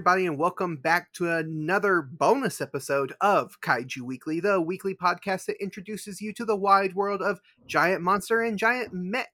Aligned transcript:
Everybody, 0.00 0.24
and 0.24 0.38
welcome 0.38 0.76
back 0.76 1.12
to 1.12 1.30
another 1.30 2.00
bonus 2.00 2.62
episode 2.62 3.12
of 3.20 3.60
Kaiju 3.60 4.00
Weekly, 4.00 4.40
the 4.40 4.58
weekly 4.58 4.94
podcast 4.94 5.44
that 5.44 5.62
introduces 5.62 6.22
you 6.22 6.32
to 6.32 6.46
the 6.46 6.56
wide 6.56 6.94
world 6.94 7.20
of 7.20 7.38
giant 7.66 8.00
monster 8.00 8.40
and 8.40 8.58
giant 8.58 8.94
mech 8.94 9.28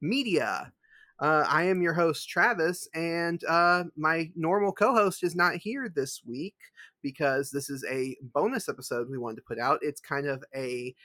media. 0.00 0.72
Uh, 1.20 1.44
I 1.48 1.62
am 1.66 1.82
your 1.82 1.92
host, 1.94 2.28
Travis, 2.28 2.88
and 2.96 3.40
uh, 3.44 3.84
my 3.96 4.32
normal 4.34 4.72
co 4.72 4.92
host 4.92 5.22
is 5.22 5.36
not 5.36 5.54
here 5.54 5.88
this 5.88 6.22
week 6.26 6.56
because 7.00 7.52
this 7.52 7.70
is 7.70 7.86
a 7.88 8.16
bonus 8.20 8.68
episode 8.68 9.08
we 9.08 9.18
wanted 9.18 9.36
to 9.36 9.46
put 9.46 9.60
out. 9.60 9.78
It's 9.82 10.00
kind 10.00 10.26
of 10.26 10.42
a 10.52 10.96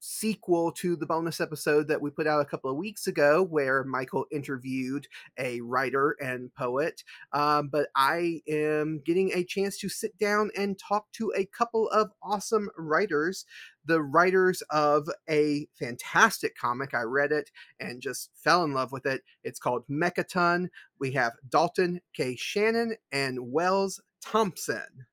sequel 0.00 0.72
to 0.72 0.96
the 0.96 1.06
bonus 1.06 1.40
episode 1.40 1.88
that 1.88 2.00
we 2.00 2.10
put 2.10 2.26
out 2.26 2.40
a 2.40 2.44
couple 2.44 2.70
of 2.70 2.76
weeks 2.76 3.06
ago 3.06 3.42
where 3.42 3.84
Michael 3.84 4.26
interviewed 4.30 5.06
a 5.38 5.60
writer 5.60 6.16
and 6.20 6.52
poet. 6.54 7.02
Um, 7.32 7.68
but 7.68 7.88
I 7.96 8.42
am 8.48 9.00
getting 9.04 9.32
a 9.32 9.44
chance 9.44 9.78
to 9.78 9.88
sit 9.88 10.16
down 10.18 10.50
and 10.56 10.78
talk 10.78 11.10
to 11.12 11.32
a 11.36 11.46
couple 11.46 11.88
of 11.90 12.10
awesome 12.22 12.70
writers, 12.76 13.44
the 13.84 14.02
writers 14.02 14.62
of 14.70 15.08
a 15.28 15.66
fantastic 15.78 16.56
comic. 16.56 16.94
I 16.94 17.02
read 17.02 17.32
it 17.32 17.50
and 17.80 18.00
just 18.00 18.30
fell 18.34 18.64
in 18.64 18.72
love 18.72 18.92
with 18.92 19.06
it. 19.06 19.22
It's 19.44 19.58
called 19.58 19.84
Mechaton. 19.88 20.68
We 21.00 21.12
have 21.12 21.32
Dalton 21.48 22.00
K. 22.14 22.36
Shannon 22.36 22.96
and 23.12 23.52
Wells 23.52 24.00
Thompson. 24.22 25.06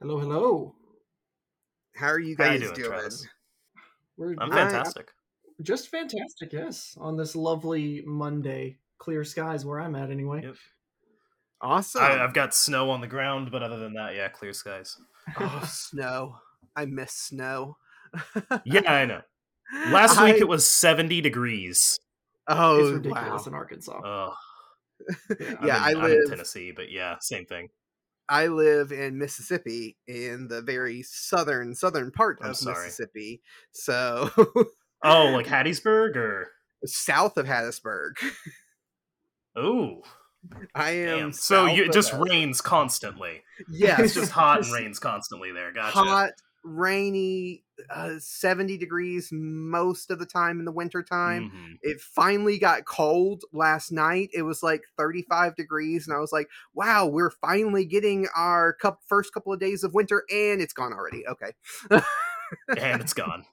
Hello, 0.00 0.18
hello. 0.18 0.74
How 1.94 2.08
are 2.08 2.18
you 2.18 2.34
How 2.36 2.44
guys 2.44 2.60
you 2.60 2.72
doing, 2.74 2.90
doing? 2.90 3.10
Travis? 4.16 4.36
We're 4.38 4.44
I'm 4.44 4.52
I- 4.52 4.56
fantastic. 4.56 5.10
just 5.62 5.88
fantastic, 5.90 6.52
yes. 6.52 6.96
On 7.00 7.16
this 7.16 7.36
lovely 7.36 8.02
Monday, 8.06 8.78
clear 8.98 9.24
skies 9.24 9.64
where 9.64 9.80
I'm 9.80 9.94
at 9.96 10.10
anyway. 10.10 10.42
Yep. 10.42 10.56
Awesome. 11.60 12.02
I, 12.02 12.22
I've 12.22 12.34
got 12.34 12.54
snow 12.54 12.90
on 12.90 13.00
the 13.00 13.06
ground, 13.06 13.50
but 13.50 13.62
other 13.62 13.78
than 13.78 13.94
that, 13.94 14.14
yeah, 14.14 14.28
clear 14.28 14.52
skies. 14.52 14.96
oh, 15.40 15.62
snow. 15.66 16.36
I 16.76 16.84
miss 16.86 17.12
snow. 17.12 17.76
Yeah, 18.64 18.92
I 18.92 19.06
know. 19.06 19.22
Last 19.88 20.22
week 20.22 20.36
it 20.36 20.46
was 20.48 20.66
70 20.66 21.20
degrees. 21.20 21.98
Oh, 22.46 22.78
it's 22.78 22.92
ridiculous 22.92 23.42
wow. 23.42 23.44
in 23.46 23.54
Arkansas. 23.54 24.00
Oh, 24.04 24.34
Yeah. 25.40 25.54
Yeah, 25.64 25.78
I 25.78 25.90
I'm, 25.90 25.96
in, 25.96 26.02
I'm 26.04 26.10
in 26.12 26.28
Tennessee, 26.28 26.72
but 26.74 26.90
yeah, 26.90 27.16
same 27.20 27.46
thing. 27.46 27.68
I 28.28 28.46
live 28.46 28.90
in 28.92 29.18
Mississippi 29.18 29.96
in 30.06 30.48
the 30.48 30.62
very 30.62 31.02
southern 31.02 31.74
southern 31.74 32.10
part 32.10 32.38
I'm 32.42 32.50
of 32.50 32.56
sorry. 32.56 32.86
Mississippi. 32.86 33.42
So 33.72 34.30
Oh, 35.02 35.26
like 35.34 35.46
Hattiesburg 35.48 36.16
or 36.16 36.48
south 36.86 37.36
of 37.36 37.46
Hattiesburg. 37.46 38.12
oh, 39.56 40.02
I 40.74 40.90
am 40.90 41.18
damn. 41.18 41.32
So 41.32 41.66
you, 41.66 41.84
it 41.84 41.92
just 41.92 42.12
rains 42.12 42.60
constantly. 42.60 43.42
Yes, 43.70 44.00
It's 44.00 44.14
just 44.14 44.32
hot 44.32 44.64
and 44.64 44.72
rains 44.72 44.98
constantly 44.98 45.52
there. 45.52 45.72
Gotcha. 45.72 45.98
hot, 45.98 46.30
rainy, 46.64 47.63
uh, 47.90 48.14
70 48.18 48.78
degrees 48.78 49.30
most 49.32 50.10
of 50.10 50.18
the 50.18 50.26
time 50.26 50.58
in 50.58 50.64
the 50.64 50.72
winter 50.72 51.02
time. 51.02 51.50
Mhm. 51.50 51.78
It 51.82 52.00
finally 52.00 52.58
got 52.58 52.84
cold 52.84 53.44
last 53.52 53.90
night. 53.92 54.30
It 54.32 54.42
was 54.42 54.62
like 54.62 54.82
35 54.96 55.56
degrees, 55.56 56.06
and 56.06 56.16
I 56.16 56.20
was 56.20 56.32
like, 56.32 56.48
wow, 56.74 57.06
we're 57.06 57.30
finally 57.30 57.84
getting 57.84 58.26
our 58.36 58.72
cup, 58.74 59.00
first 59.06 59.32
couple 59.34 59.52
of 59.52 59.60
days 59.60 59.84
of 59.84 59.94
winter, 59.94 60.24
and 60.30 60.60
it's 60.60 60.72
gone 60.72 60.92
already. 60.92 61.26
Okay. 61.26 61.52
And 62.76 63.00
it's 63.00 63.14
gone. 63.14 63.44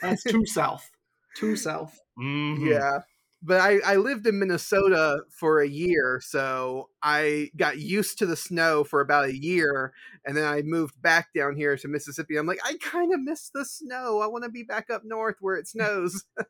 That's 0.00 0.22
too 0.22 0.46
south. 0.46 0.90
Too 1.34 1.56
south. 1.56 1.98
Mhm. 2.18 2.70
Yeah. 2.70 3.00
But 3.46 3.60
I, 3.60 3.78
I 3.86 3.96
lived 3.96 4.26
in 4.26 4.40
Minnesota 4.40 5.20
for 5.30 5.60
a 5.60 5.68
year, 5.68 6.20
so 6.24 6.90
I 7.02 7.50
got 7.56 7.78
used 7.78 8.18
to 8.18 8.26
the 8.26 8.36
snow 8.36 8.82
for 8.84 9.00
about 9.00 9.26
a 9.26 9.36
year, 9.38 9.92
and 10.26 10.36
then 10.36 10.44
I 10.44 10.62
moved 10.62 11.00
back 11.00 11.28
down 11.32 11.54
here 11.56 11.76
to 11.76 11.88
Mississippi. 11.88 12.36
I'm 12.36 12.46
like, 12.46 12.58
I 12.64 12.76
kind 12.82 13.14
of 13.14 13.20
miss 13.20 13.50
the 13.54 13.64
snow. 13.64 14.20
I 14.20 14.26
want 14.26 14.42
to 14.44 14.50
be 14.50 14.64
back 14.64 14.90
up 14.90 15.02
north 15.04 15.36
where 15.40 15.56
it 15.56 15.68
snows. 15.68 16.24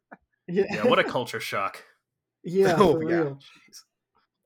Yeah. 0.49 0.65
Yeah, 0.71 0.87
what 0.87 1.01
a 1.01 1.05
culture 1.05 1.41
shock. 1.41 1.83
yeah, 2.45 2.77
Oh, 2.79 2.93
for 3.01 3.11
yeah. 3.11 3.17
real. 3.17 3.39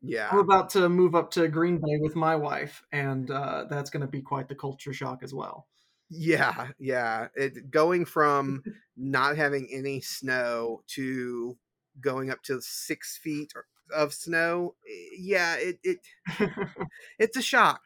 yeah. 0.03 0.29
I'm 0.33 0.39
about 0.39 0.71
to 0.71 0.89
move 0.89 1.15
up 1.15 1.31
to 1.33 1.47
Green 1.49 1.77
Bay 1.77 1.99
with 2.01 2.17
my 2.17 2.35
wife, 2.37 2.83
and 2.93 3.31
uh, 3.31 3.67
that's 3.69 3.91
going 3.91 4.01
to 4.01 4.07
be 4.07 4.23
quite 4.23 4.49
the 4.49 4.55
culture 4.55 4.93
shock 4.95 5.23
as 5.23 5.35
well. 5.35 5.67
Yeah, 6.09 6.69
yeah. 6.79 7.29
It 7.37 7.71
going 7.71 8.05
from 8.05 8.63
not 8.97 9.37
having 9.37 9.69
any 9.73 10.01
snow 10.01 10.83
to 10.89 11.57
going 12.01 12.31
up 12.31 12.43
to 12.45 12.61
six 12.61 13.17
feet 13.19 13.53
of 13.95 14.13
snow. 14.15 14.75
eh, 14.89 15.17
Yeah, 15.19 15.57
it, 15.57 15.79
it 15.83 15.99
it's 17.19 17.37
a 17.37 17.43
shock. 17.43 17.83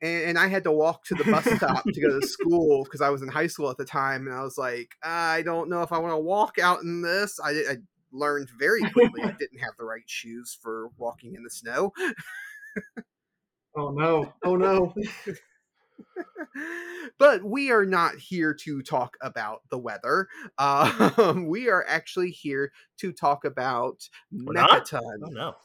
And, 0.00 0.30
and 0.30 0.38
I 0.38 0.48
had 0.48 0.64
to 0.64 0.72
walk 0.72 1.04
to 1.06 1.14
the 1.14 1.24
bus 1.24 1.44
stop 1.56 1.84
to 1.84 2.00
go 2.00 2.20
to 2.20 2.26
school 2.26 2.84
because 2.84 3.00
I 3.00 3.10
was 3.10 3.22
in 3.22 3.28
high 3.28 3.46
school 3.46 3.70
at 3.70 3.76
the 3.76 3.84
time, 3.84 4.26
and 4.26 4.34
I 4.36 4.42
was 4.42 4.58
like, 4.58 4.94
I 5.02 5.42
don't 5.42 5.68
know 5.70 5.82
if 5.82 5.92
I 5.92 5.98
want 5.98 6.12
to 6.12 6.18
walk 6.18 6.58
out 6.58 6.82
in 6.82 7.02
this. 7.02 7.38
I, 7.38 7.50
I 7.50 7.76
learned 8.12 8.50
very 8.58 8.82
quickly 8.82 9.22
I 9.22 9.32
didn't 9.38 9.58
have 9.58 9.74
the 9.78 9.84
right 9.84 10.02
shoes 10.06 10.58
for 10.60 10.88
walking 10.98 11.34
in 11.34 11.42
the 11.44 11.50
snow. 11.50 11.92
oh 13.76 13.90
no! 13.90 14.32
Oh 14.44 14.56
no! 14.56 14.92
but 17.18 17.42
we 17.42 17.70
are 17.70 17.84
not 17.84 18.16
here 18.16 18.54
to 18.54 18.82
talk 18.82 19.16
about 19.20 19.62
the 19.70 19.78
weather. 19.78 20.28
Um, 20.58 21.46
we 21.48 21.68
are 21.68 21.84
actually 21.88 22.30
here 22.30 22.72
to 22.98 23.12
talk 23.12 23.44
about 23.44 24.08
We're 24.30 24.52
not? 24.54 24.86
Mechaton. 24.86 25.20
Oh, 25.24 25.28
no. 25.30 25.56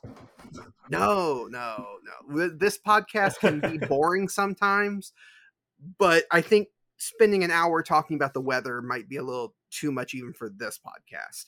No, 0.90 1.48
no, 1.50 1.86
no. 2.30 2.50
This 2.50 2.78
podcast 2.78 3.40
can 3.40 3.59
be 3.59 3.78
boring 3.78 4.30
sometimes, 4.30 5.14
but 5.98 6.24
I 6.31 6.42
think 6.42 6.69
spending 6.98 7.44
an 7.44 7.52
hour 7.52 7.84
talking 7.84 8.16
about 8.16 8.34
the 8.34 8.42
weather 8.42 8.81
might 8.81 9.08
be 9.08 9.18
a 9.18 9.24
little 9.24 9.54
too 9.69 9.92
much 9.92 10.14
even 10.14 10.34
for 10.34 10.50
this 10.50 10.80
podcast. 10.80 11.46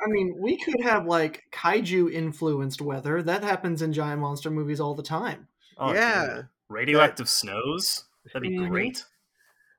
I 0.00 0.06
mean, 0.08 0.36
we 0.38 0.56
could 0.56 0.80
have 0.80 1.06
like 1.06 1.44
kaiju 1.52 2.12
influenced 2.12 2.80
weather. 2.80 3.22
That 3.22 3.42
happens 3.44 3.82
in 3.82 3.92
giant 3.92 4.20
monster 4.20 4.50
movies 4.50 4.80
all 4.80 4.94
the 4.94 5.02
time. 5.02 5.48
Oh, 5.76 5.92
Yeah. 5.92 6.42
Dude. 6.80 6.88
Radioactive 6.88 7.28
snows? 7.28 8.04
That'd 8.32 8.42
be 8.48 8.56
Mhm. 8.58 8.68
great. 8.70 9.04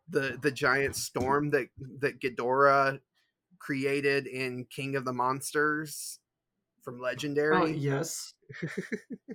the 0.09 0.38
the 0.42 0.52
giant 0.52 0.96
storm 0.98 1.50
that 1.52 1.68
that 2.00 2.20
Ghidorah 2.20 3.00
created 3.59 4.28
in 4.28 4.66
King 4.66 4.96
of 4.98 5.06
the 5.06 5.14
Monsters 5.14 6.20
from 6.84 7.00
Legendary. 7.00 7.56
Oh, 7.62 7.66
yes. 7.66 8.34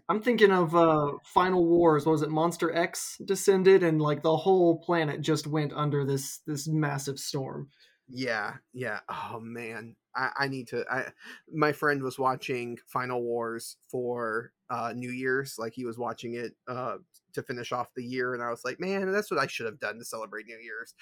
I'm 0.08 0.20
thinking 0.22 0.52
of 0.52 0.76
uh 0.76 1.12
Final 1.24 1.64
Wars. 1.66 2.04
What 2.04 2.12
was 2.12 2.22
it? 2.22 2.30
Monster 2.30 2.72
X 2.74 3.16
descended, 3.24 3.82
and 3.82 4.00
like 4.00 4.22
the 4.22 4.36
whole 4.36 4.78
planet 4.78 5.22
just 5.22 5.46
went 5.46 5.72
under 5.72 6.04
this 6.04 6.40
this 6.46 6.68
massive 6.68 7.18
storm. 7.18 7.70
Yeah, 8.06 8.56
yeah. 8.74 9.00
Oh 9.08 9.40
man, 9.40 9.96
I, 10.14 10.30
I 10.40 10.48
need 10.48 10.68
to. 10.68 10.84
I 10.90 11.12
my 11.52 11.72
friend 11.72 12.02
was 12.02 12.18
watching 12.18 12.78
Final 12.86 13.22
Wars 13.22 13.76
for 13.90 14.52
uh 14.70 14.92
New 14.94 15.10
Year's, 15.10 15.56
like 15.58 15.72
he 15.74 15.86
was 15.86 15.98
watching 15.98 16.34
it 16.34 16.54
uh 16.66 16.98
to 17.38 17.42
finish 17.42 17.72
off 17.72 17.94
the 17.94 18.04
year, 18.04 18.34
and 18.34 18.42
I 18.42 18.50
was 18.50 18.64
like, 18.64 18.78
man, 18.78 19.10
that's 19.10 19.30
what 19.30 19.40
I 19.40 19.46
should 19.46 19.66
have 19.66 19.80
done 19.80 19.98
to 19.98 20.04
celebrate 20.04 20.46
New 20.46 20.58
Year's. 20.58 20.94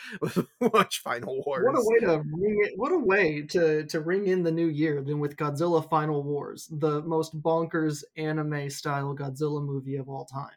Watch 0.72 1.02
Final 1.02 1.42
Wars. 1.44 1.64
What 1.64 1.78
a 1.78 1.82
way 1.84 1.98
to 2.00 2.22
ring 2.38 2.58
it! 2.62 2.72
What 2.76 2.92
a 2.92 2.98
way 2.98 3.42
to 3.42 3.84
to 3.86 4.00
ring 4.00 4.26
in 4.28 4.42
the 4.42 4.52
new 4.52 4.69
year 4.69 5.02
than 5.02 5.19
with 5.19 5.36
Godzilla 5.36 5.88
Final 5.88 6.22
Wars, 6.22 6.69
the 6.70 7.02
most 7.02 7.41
bonkers 7.42 8.04
anime 8.16 8.71
style 8.71 9.16
Godzilla 9.16 9.65
movie 9.65 9.97
of 9.97 10.09
all 10.09 10.24
time. 10.24 10.50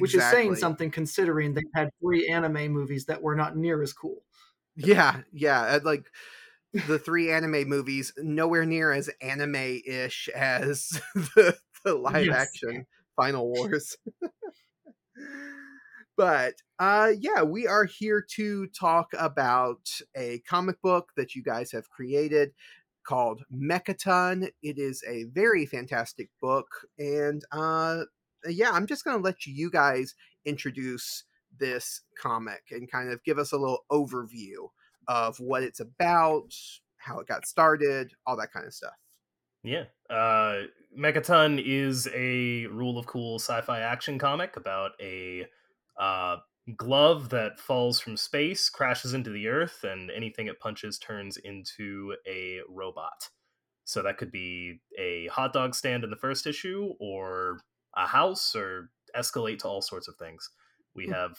Which 0.00 0.14
is 0.14 0.24
saying 0.30 0.56
something 0.56 0.90
considering 0.90 1.52
they 1.52 1.62
had 1.74 1.90
three 2.00 2.28
anime 2.28 2.72
movies 2.72 3.04
that 3.06 3.20
were 3.20 3.36
not 3.36 3.56
near 3.56 3.82
as 3.82 3.92
cool. 3.92 4.22
Yeah, 4.76 5.20
yeah. 5.32 5.78
Like 5.84 6.06
the 6.72 6.98
three 6.98 7.30
anime 7.30 7.68
movies, 7.68 8.12
nowhere 8.16 8.64
near 8.64 8.92
as 8.92 9.10
anime-ish 9.20 10.28
as 10.34 11.00
the, 11.14 11.56
the 11.84 11.94
live 11.94 12.26
Yes. 12.26 12.48
action 12.48 12.86
Final 13.16 13.48
Wars. 13.48 13.96
but 16.16 16.54
uh 16.78 17.12
yeah, 17.18 17.42
we 17.42 17.66
are 17.66 17.84
here 17.84 18.24
to 18.36 18.66
talk 18.68 19.08
about 19.18 19.88
a 20.16 20.40
comic 20.48 20.80
book 20.82 21.10
that 21.16 21.34
you 21.34 21.42
guys 21.42 21.72
have 21.72 21.90
created 21.90 22.52
called 23.06 23.42
Mechaton. 23.52 24.48
It 24.62 24.78
is 24.78 25.02
a 25.08 25.24
very 25.24 25.66
fantastic 25.66 26.30
book 26.40 26.68
and 26.98 27.42
uh 27.52 28.04
yeah, 28.46 28.70
I'm 28.70 28.86
just 28.86 29.04
going 29.04 29.16
to 29.16 29.22
let 29.22 29.46
you 29.46 29.70
guys 29.70 30.14
introduce 30.44 31.24
this 31.58 32.02
comic 32.20 32.62
and 32.70 32.90
kind 32.90 33.10
of 33.10 33.22
give 33.24 33.38
us 33.38 33.52
a 33.52 33.56
little 33.56 33.84
overview 33.90 34.68
of 35.08 35.38
what 35.38 35.62
it's 35.62 35.80
about, 35.80 36.52
how 36.98 37.20
it 37.20 37.26
got 37.26 37.46
started, 37.46 38.12
all 38.26 38.36
that 38.36 38.52
kind 38.52 38.66
of 38.66 38.74
stuff. 38.74 38.94
Yeah. 39.64 39.84
Uh, 40.08 40.64
Mechaton 40.96 41.60
is 41.64 42.08
a 42.14 42.66
rule 42.66 42.98
of 42.98 43.06
cool 43.06 43.38
sci 43.40 43.60
fi 43.62 43.80
action 43.80 44.18
comic 44.18 44.56
about 44.56 44.92
a 45.00 45.46
uh, 45.98 46.36
glove 46.76 47.30
that 47.30 47.58
falls 47.58 47.98
from 47.98 48.16
space, 48.16 48.68
crashes 48.68 49.14
into 49.14 49.30
the 49.30 49.48
earth, 49.48 49.82
and 49.82 50.10
anything 50.10 50.46
it 50.46 50.60
punches 50.60 50.98
turns 50.98 51.36
into 51.38 52.14
a 52.28 52.60
robot. 52.68 53.28
So 53.86 54.02
that 54.02 54.18
could 54.18 54.30
be 54.30 54.80
a 54.98 55.26
hot 55.28 55.52
dog 55.52 55.74
stand 55.74 56.04
in 56.04 56.10
the 56.10 56.16
first 56.16 56.46
issue, 56.46 56.92
or 57.00 57.58
a 57.96 58.06
house 58.06 58.54
or 58.54 58.90
escalate 59.16 59.60
to 59.60 59.68
all 59.68 59.82
sorts 59.82 60.08
of 60.08 60.16
things. 60.16 60.48
We 60.94 61.06
hmm. 61.06 61.12
have 61.12 61.38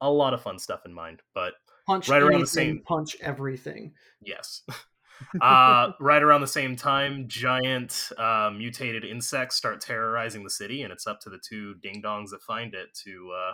a 0.00 0.10
lot 0.10 0.34
of 0.34 0.42
fun 0.42 0.58
stuff 0.58 0.80
in 0.84 0.92
mind, 0.92 1.22
but 1.34 1.54
punch 1.86 2.08
right 2.08 2.22
around 2.22 2.40
the 2.40 2.46
same 2.46 2.82
punch 2.84 3.16
everything. 3.20 3.94
Yes. 4.20 4.62
uh, 5.40 5.92
right 6.00 6.22
around 6.22 6.40
the 6.40 6.46
same 6.46 6.76
time, 6.76 7.26
giant 7.28 8.10
uh, 8.18 8.50
mutated 8.56 9.04
insects 9.04 9.56
start 9.56 9.80
terrorizing 9.80 10.44
the 10.44 10.50
city, 10.50 10.82
and 10.82 10.92
it's 10.92 11.06
up 11.06 11.20
to 11.20 11.30
the 11.30 11.38
two 11.38 11.74
ding 11.82 12.02
dongs 12.04 12.30
that 12.30 12.42
find 12.42 12.74
it 12.74 12.88
to 13.04 13.32
uh, 13.36 13.52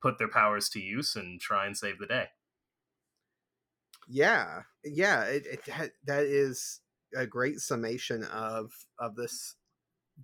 put 0.00 0.18
their 0.18 0.28
powers 0.28 0.68
to 0.70 0.80
use 0.80 1.16
and 1.16 1.40
try 1.40 1.66
and 1.66 1.76
save 1.76 1.98
the 1.98 2.06
day. 2.06 2.26
Yeah, 4.08 4.62
yeah, 4.84 5.24
it, 5.24 5.46
it, 5.46 5.92
that 6.06 6.24
is 6.24 6.80
a 7.16 7.26
great 7.26 7.60
summation 7.60 8.24
of 8.24 8.70
of 8.98 9.14
this 9.16 9.54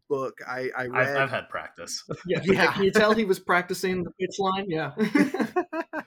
book. 0.08 0.38
I 0.46 0.70
I 0.76 0.86
read. 0.86 1.08
I've, 1.08 1.16
I've 1.22 1.30
had 1.30 1.48
practice. 1.48 2.02
Yeah, 2.26 2.40
yeah. 2.44 2.72
Can 2.72 2.84
you 2.84 2.90
tell 2.90 3.14
he 3.14 3.24
was 3.24 3.38
practicing 3.38 4.02
the 4.02 4.10
pitch 4.12 4.38
line? 4.38 4.66
Yeah. 4.68 4.92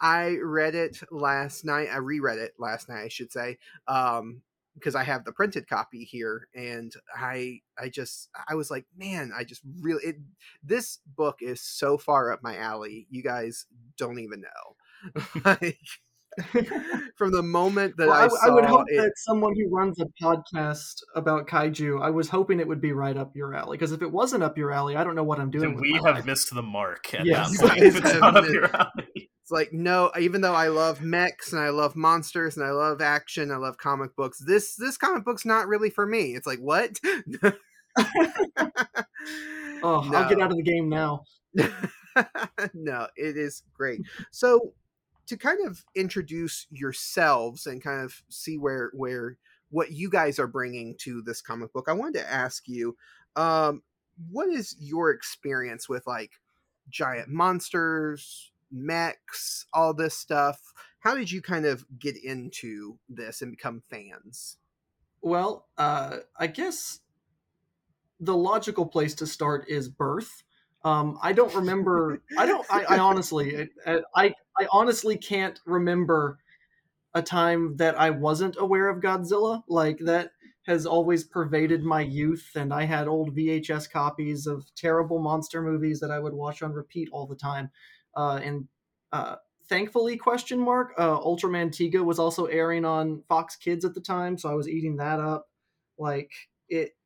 I 0.00 0.36
read 0.42 0.74
it 0.74 0.98
last 1.10 1.64
night. 1.64 1.88
I 1.92 1.98
reread 1.98 2.38
it 2.38 2.54
last 2.58 2.88
night, 2.88 3.04
I 3.04 3.08
should 3.08 3.32
say, 3.32 3.58
um, 3.88 4.42
because 4.74 4.94
I 4.94 5.04
have 5.04 5.24
the 5.24 5.32
printed 5.32 5.68
copy 5.68 6.04
here, 6.04 6.48
and 6.54 6.92
I 7.14 7.60
I 7.78 7.88
just 7.88 8.28
I 8.48 8.54
was 8.54 8.70
like, 8.70 8.86
man, 8.96 9.32
I 9.36 9.44
just 9.44 9.62
really 9.80 10.04
it, 10.04 10.16
this 10.62 10.98
book 11.16 11.38
is 11.40 11.60
so 11.60 11.96
far 11.98 12.32
up 12.32 12.42
my 12.42 12.56
alley. 12.56 13.06
You 13.10 13.22
guys 13.22 13.66
don't 13.96 14.18
even 14.18 14.42
know. 14.42 15.22
like 15.44 15.78
from 17.16 17.32
the 17.32 17.42
moment 17.42 17.96
that 17.96 18.08
well, 18.08 18.24
I, 18.24 18.28
saw 18.28 18.46
I 18.46 18.50
would 18.50 18.64
hope 18.64 18.84
it, 18.88 19.00
that 19.00 19.12
someone 19.16 19.54
who 19.56 19.74
runs 19.74 19.98
a 20.00 20.06
podcast 20.22 21.02
about 21.14 21.46
kaiju, 21.46 22.02
I 22.02 22.10
was 22.10 22.28
hoping 22.28 22.60
it 22.60 22.68
would 22.68 22.80
be 22.80 22.92
right 22.92 23.16
up 23.16 23.34
your 23.34 23.54
alley. 23.54 23.78
Because 23.78 23.92
if 23.92 24.02
it 24.02 24.12
wasn't 24.12 24.42
up 24.42 24.58
your 24.58 24.70
alley, 24.70 24.96
I 24.96 25.04
don't 25.04 25.14
know 25.14 25.24
what 25.24 25.40
I'm 25.40 25.50
doing. 25.50 25.80
we 25.80 25.94
have 25.94 26.16
life. 26.16 26.24
missed 26.26 26.54
the 26.54 26.62
mark. 26.62 27.14
At 27.14 27.24
yes, 27.24 27.58
that 27.58 27.70
point. 27.70 27.82
it's 27.82 28.20
not 28.20 28.36
up 28.36 28.48
your 28.48 28.74
alley. 28.76 29.25
It's 29.46 29.52
like 29.52 29.72
no, 29.72 30.10
even 30.18 30.40
though 30.40 30.56
I 30.56 30.66
love 30.66 31.02
mechs 31.02 31.52
and 31.52 31.62
I 31.62 31.68
love 31.68 31.94
monsters 31.94 32.56
and 32.56 32.66
I 32.66 32.72
love 32.72 33.00
action, 33.00 33.52
I 33.52 33.58
love 33.58 33.78
comic 33.78 34.16
books. 34.16 34.40
This 34.40 34.74
this 34.74 34.96
comic 34.96 35.24
book's 35.24 35.44
not 35.44 35.68
really 35.68 35.88
for 35.88 36.04
me. 36.04 36.34
It's 36.34 36.48
like 36.48 36.58
what? 36.58 36.98
oh, 37.06 37.52
no. 39.84 39.84
I'll 39.84 40.28
get 40.28 40.40
out 40.40 40.50
of 40.50 40.56
the 40.56 40.64
game 40.64 40.88
now. 40.88 41.22
no, 42.74 43.06
it 43.14 43.36
is 43.36 43.62
great. 43.72 44.00
So 44.32 44.72
to 45.28 45.36
kind 45.36 45.64
of 45.64 45.84
introduce 45.94 46.66
yourselves 46.70 47.68
and 47.68 47.80
kind 47.80 48.04
of 48.04 48.20
see 48.28 48.58
where 48.58 48.90
where 48.94 49.38
what 49.70 49.92
you 49.92 50.10
guys 50.10 50.40
are 50.40 50.48
bringing 50.48 50.96
to 51.02 51.22
this 51.22 51.40
comic 51.40 51.72
book, 51.72 51.86
I 51.88 51.92
wanted 51.92 52.18
to 52.18 52.28
ask 52.28 52.66
you, 52.66 52.96
um, 53.36 53.84
what 54.28 54.48
is 54.48 54.74
your 54.80 55.12
experience 55.12 55.88
with 55.88 56.04
like 56.04 56.32
giant 56.88 57.28
monsters, 57.28 58.50
mechs, 58.70 59.66
all 59.72 59.94
this 59.94 60.14
stuff? 60.14 60.72
How 61.00 61.14
did 61.14 61.30
you 61.30 61.40
kind 61.40 61.66
of 61.66 61.84
get 61.98 62.16
into 62.22 62.98
this 63.08 63.42
and 63.42 63.52
become 63.52 63.80
fans? 63.80 64.58
Well, 65.22 65.66
uh, 65.78 66.18
I 66.38 66.46
guess 66.46 67.00
the 68.20 68.36
logical 68.36 68.86
place 68.86 69.14
to 69.16 69.26
start 69.26 69.68
is 69.68 69.88
birth. 69.88 70.42
Um, 70.84 71.18
I 71.22 71.32
don't 71.32 71.54
remember. 71.54 72.22
I 72.38 72.46
don't. 72.46 72.66
I, 72.70 72.84
I 72.84 72.98
honestly, 73.00 73.68
I, 73.86 74.00
I, 74.14 74.34
I 74.58 74.66
honestly 74.70 75.16
can't 75.16 75.58
remember 75.66 76.38
a 77.14 77.22
time 77.22 77.76
that 77.78 77.98
I 77.98 78.10
wasn't 78.10 78.56
aware 78.58 78.88
of 78.88 79.02
Godzilla. 79.02 79.62
Like 79.68 79.98
that 79.98 80.30
has 80.66 80.86
always 80.86 81.24
pervaded 81.24 81.82
my 81.82 82.02
youth, 82.02 82.50
and 82.54 82.72
I 82.72 82.84
had 82.84 83.08
old 83.08 83.34
VHS 83.34 83.90
copies 83.90 84.46
of 84.46 84.64
terrible 84.74 85.20
monster 85.20 85.62
movies 85.62 86.00
that 86.00 86.10
I 86.10 86.18
would 86.18 86.34
watch 86.34 86.62
on 86.62 86.72
repeat 86.72 87.08
all 87.12 87.26
the 87.26 87.36
time. 87.36 87.70
Uh, 88.16 88.40
and 88.42 88.66
uh, 89.12 89.36
thankfully, 89.68 90.16
question 90.16 90.58
mark, 90.58 90.94
uh, 90.98 91.20
Ultraman 91.20 91.70
Tiga 91.70 92.04
was 92.04 92.18
also 92.18 92.46
airing 92.46 92.84
on 92.84 93.22
Fox 93.28 93.56
Kids 93.56 93.84
at 93.84 93.94
the 93.94 94.00
time, 94.00 94.38
so 94.38 94.50
I 94.50 94.54
was 94.54 94.68
eating 94.68 94.96
that 94.96 95.20
up. 95.20 95.46
Like 95.98 96.32
it, 96.68 96.96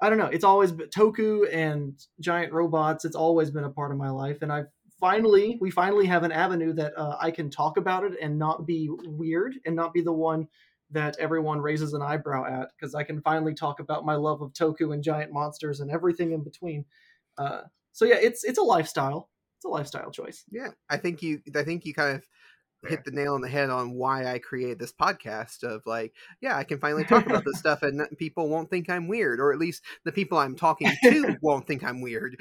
I 0.00 0.08
don't 0.08 0.18
know. 0.18 0.26
It's 0.26 0.44
always 0.44 0.72
been 0.72 0.88
Toku 0.88 1.52
and 1.52 1.94
giant 2.20 2.52
robots. 2.52 3.04
It's 3.04 3.16
always 3.16 3.50
been 3.50 3.64
a 3.64 3.70
part 3.70 3.92
of 3.92 3.98
my 3.98 4.10
life, 4.10 4.42
and 4.42 4.52
I've 4.52 4.66
finally 5.00 5.58
we 5.60 5.70
finally 5.70 6.06
have 6.06 6.22
an 6.22 6.32
avenue 6.32 6.72
that 6.74 6.92
uh, 6.96 7.16
I 7.20 7.30
can 7.30 7.50
talk 7.50 7.76
about 7.76 8.04
it 8.04 8.14
and 8.20 8.38
not 8.38 8.66
be 8.66 8.88
weird 9.04 9.54
and 9.64 9.76
not 9.76 9.92
be 9.92 10.00
the 10.02 10.12
one 10.12 10.48
that 10.90 11.16
everyone 11.18 11.60
raises 11.60 11.92
an 11.94 12.02
eyebrow 12.02 12.44
at 12.44 12.68
because 12.78 12.94
I 12.94 13.02
can 13.02 13.20
finally 13.20 13.54
talk 13.54 13.80
about 13.80 14.06
my 14.06 14.14
love 14.14 14.40
of 14.40 14.52
Toku 14.52 14.92
and 14.92 15.02
giant 15.02 15.32
monsters 15.32 15.80
and 15.80 15.90
everything 15.90 16.32
in 16.32 16.44
between. 16.44 16.84
Uh, 17.36 17.62
so 17.92 18.04
yeah, 18.04 18.16
it's 18.20 18.44
it's 18.44 18.58
a 18.58 18.62
lifestyle. 18.62 19.28
It's 19.56 19.64
a 19.64 19.68
lifestyle 19.68 20.10
choice. 20.10 20.44
Yeah, 20.50 20.68
I 20.88 20.96
think 20.96 21.22
you 21.22 21.40
I 21.54 21.62
think 21.62 21.84
you 21.84 21.94
kind 21.94 22.16
of 22.16 22.22
hit 22.88 23.04
the 23.04 23.10
nail 23.10 23.34
on 23.34 23.40
the 23.40 23.48
head 23.48 23.70
on 23.70 23.94
why 23.94 24.26
I 24.26 24.38
created 24.38 24.78
this 24.78 24.92
podcast 24.92 25.62
of 25.62 25.82
like, 25.86 26.14
yeah, 26.40 26.56
I 26.56 26.64
can 26.64 26.78
finally 26.78 27.04
talk 27.04 27.26
about 27.26 27.44
this 27.44 27.58
stuff 27.58 27.82
and 27.82 28.06
people 28.18 28.48
won't 28.48 28.70
think 28.70 28.88
I'm 28.90 29.08
weird, 29.08 29.40
or 29.40 29.52
at 29.52 29.58
least 29.58 29.82
the 30.04 30.12
people 30.12 30.38
I'm 30.38 30.56
talking 30.56 30.90
to 31.02 31.36
won't 31.42 31.66
think 31.66 31.82
I'm 31.84 32.00
weird. 32.00 32.36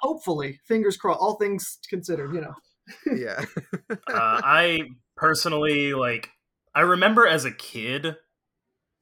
Hopefully, 0.00 0.60
fingers 0.64 0.96
crossed. 0.96 1.20
All 1.20 1.36
things 1.36 1.78
considered, 1.88 2.34
you 2.34 2.40
know. 2.40 2.54
yeah. 3.16 3.44
uh, 3.90 3.96
I 4.08 4.82
personally 5.16 5.92
like. 5.94 6.30
I 6.74 6.80
remember 6.80 7.26
as 7.26 7.44
a 7.44 7.50
kid, 7.50 8.16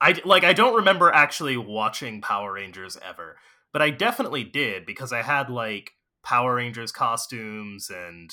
I 0.00 0.20
like. 0.24 0.44
I 0.44 0.52
don't 0.52 0.76
remember 0.76 1.10
actually 1.10 1.56
watching 1.56 2.20
Power 2.20 2.52
Rangers 2.52 2.98
ever, 3.02 3.36
but 3.74 3.82
I 3.82 3.90
definitely 3.90 4.44
did 4.44 4.86
because 4.86 5.12
I 5.12 5.22
had 5.22 5.50
like 5.50 5.94
Power 6.22 6.54
Rangers 6.54 6.92
costumes 6.92 7.90
and 7.90 8.30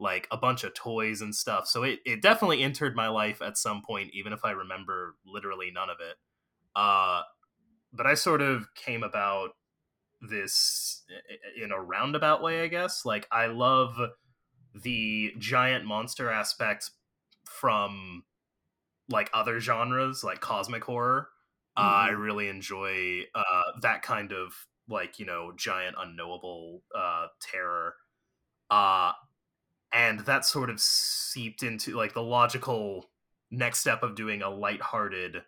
like 0.00 0.26
a 0.30 0.38
bunch 0.38 0.64
of 0.64 0.72
toys 0.72 1.20
and 1.20 1.34
stuff. 1.34 1.68
So 1.68 1.82
it, 1.82 1.98
it 2.06 2.22
definitely 2.22 2.62
entered 2.62 2.96
my 2.96 3.08
life 3.08 3.42
at 3.42 3.58
some 3.58 3.82
point, 3.86 4.10
even 4.14 4.32
if 4.32 4.46
I 4.46 4.52
remember 4.52 5.16
literally 5.26 5.70
none 5.70 5.90
of 5.90 5.98
it. 6.00 6.16
Uh, 6.74 7.20
but 7.92 8.06
I 8.06 8.14
sort 8.14 8.40
of 8.40 8.74
came 8.74 9.02
about 9.02 9.50
this 10.22 11.04
in 11.62 11.70
a 11.70 11.80
roundabout 11.80 12.42
way, 12.42 12.62
I 12.62 12.68
guess. 12.68 13.04
Like 13.04 13.28
I 13.30 13.48
love 13.48 13.94
the 14.74 15.34
giant 15.38 15.84
monster 15.84 16.30
aspect 16.30 16.92
from 17.44 18.24
like 19.10 19.28
other 19.34 19.60
genres, 19.60 20.24
like 20.24 20.40
cosmic 20.40 20.84
horror. 20.84 21.28
Mm-hmm. 21.76 21.86
Uh, 21.86 21.90
I 21.90 22.08
mm-hmm. 22.10 22.22
really 22.22 22.48
enjoy 22.48 23.24
uh, 23.34 23.62
that 23.82 24.00
kind 24.00 24.32
of 24.32 24.54
like 24.88 25.18
you 25.18 25.26
know 25.26 25.52
giant 25.56 25.96
unknowable 25.98 26.82
uh, 26.96 27.26
terror. 27.40 27.94
Uh, 28.70 29.12
and 29.92 30.20
that 30.20 30.44
sort 30.44 30.70
of 30.70 30.80
seeped 30.80 31.62
into 31.62 31.96
like 31.96 32.14
the 32.14 32.22
logical 32.22 33.06
next 33.50 33.78
step 33.80 34.02
of 34.02 34.14
doing 34.14 34.42
a 34.42 34.50
light-hearted 34.50 35.42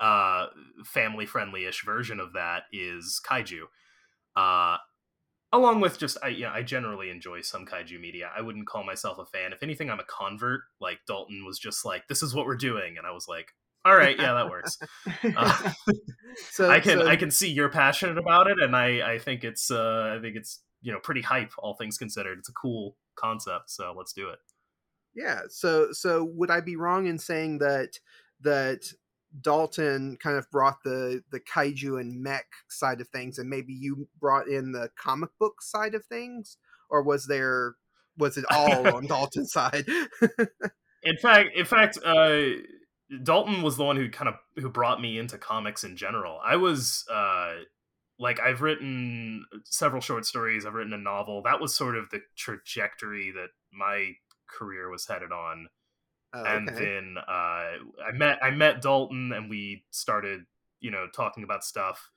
uh 0.00 0.46
family 0.84 1.24
friendly-ish 1.24 1.84
version 1.84 2.20
of 2.20 2.32
that 2.34 2.64
is 2.72 3.20
kaiju. 3.26 3.62
Uh 4.36 4.76
along 5.52 5.80
with 5.80 5.98
just 5.98 6.18
i 6.22 6.28
yeah 6.28 6.52
i 6.52 6.62
generally 6.62 7.10
enjoy 7.10 7.40
some 7.40 7.64
kaiju 7.64 7.98
media. 8.00 8.30
I 8.36 8.42
wouldn't 8.42 8.66
call 8.66 8.84
myself 8.84 9.18
a 9.18 9.24
fan. 9.24 9.52
If 9.52 9.62
anything 9.62 9.88
i'm 9.88 10.00
a 10.00 10.04
convert. 10.04 10.62
Like 10.80 10.98
dalton 11.06 11.44
was 11.46 11.58
just 11.58 11.84
like 11.84 12.08
this 12.08 12.22
is 12.22 12.34
what 12.34 12.46
we're 12.46 12.56
doing. 12.56 12.98
And 12.98 13.06
i 13.06 13.12
was 13.12 13.28
like 13.28 13.54
all 13.84 13.96
right 13.96 14.18
yeah 14.18 14.32
that 14.34 14.48
works. 14.48 14.78
Uh, 15.36 15.72
so 16.50 16.70
i 16.70 16.80
can 16.80 16.98
so... 16.98 17.06
i 17.06 17.16
can 17.16 17.30
see 17.30 17.50
you're 17.50 17.68
passionate 17.68 18.18
about 18.18 18.46
it 18.48 18.58
and 18.60 18.74
i 18.76 19.14
i 19.14 19.18
think 19.18 19.44
it's 19.44 19.70
uh 19.70 20.14
i 20.16 20.20
think 20.20 20.36
it's 20.36 20.60
you 20.82 20.92
know 20.92 20.98
pretty 20.98 21.22
hype 21.22 21.52
all 21.58 21.74
things 21.74 21.96
considered. 21.96 22.38
It's 22.38 22.48
a 22.48 22.52
cool 22.52 22.96
concept 23.16 23.70
so 23.70 23.94
let's 23.96 24.12
do 24.12 24.28
it. 24.28 24.38
Yeah 25.14 25.42
so 25.48 25.88
so 25.92 26.24
would 26.24 26.50
i 26.50 26.60
be 26.60 26.76
wrong 26.76 27.06
in 27.06 27.18
saying 27.18 27.58
that 27.58 27.98
that 28.40 28.92
dalton 29.40 30.16
kind 30.22 30.36
of 30.36 30.50
brought 30.50 30.82
the 30.84 31.22
the 31.30 31.40
kaiju 31.40 32.00
and 32.00 32.22
mech 32.22 32.46
side 32.68 33.00
of 33.00 33.08
things 33.08 33.38
and 33.38 33.48
maybe 33.48 33.72
you 33.72 34.08
brought 34.20 34.48
in 34.48 34.72
the 34.72 34.90
comic 34.96 35.30
book 35.38 35.60
side 35.60 35.94
of 35.94 36.04
things? 36.04 36.56
Or 36.90 37.02
was 37.02 37.26
there 37.26 37.74
was 38.16 38.36
it 38.36 38.44
all 38.50 38.86
on 38.94 39.06
dalton's 39.06 39.52
side? 39.52 39.86
In 41.02 41.16
fact 41.18 41.50
in 41.54 41.64
fact 41.66 41.98
uh 42.04 42.40
dalton 43.22 43.62
was 43.62 43.76
the 43.76 43.84
one 43.84 43.96
who 43.96 44.08
kind 44.08 44.28
of 44.28 44.34
who 44.56 44.68
brought 44.68 45.00
me 45.00 45.18
into 45.18 45.36
comics 45.38 45.84
in 45.84 45.96
general 45.96 46.40
i 46.44 46.56
was 46.56 47.04
uh 47.12 47.54
like 48.18 48.40
I've 48.40 48.62
written 48.62 49.44
several 49.64 50.00
short 50.00 50.24
stories, 50.24 50.64
I've 50.64 50.74
written 50.74 50.92
a 50.92 50.98
novel. 50.98 51.42
That 51.42 51.60
was 51.60 51.74
sort 51.74 51.96
of 51.96 52.10
the 52.10 52.20
trajectory 52.36 53.32
that 53.32 53.48
my 53.72 54.12
career 54.46 54.88
was 54.88 55.06
headed 55.06 55.32
on. 55.32 55.68
Oh, 56.32 56.44
and 56.44 56.68
then 56.68 57.16
uh, 57.18 57.30
I 57.30 58.12
met 58.12 58.38
I 58.42 58.50
met 58.50 58.82
Dalton, 58.82 59.32
and 59.32 59.48
we 59.48 59.84
started, 59.90 60.42
you 60.80 60.90
know, 60.90 61.06
talking 61.14 61.44
about 61.44 61.64
stuff. 61.64 62.10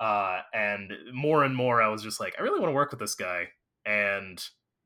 Uh, 0.00 0.40
and 0.52 0.92
more 1.12 1.44
and 1.44 1.54
more, 1.54 1.80
I 1.80 1.88
was 1.88 2.02
just 2.02 2.20
like, 2.20 2.34
I 2.38 2.42
really 2.42 2.60
want 2.60 2.70
to 2.70 2.74
work 2.74 2.90
with 2.90 3.00
this 3.00 3.14
guy, 3.14 3.48
and 3.84 4.44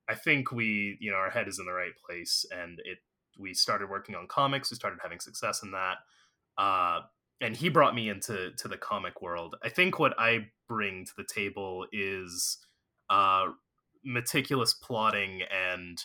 I 0.08 0.14
think 0.14 0.52
we, 0.52 0.96
you 1.00 1.10
know, 1.10 1.16
our 1.16 1.30
head 1.30 1.48
is 1.48 1.58
in 1.58 1.66
the 1.66 1.72
right 1.72 1.96
place. 2.06 2.46
And 2.50 2.78
it, 2.84 2.98
we 3.38 3.54
started 3.54 3.88
working 3.88 4.14
on 4.14 4.26
comics. 4.26 4.70
We 4.70 4.76
started 4.76 4.98
having 5.02 5.20
success 5.20 5.62
in 5.62 5.70
that. 5.72 5.98
Uh, 6.56 7.02
and 7.40 7.56
he 7.56 7.68
brought 7.68 7.94
me 7.94 8.08
into 8.08 8.50
to 8.58 8.68
the 8.68 8.76
comic 8.76 9.22
world. 9.22 9.54
I 9.62 9.68
think 9.68 9.98
what 9.98 10.14
I 10.18 10.48
bring 10.68 11.04
to 11.04 11.12
the 11.16 11.24
table 11.24 11.86
is 11.92 12.58
uh, 13.10 13.46
meticulous 14.04 14.74
plotting 14.74 15.42
and 15.42 16.02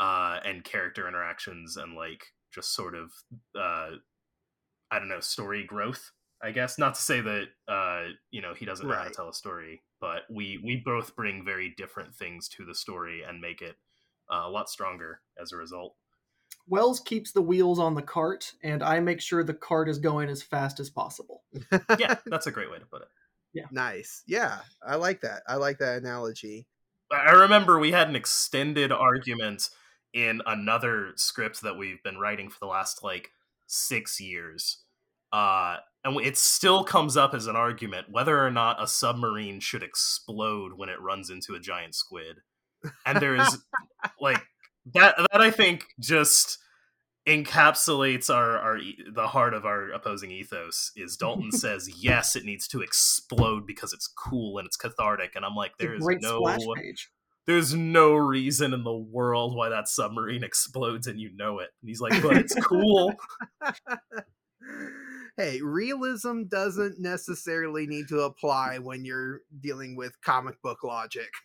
uh, 0.00 0.40
and 0.44 0.64
character 0.64 1.06
interactions 1.06 1.76
and 1.76 1.94
like 1.94 2.26
just 2.52 2.74
sort 2.74 2.94
of 2.94 3.12
uh, 3.58 3.90
I 4.90 4.98
don't 4.98 5.08
know 5.08 5.20
story 5.20 5.64
growth. 5.64 6.12
I 6.42 6.50
guess 6.50 6.78
not 6.78 6.94
to 6.94 7.02
say 7.02 7.20
that 7.20 7.46
uh, 7.68 8.08
you 8.30 8.40
know 8.40 8.54
he 8.54 8.64
doesn't 8.64 8.86
know 8.86 8.94
how 8.94 9.04
to 9.04 9.10
tell 9.10 9.28
a 9.28 9.34
story, 9.34 9.82
but 10.00 10.22
we 10.30 10.60
we 10.64 10.76
both 10.84 11.14
bring 11.14 11.44
very 11.44 11.74
different 11.76 12.14
things 12.14 12.48
to 12.50 12.64
the 12.64 12.74
story 12.74 13.22
and 13.22 13.40
make 13.40 13.60
it 13.60 13.76
uh, 14.32 14.42
a 14.44 14.50
lot 14.50 14.68
stronger 14.68 15.20
as 15.40 15.52
a 15.52 15.56
result. 15.56 15.94
Wells 16.66 17.00
keeps 17.00 17.32
the 17.32 17.42
wheels 17.42 17.78
on 17.78 17.94
the 17.94 18.02
cart, 18.02 18.52
and 18.62 18.82
I 18.82 19.00
make 19.00 19.20
sure 19.20 19.44
the 19.44 19.54
cart 19.54 19.88
is 19.88 19.98
going 19.98 20.28
as 20.28 20.42
fast 20.42 20.80
as 20.80 20.90
possible. 20.90 21.42
Yeah, 21.98 22.16
that's 22.26 22.46
a 22.46 22.50
great 22.50 22.70
way 22.70 22.78
to 22.78 22.86
put 22.86 23.02
it. 23.02 23.08
Yeah. 23.52 23.66
Nice. 23.70 24.22
Yeah, 24.26 24.58
I 24.86 24.96
like 24.96 25.20
that. 25.20 25.42
I 25.46 25.56
like 25.56 25.78
that 25.78 25.98
analogy. 25.98 26.66
I 27.10 27.16
I 27.16 27.30
remember 27.32 27.78
we 27.78 27.92
had 27.92 28.08
an 28.08 28.16
extended 28.16 28.90
argument 28.90 29.70
in 30.12 30.42
another 30.46 31.12
script 31.16 31.62
that 31.62 31.76
we've 31.76 32.02
been 32.02 32.18
writing 32.18 32.48
for 32.48 32.58
the 32.60 32.66
last 32.66 33.02
like 33.02 33.30
six 33.66 34.20
years. 34.20 34.78
Uh, 35.32 35.76
and 36.04 36.20
it 36.20 36.36
still 36.36 36.84
comes 36.84 37.16
up 37.16 37.34
as 37.34 37.46
an 37.46 37.56
argument 37.56 38.06
whether 38.10 38.44
or 38.44 38.50
not 38.50 38.82
a 38.82 38.86
submarine 38.86 39.58
should 39.58 39.82
explode 39.82 40.74
when 40.76 40.88
it 40.88 41.00
runs 41.00 41.30
into 41.30 41.54
a 41.54 41.60
giant 41.60 41.94
squid. 41.94 42.38
And 43.04 43.20
there's 43.20 43.58
like 44.20 44.42
that 44.92 45.16
that 45.16 45.40
I 45.40 45.50
think 45.50 45.86
just 45.98 46.58
encapsulates 47.26 48.28
our, 48.28 48.58
our 48.58 48.78
the 49.12 49.26
heart 49.28 49.54
of 49.54 49.64
our 49.64 49.90
opposing 49.90 50.30
ethos 50.30 50.92
is 50.94 51.16
Dalton 51.16 51.52
says 51.52 51.88
yes 52.02 52.36
it 52.36 52.44
needs 52.44 52.68
to 52.68 52.82
explode 52.82 53.66
because 53.66 53.92
it's 53.94 54.06
cool 54.06 54.58
and 54.58 54.66
it's 54.66 54.76
cathartic 54.76 55.32
and 55.34 55.44
I'm 55.44 55.54
like 55.54 55.72
there 55.78 55.94
is 55.94 56.06
no 56.20 56.44
there's 57.46 57.74
no 57.74 58.14
reason 58.14 58.72
in 58.72 58.84
the 58.84 58.96
world 58.96 59.54
why 59.54 59.68
that 59.68 59.88
submarine 59.88 60.42
explodes 60.42 61.06
and 61.06 61.20
you 61.20 61.30
know 61.34 61.58
it. 61.58 61.70
And 61.82 61.88
he's 61.88 62.00
like, 62.00 62.22
but 62.22 62.36
it's 62.38 62.54
cool. 62.54 63.14
hey, 65.36 65.60
realism 65.60 66.44
doesn't 66.44 66.98
necessarily 66.98 67.86
need 67.86 68.08
to 68.08 68.20
apply 68.20 68.78
when 68.78 69.04
you're 69.04 69.40
dealing 69.60 69.94
with 69.94 70.20
comic 70.22 70.60
book 70.62 70.82
logic. 70.82 71.28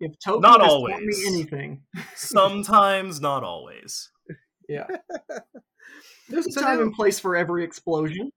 If 0.00 0.18
Toby 0.18 0.40
Not 0.40 0.60
always. 0.62 0.98
me 1.00 1.26
anything, 1.26 1.82
Sometimes, 2.16 3.20
not 3.20 3.44
always. 3.44 4.10
yeah. 4.68 4.86
There's 6.28 6.46
a 6.46 6.52
So 6.52 6.60
time 6.62 6.76
now- 6.78 6.82
and 6.84 6.92
place 6.94 7.18
for 7.20 7.36
every 7.36 7.64
explosion. 7.64 8.30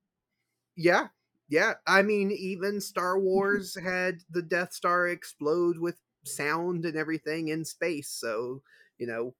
yeah, 0.76 1.08
yeah. 1.50 1.74
I 1.88 2.02
mean, 2.02 2.32
even 2.32 2.82
Star 2.82 3.18
Wars 3.20 3.76
had 3.82 4.20
the 4.30 4.42
Death 4.42 4.74
Star 4.74 5.08
explode 5.08 5.78
with 5.78 6.00
sound 6.26 6.86
and 6.86 6.98
everything 6.98 7.50
in 7.50 7.64
space. 7.66 8.10
So, 8.10 8.62
you 8.98 9.08
know, 9.08 9.36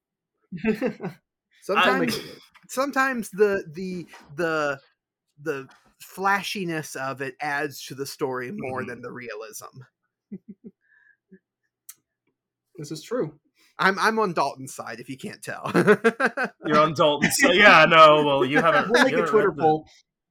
sometimes 1.62 2.18
sometimes 2.68 3.30
the 3.30 3.64
the 3.74 4.06
the 4.36 4.80
the 5.42 5.68
flashiness 6.00 6.94
of 6.96 7.20
it 7.22 7.34
adds 7.40 7.84
to 7.86 7.94
the 7.94 8.06
story 8.06 8.52
more 8.52 8.82
Mhm. 8.82 8.86
than 8.88 9.02
the 9.02 9.10
realism. 9.12 9.80
This 12.76 12.90
is 12.90 13.02
true. 13.02 13.34
I'm 13.78 13.98
I'm 13.98 14.18
on 14.18 14.32
Dalton's 14.32 14.74
side 14.74 15.00
if 15.00 15.08
you 15.08 15.16
can't 15.16 15.42
tell. 15.42 15.70
You're 16.64 16.78
on 16.78 16.94
Dalton's 16.94 17.36
side. 17.38 17.54
yeah, 17.54 17.84
no, 17.86 18.22
well, 18.24 18.44
you 18.44 18.60
haven't. 18.60 18.90
We'll 18.90 19.04
make 19.04 19.12
a 19.14 19.26
Twitter 19.26 19.50
read 19.50 19.58
poll. 19.58 19.86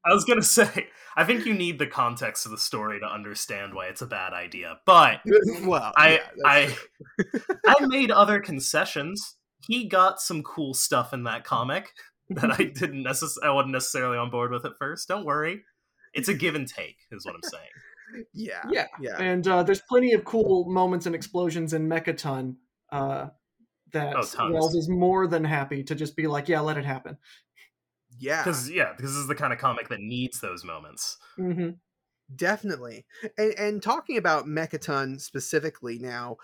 I 0.05 0.13
was 0.13 0.25
gonna 0.25 0.41
say, 0.41 0.88
I 1.15 1.23
think 1.23 1.45
you 1.45 1.53
need 1.53 1.79
the 1.79 1.88
context 1.88 2.45
of 2.45 2.51
the 2.51 2.57
story 2.57 3.00
to 3.00 3.05
understand 3.05 3.73
why 3.73 3.88
it's 3.88 4.01
a 4.01 4.05
bad 4.05 4.33
idea. 4.33 4.77
But 4.85 5.21
well, 5.63 5.91
I- 5.97 6.19
yeah, 6.19 6.19
I- 6.45 6.77
I 7.67 7.85
made 7.85 8.12
other 8.12 8.39
concessions. 8.39 9.35
He 9.65 9.88
got 9.88 10.19
some 10.19 10.43
cool 10.43 10.73
stuff 10.73 11.13
in 11.13 11.23
that 11.23 11.45
comic 11.45 11.91
that 12.29 12.51
I 12.51 12.63
didn't 12.65 13.03
necessarily, 13.03 13.50
I 13.50 13.53
wasn't 13.53 13.71
necessarily 13.73 14.17
on 14.17 14.29
board 14.29 14.51
with 14.51 14.65
at 14.65 14.77
first. 14.77 15.07
Don't 15.07 15.25
worry, 15.25 15.63
it's 16.13 16.27
a 16.27 16.33
give 16.33 16.55
and 16.55 16.67
take, 16.67 16.97
is 17.12 17.25
what 17.25 17.35
I'm 17.35 17.43
saying. 17.50 17.69
Yeah, 18.33 18.63
Yeah. 18.72 18.88
yeah. 19.01 19.17
And 19.22 19.48
uh, 19.48 19.63
there's 19.63 19.81
plenty 19.81 20.13
of 20.13 20.25
cool 20.25 20.65
moments 20.69 21.05
and 21.05 21.15
explosions 21.15 21.74
in 21.74 21.88
Mechaton 21.88 22.55
uh, 22.91 23.27
that 23.91 24.15
Oh. 24.38 24.51
Wells 24.51 24.75
is 24.75 24.89
more 24.89 25.27
than 25.27 25.43
happy 25.43 25.83
to 25.83 25.95
just 25.95 26.15
be 26.15 26.27
like, 26.27 26.48
yeah, 26.50 26.60
let 26.62 26.77
it 26.77 26.86
happen. 26.86 27.17
yeah, 28.19 28.43
Because 28.43 28.69
yeah, 28.69 28.93
this 28.98 29.12
is 29.12 29.27
the 29.27 29.36
kind 29.36 29.53
of 29.53 29.60
comic 29.60 29.89
that 29.89 30.00
needs 30.00 30.39
those 30.41 30.63
moments. 30.63 31.17
hmm 31.36 31.69
definitely. 32.36 33.05
And 33.38 33.53
and 33.60 33.83
talking 33.83 34.17
about 34.17 34.45
Mechaton 34.45 35.19
specifically 35.22 36.00
now, 36.00 36.38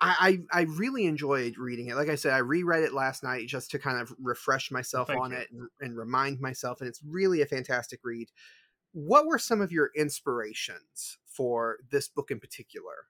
I, 0.00 0.38
I 0.52 0.60
I 0.60 0.62
really 0.64 1.06
enjoyed 1.06 1.56
reading 1.56 1.88
it. 1.88 1.96
Like 1.96 2.08
I 2.08 2.16
said, 2.16 2.32
I 2.32 2.38
reread 2.38 2.84
it 2.84 2.92
last 2.92 3.22
night 3.22 3.48
just 3.48 3.70
to 3.70 3.78
kind 3.78 3.98
of 4.00 4.12
refresh 4.20 4.70
myself 4.70 5.08
Thank 5.08 5.20
on 5.20 5.30
you. 5.30 5.38
it 5.38 5.48
and, 5.50 5.68
and 5.80 5.96
remind 5.96 6.40
myself, 6.40 6.80
and 6.80 6.88
it's 6.88 7.00
really 7.04 7.40
a 7.42 7.46
fantastic 7.46 8.00
read. 8.04 8.28
What 8.94 9.26
were 9.26 9.38
some 9.38 9.60
of 9.60 9.72
your 9.72 9.90
inspirations 9.94 11.18
for 11.26 11.80
this 11.90 12.08
book 12.08 12.30
in 12.30 12.40
particular? 12.40 13.08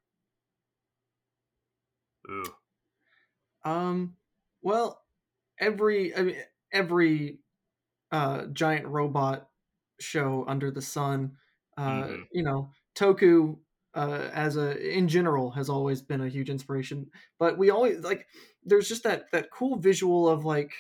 Ooh. 2.29 2.55
Um, 3.65 4.17
well, 4.63 5.05
every 5.59 6.15
I 6.17 6.23
mean, 6.23 6.43
every 6.73 7.41
uh, 8.13 8.47
giant 8.49 8.87
robot 8.89 9.51
show 10.01 10.47
under 10.49 10.71
the 10.73 10.83
sun, 10.83 11.39
uh, 11.79 12.15
Mhm. 12.15 12.29
you 12.33 12.43
know, 12.45 12.73
Toku 12.97 13.61
uh, 13.95 14.31
as 14.35 14.57
a 14.57 14.79
in 14.97 15.09
general 15.09 15.53
has 15.53 15.71
always 15.71 16.03
been 16.03 16.23
a 16.23 16.29
huge 16.29 16.51
inspiration. 16.51 17.11
But 17.39 17.59
we 17.59 17.71
always 17.71 18.01
like 18.01 18.29
there's 18.65 18.89
just 18.89 19.05
that 19.05 19.31
that 19.33 19.51
cool 19.53 19.79
visual 19.79 20.29
of 20.29 20.45
like 20.47 20.75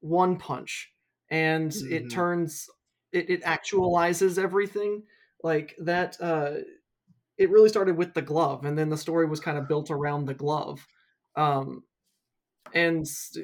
one 0.00 0.38
punch, 0.38 0.94
and 1.30 1.74
Mhm. 1.74 1.78
it 1.90 2.10
turns 2.10 2.68
it, 3.12 3.30
it 3.30 3.42
actualizes 3.44 4.38
everything 4.42 5.04
like 5.42 5.74
that. 5.78 6.20
Uh, 6.20 6.58
it 7.38 7.50
really 7.50 7.68
started 7.70 7.96
with 7.96 8.14
the 8.14 8.22
glove, 8.22 8.64
and 8.64 8.78
then 8.78 8.90
the 8.90 8.98
story 8.98 9.26
was 9.26 9.40
kind 9.40 9.58
of 9.58 9.68
built 9.68 9.90
around 9.90 10.26
the 10.26 10.34
glove. 10.34 10.86
Um, 11.36 11.84
and 12.74 13.02
s- 13.02 13.36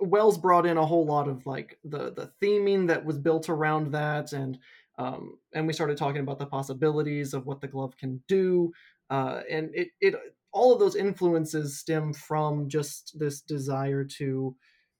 Wells 0.00 0.38
brought 0.38 0.66
in 0.66 0.76
a 0.76 0.86
whole 0.86 1.04
lot 1.06 1.28
of 1.28 1.44
like 1.46 1.78
the 1.84 2.12
the 2.12 2.32
theming 2.42 2.86
that 2.88 3.04
was 3.04 3.18
built 3.18 3.48
around 3.48 3.92
that, 3.92 4.32
and 4.32 4.58
um, 4.98 5.38
and 5.52 5.66
we 5.66 5.72
started 5.72 5.96
talking 5.96 6.20
about 6.22 6.38
the 6.38 6.46
possibilities 6.46 7.34
of 7.34 7.46
what 7.46 7.60
the 7.60 7.68
glove 7.68 7.96
can 7.96 8.22
do, 8.28 8.72
uh, 9.10 9.42
and 9.50 9.70
it 9.74 9.88
it 10.00 10.14
all 10.52 10.72
of 10.72 10.78
those 10.80 10.96
influences 10.96 11.78
stem 11.78 12.12
from 12.12 12.68
just 12.68 13.18
this 13.18 13.40
desire 13.42 14.04
to 14.04 14.56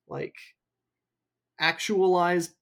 like 0.09 0.35
actualize 1.59 2.55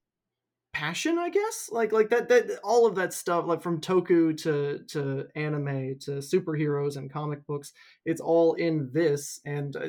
passion 0.76 1.18
i 1.18 1.30
guess? 1.30 1.71
Like 1.73 1.92
like 1.92 2.11
that 2.11 2.28
that 2.28 2.61
all 2.62 2.87
of 2.87 2.95
that 2.97 3.12
stuff 3.14 3.47
like 3.47 3.62
from 3.62 3.80
toku 3.80 4.37
to 4.42 4.80
to 4.88 5.26
anime 5.35 5.99
to 6.00 6.11
superheroes 6.33 6.97
and 6.97 7.11
comic 7.11 7.47
books 7.47 7.73
it's 8.04 8.21
all 8.21 8.54
in 8.54 8.90
this 8.92 9.40
and 9.45 9.75
uh, 9.76 9.88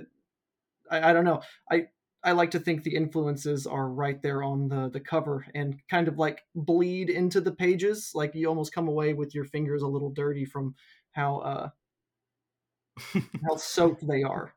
I, 0.90 1.10
I 1.10 1.14
don't 1.14 1.26
know. 1.26 1.42
I 1.72 1.88
i 2.24 2.32
like 2.32 2.52
to 2.52 2.60
think 2.60 2.84
the 2.84 2.96
influences 2.96 3.68
are 3.68 3.90
right 3.90 4.22
there 4.22 4.44
on 4.44 4.68
the 4.70 4.90
the 4.90 5.00
cover 5.00 5.46
and 5.54 5.76
kind 5.90 6.08
of 6.08 6.18
like 6.18 6.44
bleed 6.56 7.10
into 7.10 7.42
the 7.42 7.52
pages. 7.52 8.12
Like 8.14 8.34
you 8.36 8.48
almost 8.48 8.74
come 8.74 8.88
away 8.88 9.14
with 9.14 9.36
your 9.36 9.46
fingers 9.46 9.82
a 9.82 9.88
little 9.88 10.12
dirty 10.12 10.46
from 10.46 10.76
how 11.12 11.38
uh 11.40 11.70
how 13.48 13.56
soaked 13.58 14.08
they 14.08 14.24
are. 14.24 14.54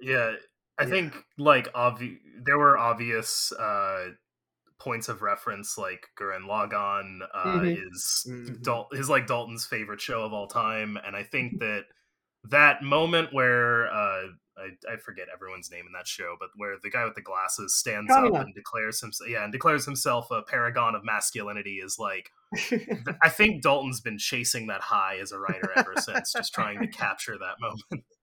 Yeah, 0.00 0.34
I 0.78 0.84
Yeah. 0.86 0.90
think 0.90 1.14
like 1.38 1.72
obvi- 1.72 2.20
there 2.44 2.58
were 2.58 2.78
obvious 2.78 3.52
uh 3.52 4.10
points 4.80 5.08
of 5.08 5.22
reference 5.22 5.76
like 5.78 6.08
Gurren 6.18 6.46
Lagann 6.48 7.20
uh 7.34 7.60
Mhm. 7.60 7.86
is 7.86 8.26
Mhm. 8.28 8.62
Dal- 8.62 8.88
is 8.92 9.08
like 9.10 9.26
Dalton's 9.26 9.66
favorite 9.66 10.00
show 10.00 10.22
of 10.24 10.32
all 10.32 10.46
time 10.48 10.96
and 11.04 11.14
I 11.14 11.22
think 11.22 11.60
that 11.60 11.84
that 12.44 12.82
moment 12.82 13.32
where 13.32 13.92
uh 13.92 14.28
I, 14.58 14.92
I 14.92 14.96
forget 14.98 15.28
everyone's 15.32 15.70
name 15.70 15.86
in 15.86 15.92
that 15.92 16.06
show, 16.06 16.36
but 16.38 16.50
where 16.56 16.76
the 16.82 16.90
guy 16.90 17.04
with 17.06 17.14
the 17.14 17.22
glasses 17.22 17.74
stands 17.78 18.10
Kamina. 18.12 18.40
up 18.40 18.44
and 18.46 18.54
declares 18.54 19.00
himself, 19.00 19.30
yeah, 19.30 19.42
and 19.42 19.50
declares 19.52 19.86
himself 19.86 20.30
a 20.30 20.42
paragon 20.42 20.94
of 20.94 21.02
masculinity 21.02 21.76
is 21.82 21.96
like, 21.98 22.30
th- 22.68 22.82
I 23.22 23.30
think 23.30 23.62
Dalton's 23.62 24.02
been 24.02 24.18
chasing 24.18 24.66
that 24.66 24.82
high 24.82 25.16
as 25.18 25.32
a 25.32 25.38
writer 25.38 25.70
ever 25.76 25.94
since, 25.96 26.32
just 26.34 26.52
trying 26.52 26.78
to 26.80 26.88
capture 26.88 27.38
that 27.38 27.54
moment. 27.60 28.04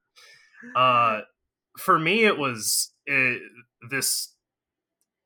Uh, 0.75 1.21
for 1.77 1.97
me, 1.99 2.25
it 2.25 2.37
was 2.37 2.91
it, 3.05 3.41
this 3.89 4.33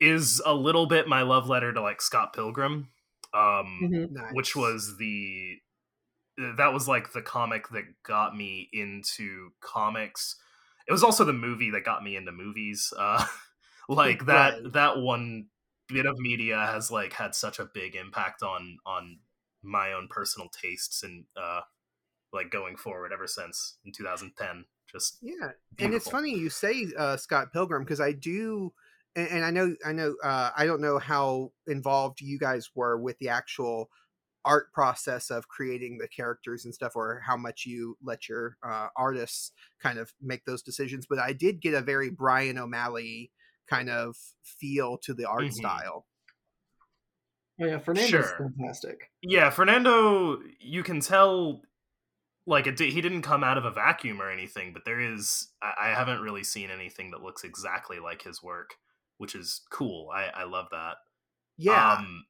is 0.01 0.41
a 0.45 0.53
little 0.53 0.87
bit 0.87 1.07
my 1.07 1.23
love 1.23 1.47
letter 1.49 1.73
to 1.73 1.81
like 1.81 2.01
Scott 2.01 2.33
Pilgrim, 2.33 2.89
um, 3.33 3.79
Mhm. 3.83 4.11
Nice. 4.11 4.33
which 4.33 4.55
was 4.55 4.97
the 4.97 5.61
that 6.57 6.73
was 6.73 6.87
like 6.87 7.11
the 7.13 7.21
comic 7.21 7.69
that 7.69 7.85
got 8.03 8.35
me 8.35 8.69
into 8.73 9.51
comics. 9.61 10.35
It 10.87 10.91
was 10.91 11.03
also 11.03 11.23
the 11.25 11.33
movie 11.33 11.71
that 11.71 11.85
got 11.85 12.03
me 12.03 12.15
into 12.15 12.31
movies. 12.31 12.93
Uh, 12.97 13.25
like 13.89 14.25
that 14.25 14.63
Right. 14.63 14.73
that 14.73 14.97
one 14.99 15.49
bit 15.87 16.05
of 16.05 16.17
media 16.19 16.57
has 16.57 16.89
like 16.91 17.13
had 17.13 17.35
such 17.35 17.59
a 17.59 17.65
big 17.65 17.95
impact 17.95 18.41
on 18.43 18.77
on 18.85 19.19
my 19.63 19.93
own 19.93 20.07
personal 20.09 20.49
tastes 20.49 21.03
and 21.03 21.25
uh 21.37 21.61
like 22.33 22.49
going 22.49 22.77
forward 22.77 23.11
ever 23.13 23.27
since 23.27 23.77
in 23.85 23.91
2010 23.91 24.65
just 24.91 25.17
yeah 25.21 25.51
and 25.79 25.93
it's 25.93 26.09
funny 26.09 26.31
you 26.37 26.49
say 26.49 26.87
uh, 26.97 27.17
scott 27.17 27.51
pilgrim 27.53 27.83
because 27.83 28.01
i 28.01 28.11
do 28.11 28.73
and, 29.15 29.27
and 29.29 29.45
i 29.45 29.51
know 29.51 29.75
i 29.85 29.91
know 29.91 30.15
uh, 30.23 30.51
i 30.57 30.65
don't 30.65 30.81
know 30.81 30.97
how 30.99 31.51
involved 31.67 32.21
you 32.21 32.37
guys 32.39 32.69
were 32.75 32.97
with 32.97 33.17
the 33.19 33.29
actual 33.29 33.89
art 34.43 34.73
process 34.73 35.29
of 35.29 35.47
creating 35.47 35.99
the 35.99 36.07
characters 36.07 36.65
and 36.65 36.73
stuff 36.73 36.95
or 36.95 37.21
how 37.23 37.37
much 37.37 37.65
you 37.67 37.95
let 38.01 38.27
your 38.27 38.57
uh, 38.63 38.87
artists 38.97 39.51
kind 39.79 39.99
of 39.99 40.11
make 40.21 40.43
those 40.45 40.63
decisions 40.63 41.05
but 41.07 41.19
i 41.19 41.31
did 41.31 41.61
get 41.61 41.73
a 41.75 41.81
very 41.81 42.09
bryan 42.09 42.57
o'malley 42.57 43.31
kind 43.67 43.89
of 43.89 44.17
feel 44.43 44.97
to 44.97 45.13
the 45.13 45.25
art 45.29 45.43
Mhm. 45.43 45.53
style 45.53 46.05
Oh 47.61 47.65
yeah, 47.65 47.77
Fernando's 47.77 48.09
Sure. 48.09 48.37
fantastic. 48.37 49.11
yeah 49.21 49.49
fernando 49.51 50.39
you 50.59 50.81
can 50.81 50.99
tell 50.99 51.61
like 52.47 52.65
it, 52.65 52.75
di- 52.75 52.89
he 52.89 53.01
didn't 53.01 53.21
come 53.21 53.43
out 53.43 53.57
of 53.59 53.65
a 53.65 53.71
vacuum 53.71 54.19
or 54.19 54.31
anything 54.31 54.73
but 54.73 54.83
there 54.85 54.99
is 54.99 55.49
I, 55.61 55.73
I 55.81 55.87
haven't 55.89 56.21
really 56.21 56.43
seen 56.43 56.71
anything 56.71 57.11
that 57.11 57.21
looks 57.21 57.43
exactly 57.43 57.99
like 57.99 58.23
his 58.23 58.41
work 58.41 58.77
which 59.21 59.35
is 59.35 59.61
cool 59.71 60.09
i 60.13 60.25
i 60.33 60.43
love 60.43 60.67
that 60.71 60.97
yeah 61.57 61.93
um 61.93 62.25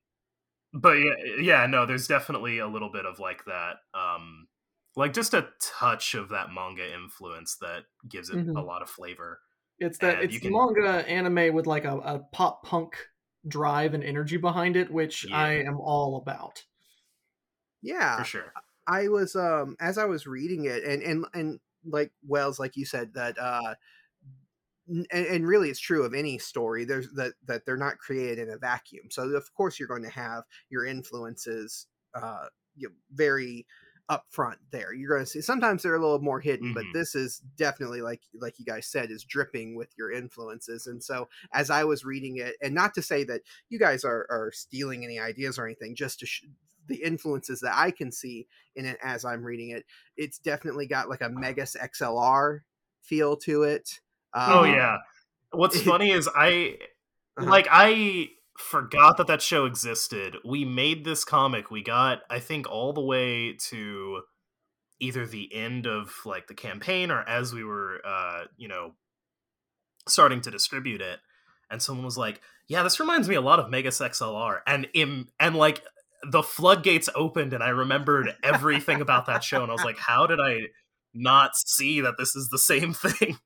but 0.73 0.93
yeah 0.93 1.13
yeah 1.39 1.65
no 1.65 1.85
there's 1.85 2.07
definitely 2.07 2.59
a 2.59 2.67
little 2.67 2.91
bit 2.91 3.05
of 3.05 3.19
like 3.19 3.43
that 3.45 3.77
um 3.93 4.47
like 4.95 5.13
just 5.13 5.33
a 5.33 5.47
touch 5.61 6.13
of 6.15 6.29
that 6.29 6.51
manga 6.53 6.93
influence 6.93 7.55
that 7.61 7.83
gives 8.09 8.29
it 8.29 8.35
a 8.35 8.43
Mhm. 8.43 8.65
lot 8.65 8.81
of 8.81 8.89
flavor 8.89 9.39
It's 9.79 9.97
that 9.99 10.15
And 10.21 10.23
it's 10.25 10.39
can- 10.39 10.51
manga 10.53 11.07
anime 11.07 11.53
with 11.53 11.65
like 11.65 11.85
a, 11.85 11.97
a 11.97 12.19
pop 12.31 12.63
punk 12.65 12.95
drive 13.47 13.93
and 13.95 14.03
energy 14.03 14.37
behind 14.37 14.75
it, 14.75 14.91
which 14.91 15.25
Yeah. 15.27 15.35
I 15.37 15.53
am 15.63 15.79
all 15.79 16.17
about. 16.17 16.63
yeah 17.81 18.17
for 18.17 18.23
sure 18.23 18.53
I 18.87 19.07
was 19.07 19.35
um 19.35 19.75
as 19.79 19.97
I 19.97 20.05
was 20.05 20.27
reading 20.27 20.65
it 20.65 20.83
and 20.83 21.01
and 21.03 21.25
and 21.33 21.59
like 21.85 22.11
Wells 22.27 22.59
like 22.59 22.75
you 22.77 22.85
said 22.85 23.13
that 23.13 23.37
uh 23.39 23.69
n- 23.69 23.75
and, 25.11 25.25
and 25.27 25.47
really 25.47 25.69
it's 25.69 25.79
true 25.79 26.03
of 26.03 26.13
any 26.13 26.37
story 26.37 26.85
there's 26.85 27.09
that 27.13 27.33
that 27.45 27.65
they're 27.65 27.77
not 27.77 27.97
created 27.97 28.39
in 28.39 28.53
a 28.53 28.57
vacuum 28.57 29.05
so 29.09 29.23
of 29.35 29.53
course 29.53 29.79
you're 29.79 29.87
going 29.87 30.03
to 30.03 30.09
have 30.09 30.43
your 30.69 30.85
influences 30.85 31.87
uh 32.15 32.45
you 32.75 32.87
know, 32.87 32.95
very 33.11 33.65
upfront 34.09 34.57
there 34.71 34.93
you're 34.93 35.09
going 35.09 35.23
to 35.23 35.29
see 35.29 35.39
sometimes 35.39 35.83
they're 35.83 35.95
a 35.95 35.99
little 36.01 36.19
more 36.19 36.39
hidden 36.41 36.73
but 36.73 36.83
Mhm. 36.83 36.93
this 36.93 37.15
is 37.15 37.39
definitely 37.55 38.01
like 38.01 38.21
like 38.41 38.59
you 38.59 38.65
guys 38.65 38.85
said 38.87 39.09
is 39.09 39.23
dripping 39.23 39.75
with 39.75 39.89
your 39.97 40.11
influences 40.11 40.87
and 40.87 41.01
so 41.01 41.29
as 41.53 41.69
i 41.69 41.83
was 41.83 42.03
reading 42.03 42.37
it 42.37 42.55
and 42.61 42.73
not 42.75 42.93
to 42.93 43.01
say 43.01 43.23
that 43.23 43.41
you 43.69 43.79
guys 43.79 44.03
are 44.03 44.27
are 44.29 44.51
stealing 44.53 45.05
any 45.05 45.17
ideas 45.17 45.57
or 45.57 45.65
anything 45.65 45.95
just 45.95 46.19
to 46.19 46.25
sh- 46.25 46.43
the 46.87 47.01
influences 47.03 47.61
that 47.61 47.77
i 47.77 47.89
can 47.89 48.11
see 48.11 48.47
in 48.75 48.85
it 48.85 48.97
as 49.01 49.23
i'm 49.23 49.43
reading 49.45 49.69
it 49.69 49.85
it's 50.17 50.39
definitely 50.39 50.87
got 50.87 51.07
like 51.07 51.21
a 51.21 51.29
megas 51.29 51.77
xlr 51.79 52.59
feel 53.01 53.37
to 53.37 53.63
it 53.63 54.01
oh 54.33 54.63
Um, 54.63 54.69
yeah. 54.69 54.97
What's 55.51 55.81
funny 55.91 56.11
is 56.11 56.29
i 56.35 56.77
Uh-huh. 57.37 57.49
like 57.49 57.67
i 57.71 58.29
forgot 58.57 59.17
that 59.17 59.27
that 59.27 59.41
show 59.41 59.65
existed. 59.65 60.35
We 60.45 60.65
made 60.65 61.03
this 61.03 61.23
comic. 61.23 61.71
We 61.71 61.81
got 61.83 62.19
i 62.29 62.39
think 62.39 62.69
all 62.69 62.93
the 62.93 63.01
way 63.01 63.53
to 63.69 64.21
either 64.99 65.25
the 65.25 65.53
end 65.53 65.87
of 65.87 66.13
like 66.25 66.47
the 66.47 66.53
campaign 66.53 67.09
or 67.11 67.21
as 67.27 67.53
we 67.53 67.63
were 67.63 68.01
uh 68.05 68.43
you 68.57 68.67
know 68.67 68.93
starting 70.07 70.41
to 70.41 70.51
distribute 70.51 71.01
it 71.01 71.19
and 71.69 71.81
someone 71.81 72.05
was 72.05 72.17
like 72.17 72.41
yeah 72.67 72.83
this 72.83 72.99
reminds 72.99 73.29
me 73.29 73.35
a 73.35 73.41
lot 73.41 73.59
of 73.59 73.69
megas 73.69 73.99
xlr 73.99 74.59
and 74.65 74.87
im 74.93 75.27
and 75.39 75.55
like 75.55 75.83
the 76.31 76.43
floodgates 76.43 77.09
opened 77.15 77.53
and 77.53 77.63
i 77.63 77.69
remembered 77.69 78.35
everything 78.43 78.99
about 79.01 79.25
that 79.27 79.43
show 79.43 79.61
and 79.61 79.71
i 79.71 79.73
was 79.73 79.83
like 79.83 79.97
how 79.99 80.25
did 80.27 80.39
i 80.39 80.61
not 81.13 81.55
see 81.55 82.01
that 82.01 82.15
this 82.17 82.35
is 82.35 82.49
the 82.49 82.57
same 82.59 82.93
thing 83.05 83.37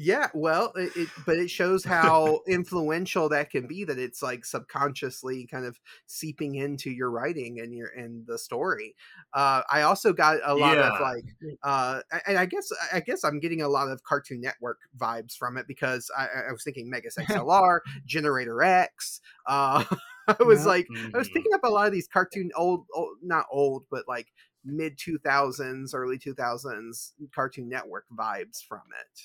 Yeah, 0.00 0.28
well, 0.32 0.72
it, 0.76 0.92
it 0.94 1.12
but 1.24 1.38
it 1.38 1.50
shows 1.50 1.84
how 1.84 2.42
influential 2.46 3.28
that 3.30 3.50
can 3.50 3.66
be. 3.66 3.82
That 3.82 3.98
it's 3.98 4.22
like 4.22 4.44
subconsciously 4.44 5.48
kind 5.48 5.64
of 5.64 5.80
seeping 6.06 6.54
into 6.54 6.88
your 6.90 7.10
writing 7.10 7.58
and 7.58 7.74
your 7.74 7.88
and 7.88 8.24
the 8.24 8.38
story. 8.38 8.94
Uh, 9.32 9.62
I 9.68 9.82
also 9.82 10.12
got 10.12 10.38
a 10.44 10.54
lot 10.54 10.78
of 10.78 11.00
like, 11.00 11.24
uh, 11.64 12.02
and 12.28 12.38
I 12.38 12.46
guess 12.46 12.68
I 12.92 13.00
guess 13.00 13.24
I'm 13.24 13.40
getting 13.40 13.60
a 13.60 13.68
lot 13.68 13.88
of 13.90 14.04
Cartoon 14.04 14.40
Network 14.40 14.78
vibes 14.96 15.34
from 15.36 15.56
it 15.56 15.66
because 15.66 16.08
I, 16.16 16.28
I 16.48 16.52
was 16.52 16.62
thinking 16.62 16.88
Megas 16.88 17.18
XLR, 17.18 17.80
Generator 18.06 18.54
Rex. 18.54 19.20
Uh, 19.46 19.84
I 20.28 20.36
was 20.44 20.64
Yeah. 20.64 20.64
like, 20.64 20.92
I 21.12 21.18
was 21.18 21.28
picking 21.30 21.54
up 21.54 21.64
a 21.64 21.68
lot 21.70 21.86
of 21.88 21.92
these 21.92 22.06
cartoon 22.06 22.50
old, 22.54 22.86
old 22.94 23.16
not 23.22 23.46
old, 23.50 23.86
but 23.90 24.06
like 24.06 24.28
mid 24.64 24.96
2000s, 24.96 25.92
early 25.92 26.18
2000s 26.18 27.14
Cartoon 27.34 27.68
Network 27.68 28.04
vibes 28.16 28.62
from 28.62 28.82
it. 29.00 29.22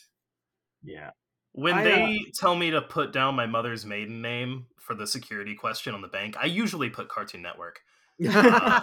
Yeah. 0.83 1.11
When 1.53 1.75
I, 1.75 1.81
uh, 1.81 1.83
they 1.83 2.19
tell 2.33 2.55
me 2.55 2.71
to 2.71 2.81
put 2.81 3.13
down 3.13 3.35
my 3.35 3.45
mother's 3.45 3.85
maiden 3.85 4.21
name 4.21 4.65
for 4.79 4.95
the 4.95 5.07
security 5.07 5.55
question 5.55 5.93
on 5.93 6.01
the 6.01 6.07
bank, 6.07 6.35
I 6.39 6.45
usually 6.45 6.89
put 6.89 7.09
Cartoon 7.09 7.41
Network. 7.41 7.79
Uh, 8.27 8.81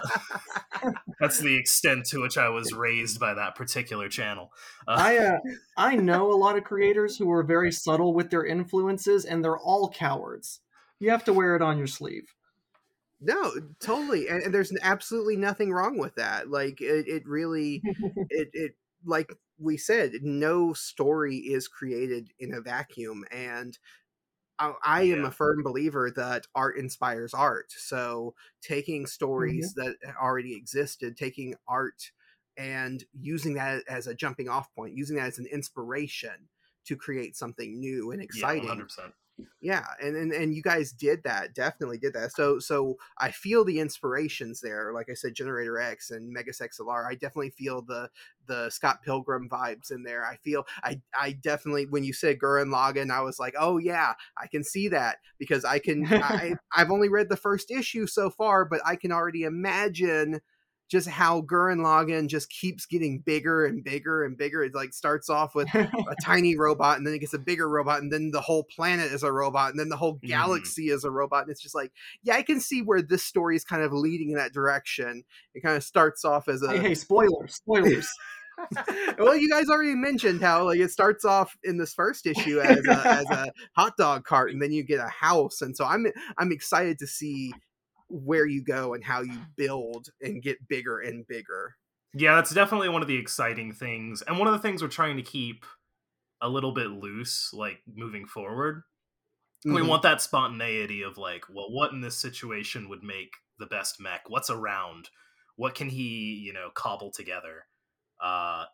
That's 1.19 1.39
the 1.39 1.55
extent 1.55 2.05
to 2.07 2.21
which 2.21 2.37
I 2.37 2.49
was 2.49 2.73
raised 2.73 3.19
by 3.19 3.33
that 3.33 3.55
particular 3.55 4.09
channel. 4.09 4.51
Uh, 4.87 4.95
I 4.97 5.17
uh, 5.17 5.37
I 5.77 5.95
know 5.95 6.31
a 6.31 6.35
lot 6.35 6.57
of 6.57 6.63
creators 6.63 7.17
who 7.17 7.31
are 7.31 7.43
very 7.43 7.71
subtle 7.71 8.13
with 8.13 8.29
their 8.29 8.45
influences, 8.45 9.25
and 9.25 9.43
they're 9.43 9.57
all 9.57 9.89
cowards. 9.89 10.59
You 10.99 11.09
have 11.11 11.23
to 11.25 11.33
wear 11.33 11.55
it 11.55 11.61
on 11.61 11.77
your 11.77 11.87
sleeve. 11.87 12.33
no, 13.21 13.53
totally, 13.79 14.27
and, 14.27 14.43
and 14.43 14.53
there's 14.53 14.73
absolutely 14.81 15.37
nothing 15.37 15.71
wrong 15.71 15.97
with 15.97 16.15
that. 16.15 16.49
Like 16.49 16.81
it, 16.81 17.07
it 17.07 17.27
really, 17.27 17.81
it, 18.29 18.49
it, 18.53 18.71
like 19.05 19.31
we 19.61 19.77
said, 19.77 20.13
no 20.21 20.73
story 20.73 21.37
is 21.37 21.67
created 21.67 22.31
in 22.39 22.53
a 22.53 22.61
vacuum, 22.61 23.25
and 23.31 23.77
I, 24.59 24.73
I 24.83 25.03
am 25.03 25.21
Yeah. 25.21 25.25
a 25.25 25.31
firm 25.31 25.63
believer 25.63 26.11
that 26.11 26.47
art 26.55 26.77
inspires 26.77 27.33
art. 27.33 27.71
So 27.71 28.35
taking 28.61 29.05
stories 29.05 29.73
that 29.75 29.97
already 30.21 30.55
existed, 30.55 31.17
taking 31.17 31.55
art 31.67 32.11
and 32.57 33.03
using 33.13 33.55
that 33.55 33.83
as 33.87 34.07
a 34.07 34.15
jumping 34.15 34.49
off 34.49 34.73
point, 34.75 34.95
using 34.95 35.15
that 35.17 35.27
as 35.27 35.39
an 35.39 35.47
inspiration 35.47 36.49
to 36.85 36.95
create 36.95 37.35
something 37.35 37.79
new 37.79 38.11
and 38.11 38.21
yeah, 38.31 38.53
exciting. 38.53 38.57
100%. 38.57 39.13
Yeah 39.61 39.85
and, 40.01 40.15
and 40.15 40.31
and 40.31 40.53
you 40.53 40.61
guys 40.61 40.91
did 40.91 41.23
that 41.23 41.53
definitely 41.53 41.97
did 41.97 42.13
that. 42.13 42.31
So 42.31 42.59
so 42.59 42.97
i 43.17 43.31
feel 43.31 43.63
the 43.63 43.79
inspirations 43.79 44.61
there 44.61 44.91
like 44.93 45.09
i 45.09 45.13
said 45.13 45.33
generator 45.33 45.73
rex 45.73 46.11
and 46.11 46.31
megas 46.31 46.59
xlr 46.59 47.07
i 47.07 47.13
definitely 47.13 47.51
feel 47.51 47.81
the 47.81 48.09
the 48.47 48.69
scott 48.69 49.01
pilgrim 49.03 49.47
vibes 49.49 49.91
in 49.91 50.03
there. 50.03 50.25
I 50.25 50.35
feel 50.37 50.65
i 50.83 50.99
i 51.19 51.31
definitely 51.31 51.85
when 51.85 52.03
you 52.03 52.13
said 52.13 52.39
gurren 52.39 52.67
lagann 52.69 53.11
i 53.11 53.21
was 53.21 53.39
like 53.39 53.55
oh 53.59 53.77
yeah 53.77 54.13
i 54.37 54.47
can 54.47 54.63
see 54.63 54.87
that 54.89 55.17
because 55.37 55.63
i 55.63 55.79
can 55.79 56.05
i 56.09 56.55
i've 56.75 56.91
only 56.91 57.09
read 57.09 57.29
the 57.29 57.37
first 57.37 57.71
issue 57.71 58.07
so 58.07 58.29
far 58.29 58.65
but 58.65 58.81
i 58.85 58.95
can 58.95 59.11
already 59.11 59.43
imagine 59.43 60.41
just 60.91 61.07
how 61.07 61.39
Gurren 61.41 61.77
Lagann 61.79 62.27
just 62.27 62.49
keeps 62.49 62.85
getting 62.85 63.19
bigger 63.19 63.65
and 63.65 63.81
bigger 63.81 64.25
and 64.25 64.37
bigger. 64.37 64.61
It 64.61 64.75
like 64.75 64.93
starts 64.93 65.29
off 65.29 65.55
with 65.55 65.73
a 65.73 65.89
tiny 66.21 66.57
robot 66.57 66.97
and 66.97 67.07
then 67.07 67.13
it 67.13 67.19
gets 67.19 67.33
a 67.33 67.39
bigger 67.39 67.69
robot 67.69 68.01
and 68.01 68.11
then 68.11 68.31
the 68.31 68.41
whole 68.41 68.65
planet 68.65 69.09
is 69.13 69.23
a 69.23 69.31
robot 69.31 69.71
and 69.71 69.79
then 69.79 69.87
the 69.87 69.95
whole 69.95 70.15
Mhm. 70.17 70.27
galaxy 70.27 70.89
is 70.89 71.05
a 71.05 71.09
robot 71.09 71.43
and 71.43 71.51
it's 71.51 71.61
just 71.61 71.73
like 71.73 71.93
yeah 72.23 72.35
i 72.35 72.41
can 72.41 72.59
see 72.59 72.81
where 72.81 73.01
this 73.01 73.23
story 73.23 73.55
is 73.55 73.63
kind 73.63 73.81
of 73.81 73.93
leading 73.93 74.31
in 74.31 74.35
that 74.35 74.51
direction 74.51 75.23
it 75.53 75.61
kind 75.61 75.77
of 75.77 75.83
starts 75.83 76.25
off 76.25 76.49
as 76.49 76.61
a 76.61 76.71
hey, 76.71 76.79
hey, 76.79 76.95
spoilers, 76.95 77.55
spoilers. 77.55 78.09
well 79.17 79.35
you 79.37 79.49
guys 79.49 79.69
already 79.69 79.95
mentioned 79.95 80.41
how 80.41 80.65
like 80.65 80.79
it 80.79 80.91
starts 80.91 81.23
off 81.23 81.55
in 81.63 81.77
this 81.77 81.93
first 81.93 82.25
issue 82.25 82.59
as 82.59 82.85
a, 82.87 83.07
as 83.07 83.25
a 83.29 83.51
hot 83.75 83.93
dog 83.97 84.25
cart 84.25 84.51
and 84.51 84.61
then 84.61 84.71
you 84.73 84.83
get 84.83 84.99
a 84.99 85.07
house 85.07 85.61
and 85.61 85.75
so 85.77 85.85
i'm 85.85 86.05
i'm 86.37 86.51
excited 86.51 86.99
to 86.99 87.07
see 87.07 87.53
where 88.11 88.45
you 88.45 88.63
go 88.63 88.93
and 88.93 89.03
how 89.03 89.21
you 89.21 89.41
build 89.57 90.09
and 90.21 90.43
get 90.43 90.67
bigger 90.67 90.99
and 90.99 91.27
bigger 91.27 91.75
Yeah, 92.13 92.35
that's 92.35 92.53
definitely 92.53 92.89
one 92.89 93.01
of 93.01 93.07
the 93.07 93.15
exciting 93.17 93.71
things. 93.71 94.21
And 94.21 94.37
one 94.37 94.47
of 94.47 94.53
the 94.53 94.59
things 94.59 94.81
we're 94.81 94.89
trying 94.89 95.17
to 95.17 95.23
keep 95.23 95.65
a 96.41 96.49
little 96.49 96.73
bit 96.73 96.87
loose, 96.89 97.53
like 97.53 97.81
moving 97.87 98.27
forward. 98.27 98.83
We 99.69 99.81
Mhm. 99.81 99.83
want 99.83 100.03
that 100.03 100.21
spontaneity 100.21 101.03
of 101.03 101.17
like, 101.17 101.45
well, 101.49 101.71
what 101.71 101.93
in 101.93 102.01
this 102.01 102.17
situation 102.17 102.89
would 102.89 103.03
make 103.03 103.33
the 103.59 103.67
best 103.67 103.99
mech? 104.01 104.29
What's 104.29 104.49
around? 104.51 105.09
What 105.57 105.75
can 105.75 105.89
he, 105.89 106.35
you 106.35 106.53
know, 106.53 106.71
cobble 106.75 107.11
together? 107.11 107.67
Uh 108.21 108.65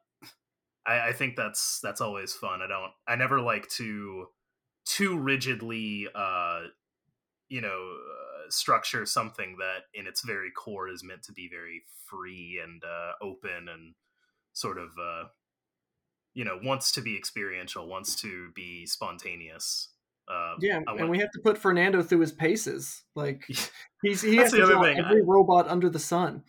I, 0.85 1.09
I 1.09 1.13
think 1.13 1.35
that's 1.35 1.79
that's 1.81 2.01
always 2.01 2.33
fun. 2.33 2.61
I 2.61 2.67
don't 2.67 2.91
I 3.07 3.15
never 3.15 3.41
like 3.41 3.67
to 3.71 4.27
too 4.85 5.17
rigidly 5.19 6.07
uh 6.15 6.67
you 7.49 7.61
know 7.61 7.97
uh, 7.97 8.26
structure 8.53 9.05
something 9.05 9.57
that 9.57 9.83
in 9.93 10.07
its 10.07 10.23
very 10.23 10.51
core 10.51 10.89
is 10.89 11.03
meant 11.03 11.23
to 11.23 11.31
be 11.31 11.47
very 11.49 11.83
free 12.05 12.59
and 12.63 12.83
uh 12.83 13.13
open 13.21 13.67
and 13.69 13.95
sort 14.53 14.77
of 14.77 14.89
uh 14.99 15.25
you 16.33 16.45
know 16.45 16.59
wants 16.63 16.91
to 16.91 17.01
be 17.01 17.17
experiential 17.17 17.87
wants 17.87 18.15
to 18.21 18.51
be 18.55 18.85
spontaneous 18.85 19.89
Uh, 20.29 20.55
Yeah, 20.59 20.81
I 20.87 20.95
and 20.95 21.09
we 21.09 21.19
have 21.19 21.31
to 21.31 21.39
put 21.39 21.57
Fernando 21.57 22.03
through 22.03 22.19
his 22.19 22.33
paces. 22.33 23.03
Like 23.15 23.45
he's 24.03 24.21
he 24.21 24.35
has 24.37 24.51
to 24.51 24.65
draw 24.65 24.83
thing, 24.83 24.99
every 24.99 25.23
robot 25.23 25.67
under 25.69 25.89
the 25.89 25.99
sun. 25.99 26.43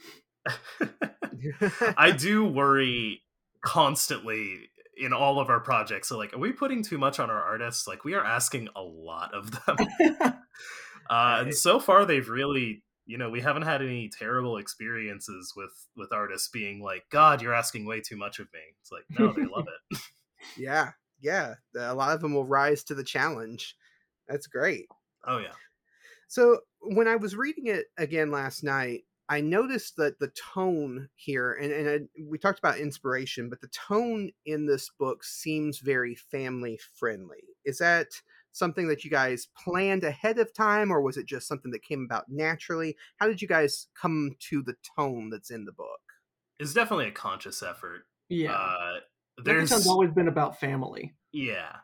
I 1.97 2.11
do 2.11 2.45
worry 2.45 3.23
constantly 3.61 4.71
in 4.99 5.13
all 5.13 5.39
of 5.39 5.49
our 5.49 5.61
projects. 5.61 6.09
So, 6.09 6.19
like, 6.19 6.35
are 6.35 6.39
we 6.39 6.53
putting 6.53 6.83
too 6.83 6.99
much 6.99 7.21
on 7.21 7.31
our 7.31 7.43
artists? 7.43 7.87
Like, 7.87 8.05
we 8.05 8.15
are 8.15 8.25
asking 8.25 8.69
a 8.75 8.83
lot 8.83 9.33
of 9.35 9.53
them. 9.65 9.77
uh, 11.11 11.15
Right. 11.15 11.41
and 11.43 11.55
so 11.55 11.79
far, 11.81 12.05
they've 12.05 12.29
really, 12.29 12.83
you 13.07 13.19
know, 13.19 13.31
we 13.31 13.41
haven't 13.41 13.63
had 13.63 13.83
any 13.83 14.09
terrible 14.09 14.57
experiences 14.59 15.53
with 15.57 15.87
with 15.97 16.13
artists 16.13 16.49
being 16.49 16.83
like, 16.83 17.05
"God, 17.11 17.43
you're 17.43 17.55
asking 17.55 17.87
way 17.87 18.01
too 18.01 18.17
much 18.17 18.39
of 18.39 18.47
me." 18.53 18.61
It's 18.81 18.93
like, 18.93 19.05
no, 19.11 19.33
they 19.33 19.45
love 19.47 19.67
it. 19.91 19.99
yeah, 20.59 20.93
yeah. 21.21 21.55
A 21.77 21.95
lot 21.95 22.15
of 22.15 22.21
them 22.21 22.35
will 22.35 22.45
rise 22.47 22.85
to 22.85 22.95
the 22.95 23.05
challenge. 23.05 23.77
That's 24.29 24.47
great. 24.47 24.87
Oh 25.25 25.39
yeah. 25.39 25.55
So 26.29 26.61
when 26.81 27.09
I 27.09 27.17
was 27.17 27.35
reading 27.37 27.67
it 27.69 27.87
again 27.97 28.31
last 28.31 28.63
night, 28.63 29.05
I 29.31 29.41
noticed 29.41 29.97
that 29.97 30.19
the 30.19 30.29
tone 30.55 31.09
here, 31.15 31.53
and, 31.53 31.73
and 31.73 31.89
I, 31.89 32.23
we 32.23 32.39
talked 32.39 32.59
about 32.59 32.79
inspiration, 32.79 33.49
but 33.51 33.61
the 33.61 33.69
tone 33.69 34.31
in 34.47 34.67
this 34.67 34.91
book 34.99 35.25
seems 35.25 35.79
very 35.79 36.15
family 36.15 36.79
friendly. 36.99 37.43
Is 37.65 37.79
that 37.79 38.09
something 38.53 38.89
that 38.89 39.05
you 39.05 39.11
guys 39.11 39.49
planned 39.63 40.05
ahead 40.05 40.39
of 40.39 40.53
time, 40.55 40.91
or 40.91 41.01
was 41.01 41.17
it 41.17 41.27
just 41.27 41.47
something 41.49 41.71
that 41.73 41.83
came 41.83 42.05
about 42.05 42.25
naturally? 42.29 42.97
How 43.19 43.27
did 43.27 43.41
you 43.43 43.49
guys 43.49 43.89
come 44.01 44.37
to 44.51 44.63
the 44.63 44.75
tone 44.97 45.31
that's 45.31 45.51
in 45.51 45.65
the 45.65 45.73
book? 45.73 46.01
It's 46.59 46.73
definitely 46.75 47.07
a 47.07 47.13
conscious 47.13 47.63
effort. 47.63 48.07
Yeah, 48.29 48.53
Uh, 48.53 49.01
there's 49.45 49.71
Mechaton's 49.71 49.87
always 49.87 50.11
been 50.11 50.29
about 50.29 50.59
family. 50.61 51.15
yeah. 51.33 51.77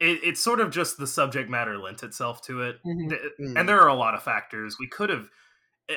It, 0.00 0.18
it's 0.24 0.40
sort 0.42 0.58
of 0.58 0.70
just 0.72 0.96
the 0.98 1.06
subject 1.06 1.48
matter 1.48 1.78
lent 1.78 2.02
itself 2.02 2.42
to 2.42 2.62
it. 2.62 2.80
Mhm. 2.84 3.12
Mm. 3.38 3.58
and 3.60 3.68
there 3.68 3.80
are 3.80 3.86
a 3.88 3.94
lot 3.94 4.14
of 4.14 4.22
factors 4.24 4.76
we 4.80 4.88
could 4.88 5.10
have 5.10 5.28
eh, 5.88 5.96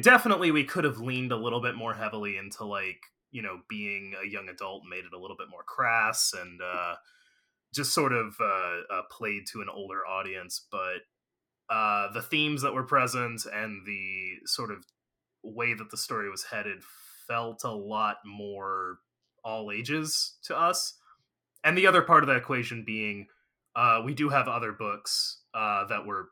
definitely 0.00 0.50
we 0.50 0.64
could 0.64 0.84
have 0.84 0.98
leaned 0.98 1.32
a 1.32 1.36
little 1.36 1.60
bit 1.60 1.74
more 1.74 1.94
heavily 1.94 2.36
into 2.38 2.64
like 2.64 3.00
you 3.30 3.42
know 3.42 3.60
being 3.68 4.14
a 4.22 4.26
young 4.26 4.48
adult 4.48 4.84
made 4.88 5.04
it 5.04 5.12
a 5.12 5.18
little 5.18 5.36
bit 5.36 5.48
more 5.50 5.62
crass 5.64 6.32
and 6.32 6.60
uh 6.62 6.94
just 7.72 7.92
sort 7.92 8.12
of 8.12 8.36
uh, 8.40 8.94
uh 8.94 9.02
played 9.10 9.42
to 9.46 9.60
an 9.60 9.68
older 9.72 10.06
audience 10.06 10.66
but 10.70 11.02
uh 11.70 12.12
the 12.12 12.22
themes 12.22 12.62
that 12.62 12.74
were 12.74 12.82
present 12.82 13.46
and 13.52 13.86
the 13.86 14.34
sort 14.44 14.70
of 14.70 14.84
way 15.42 15.74
that 15.74 15.90
the 15.90 15.96
story 15.96 16.30
was 16.30 16.44
headed 16.44 16.82
felt 17.26 17.62
a 17.64 17.70
lot 17.70 18.16
more 18.24 18.98
all 19.44 19.70
ages 19.72 20.36
to 20.42 20.56
us 20.56 20.98
and 21.64 21.76
the 21.76 21.86
other 21.86 22.02
part 22.02 22.22
of 22.22 22.28
that 22.28 22.36
equation 22.36 22.84
being 22.84 23.26
uh, 23.74 24.02
we 24.04 24.14
do 24.14 24.28
have 24.28 24.48
other 24.48 24.72
books 24.72 25.42
uh, 25.54 25.86
that 25.86 26.06
we're 26.06 26.26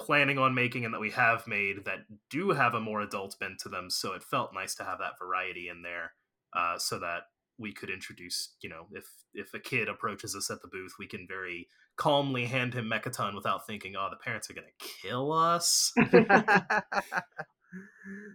planning 0.00 0.38
on 0.38 0.54
making 0.54 0.84
and 0.84 0.92
that 0.92 1.00
we 1.00 1.10
have 1.10 1.46
made 1.46 1.84
that 1.84 2.00
do 2.28 2.50
have 2.50 2.74
a 2.74 2.80
more 2.80 3.00
adult 3.00 3.38
bent 3.38 3.58
to 3.60 3.68
them. 3.68 3.88
So 3.88 4.12
it 4.14 4.24
felt 4.24 4.52
nice 4.52 4.74
to 4.76 4.84
have 4.84 4.98
that 4.98 5.18
variety 5.18 5.68
in 5.68 5.82
there, 5.82 6.12
uh, 6.54 6.78
so 6.78 6.98
that 6.98 7.22
we 7.62 7.72
could 7.72 7.88
introduce, 7.88 8.54
you 8.60 8.68
know, 8.68 8.86
if 8.92 9.06
if 9.32 9.54
a 9.54 9.58
kid 9.58 9.88
approaches 9.88 10.36
us 10.36 10.50
at 10.50 10.60
the 10.60 10.68
booth, 10.68 10.94
we 10.98 11.06
can 11.06 11.26
very 11.26 11.68
calmly 11.96 12.44
hand 12.44 12.74
him 12.74 12.90
Mechaton 12.90 13.34
without 13.34 13.66
thinking, 13.66 13.94
"Oh, 13.96 14.08
the 14.10 14.16
parents 14.16 14.50
are 14.50 14.54
going 14.54 14.66
to 14.66 14.86
kill 15.02 15.32
us." 15.32 15.92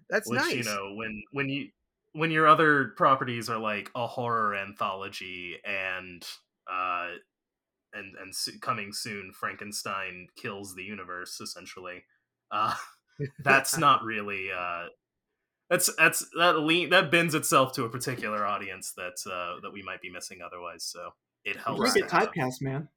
that's 0.09 0.29
Which 0.29 0.41
nice. 0.41 0.53
you 0.53 0.63
know, 0.63 0.93
when 0.95 1.21
when 1.31 1.49
you 1.49 1.67
when 2.13 2.31
your 2.31 2.47
other 2.47 2.93
properties 2.97 3.49
are 3.49 3.59
like 3.59 3.91
a 3.93 4.07
horror 4.07 4.55
anthology 4.55 5.57
and 5.63 6.25
uh 6.71 7.09
and 7.93 8.15
and 8.19 8.29
s- 8.29 8.49
coming 8.61 8.91
soon 8.91 9.31
frankenstein 9.33 10.27
kills 10.35 10.75
the 10.75 10.83
universe 10.83 11.39
essentially 11.39 12.03
uh 12.51 12.73
that's 13.43 13.77
not 13.77 14.03
really 14.03 14.49
uh 14.51 14.85
that's 15.69 15.93
that's 15.95 16.25
that 16.37 16.59
lean 16.59 16.89
that 16.89 17.11
bends 17.11 17.35
itself 17.35 17.73
to 17.73 17.83
a 17.83 17.89
particular 17.89 18.45
audience 18.45 18.93
that 18.93 19.15
uh 19.31 19.59
that 19.61 19.71
we 19.71 19.81
might 19.81 20.01
be 20.01 20.09
missing 20.09 20.41
otherwise 20.41 20.83
so 20.83 21.11
it 21.43 21.57
helps 21.57 21.93
You 21.93 22.01
get 22.01 22.09
typecast, 22.09 22.61
man. 22.61 22.89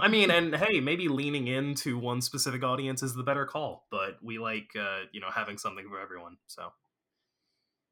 i 0.00 0.08
mean 0.08 0.30
and 0.30 0.54
hey 0.56 0.80
maybe 0.80 1.08
leaning 1.08 1.46
into 1.48 1.98
one 1.98 2.20
specific 2.20 2.62
audience 2.62 3.02
is 3.02 3.14
the 3.14 3.22
better 3.22 3.46
call 3.46 3.86
but 3.90 4.18
we 4.22 4.38
like 4.38 4.70
uh 4.76 5.00
you 5.12 5.20
know 5.20 5.30
having 5.30 5.56
something 5.58 5.88
for 5.88 5.98
everyone 6.00 6.36
so 6.46 6.72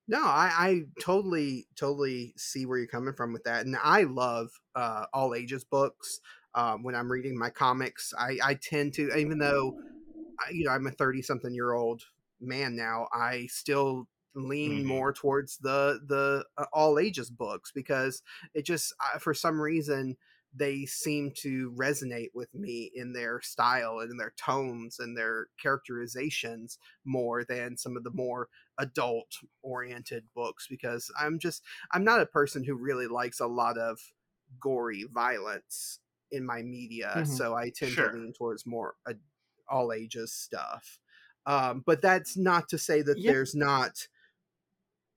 No, 0.06 0.22
I, 0.22 0.50
I 0.54 0.82
totally, 1.00 1.66
totally 1.76 2.34
see 2.36 2.66
where 2.66 2.76
you're 2.78 2.86
coming 2.86 3.14
from 3.14 3.32
with 3.32 3.44
that. 3.44 3.64
And 3.64 3.74
I 3.82 4.02
love 4.02 4.50
uh, 4.74 5.06
all 5.14 5.34
ages 5.34 5.64
books. 5.64 6.20
Um, 6.54 6.82
when 6.82 6.94
I'm 6.94 7.10
reading 7.10 7.38
my 7.38 7.48
comics, 7.50 8.12
I, 8.16 8.38
I 8.44 8.54
tend 8.54 8.94
to, 8.94 9.16
even 9.16 9.38
though, 9.38 9.76
I- 10.40 10.50
you 10.52 10.64
know, 10.66 10.72
I'm 10.72 10.86
a 10.86 10.92
30 10.92 11.22
something 11.22 11.54
year 11.54 11.72
old 11.72 12.02
man 12.40 12.76
now, 12.76 13.08
I 13.12 13.46
still 13.46 14.08
lean 14.34 14.84
Mhm. 14.84 14.84
more 14.84 15.12
towards 15.12 15.58
the, 15.58 16.00
the 16.06 16.44
uh, 16.56 16.66
all 16.72 16.98
ages 16.98 17.30
books 17.30 17.70
because 17.72 18.22
it 18.52 18.62
just, 18.64 18.92
I, 19.00 19.18
for 19.18 19.32
some 19.34 19.60
reason, 19.60 20.16
they 20.56 20.86
seem 20.86 21.32
to 21.38 21.72
resonate 21.72 22.30
with 22.32 22.54
me 22.54 22.90
in 22.94 23.12
their 23.12 23.40
style 23.40 23.98
and 23.98 24.10
in 24.10 24.16
their 24.18 24.32
tones 24.36 24.98
and 25.00 25.16
their 25.16 25.48
characterizations 25.60 26.78
more 27.04 27.44
than 27.44 27.76
some 27.76 27.96
of 27.96 28.04
the 28.04 28.12
more 28.12 28.48
adult 28.78 29.32
oriented 29.62 30.28
books 30.32 30.66
because 30.68 31.10
I'm 31.18 31.40
just 31.40 31.64
I'm 31.90 32.04
not 32.04 32.20
a 32.20 32.26
person 32.26 32.62
who 32.62 32.76
really 32.76 33.08
likes 33.08 33.40
a 33.40 33.46
lot 33.48 33.78
of 33.78 33.98
gory 34.60 35.04
violence 35.12 36.00
in 36.30 36.44
my 36.46 36.62
media, 36.62 37.22
Mhm. 37.22 37.26
so 37.26 37.54
I 37.54 37.70
tend 37.70 37.96
Sure. 37.96 37.98
to 37.98 38.06
lean 38.08 38.32
towards 38.32 38.66
more 38.66 38.94
uh, 39.06 39.14
all 39.68 39.92
ages 39.92 40.32
stuff. 40.32 41.00
Um, 41.46 41.82
but 41.86 42.00
that's 42.00 42.36
not 42.36 42.68
to 42.70 42.78
say 42.78 43.02
that 43.02 43.22
there's 43.22 43.54
not 43.54 44.06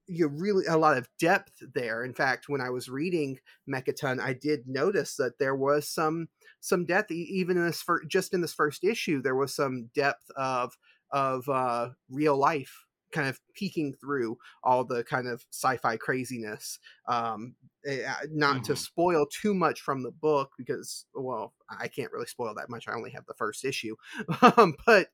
you 0.08 0.28
really 0.30 0.66
a 0.68 0.78
lot 0.78 0.98
of 0.98 1.10
depth 1.20 1.62
there. 1.74 2.04
In 2.06 2.14
fact, 2.14 2.48
when 2.48 2.62
I 2.62 2.70
was 2.70 2.90
reading 2.90 3.38
Mechaton, 3.70 4.22
I 4.22 4.34
did 4.34 4.68
notice 4.68 5.16
that 5.18 5.38
there 5.38 5.56
was 5.56 5.88
some 5.88 6.30
some 6.62 6.86
depth 6.86 7.12
even 7.12 7.58
in 7.58 7.66
this 7.66 7.82
fir- 7.82 8.06
just 8.06 8.34
in 8.34 8.42
this 8.42 8.54
first 8.54 8.84
issue. 8.84 9.22
There 9.22 9.36
was 9.36 9.54
some 9.54 9.90
depth 9.94 10.30
of 10.36 10.78
of 11.12 11.48
uh, 11.50 11.90
real 12.10 12.38
life 12.38 12.86
kind 13.12 13.28
of 13.30 13.40
peeking 13.54 13.94
through 13.94 14.38
all 14.64 14.84
the 14.84 15.04
kind 15.04 15.28
of 15.28 15.46
sci-fi 15.52 15.98
craziness 15.98 16.80
um 17.08 17.56
eh, 17.86 18.04
uh, 18.04 18.26
not 18.32 18.64
to 18.64 18.74
Mhm. 18.74 18.78
spoil 18.78 19.26
too 19.26 19.54
much 19.54 19.82
from 19.82 20.04
the 20.04 20.12
book 20.12 20.52
because 20.58 21.06
well 21.14 21.54
i 21.70 21.88
can't 21.88 22.12
really 22.12 22.26
spoil 22.26 22.54
that 22.56 22.70
much 22.70 22.88
i 22.88 22.94
only 22.94 23.12
have 23.12 23.26
the 23.26 23.34
first 23.34 23.64
issue 23.66 23.96
um, 24.58 24.76
but 24.86 25.08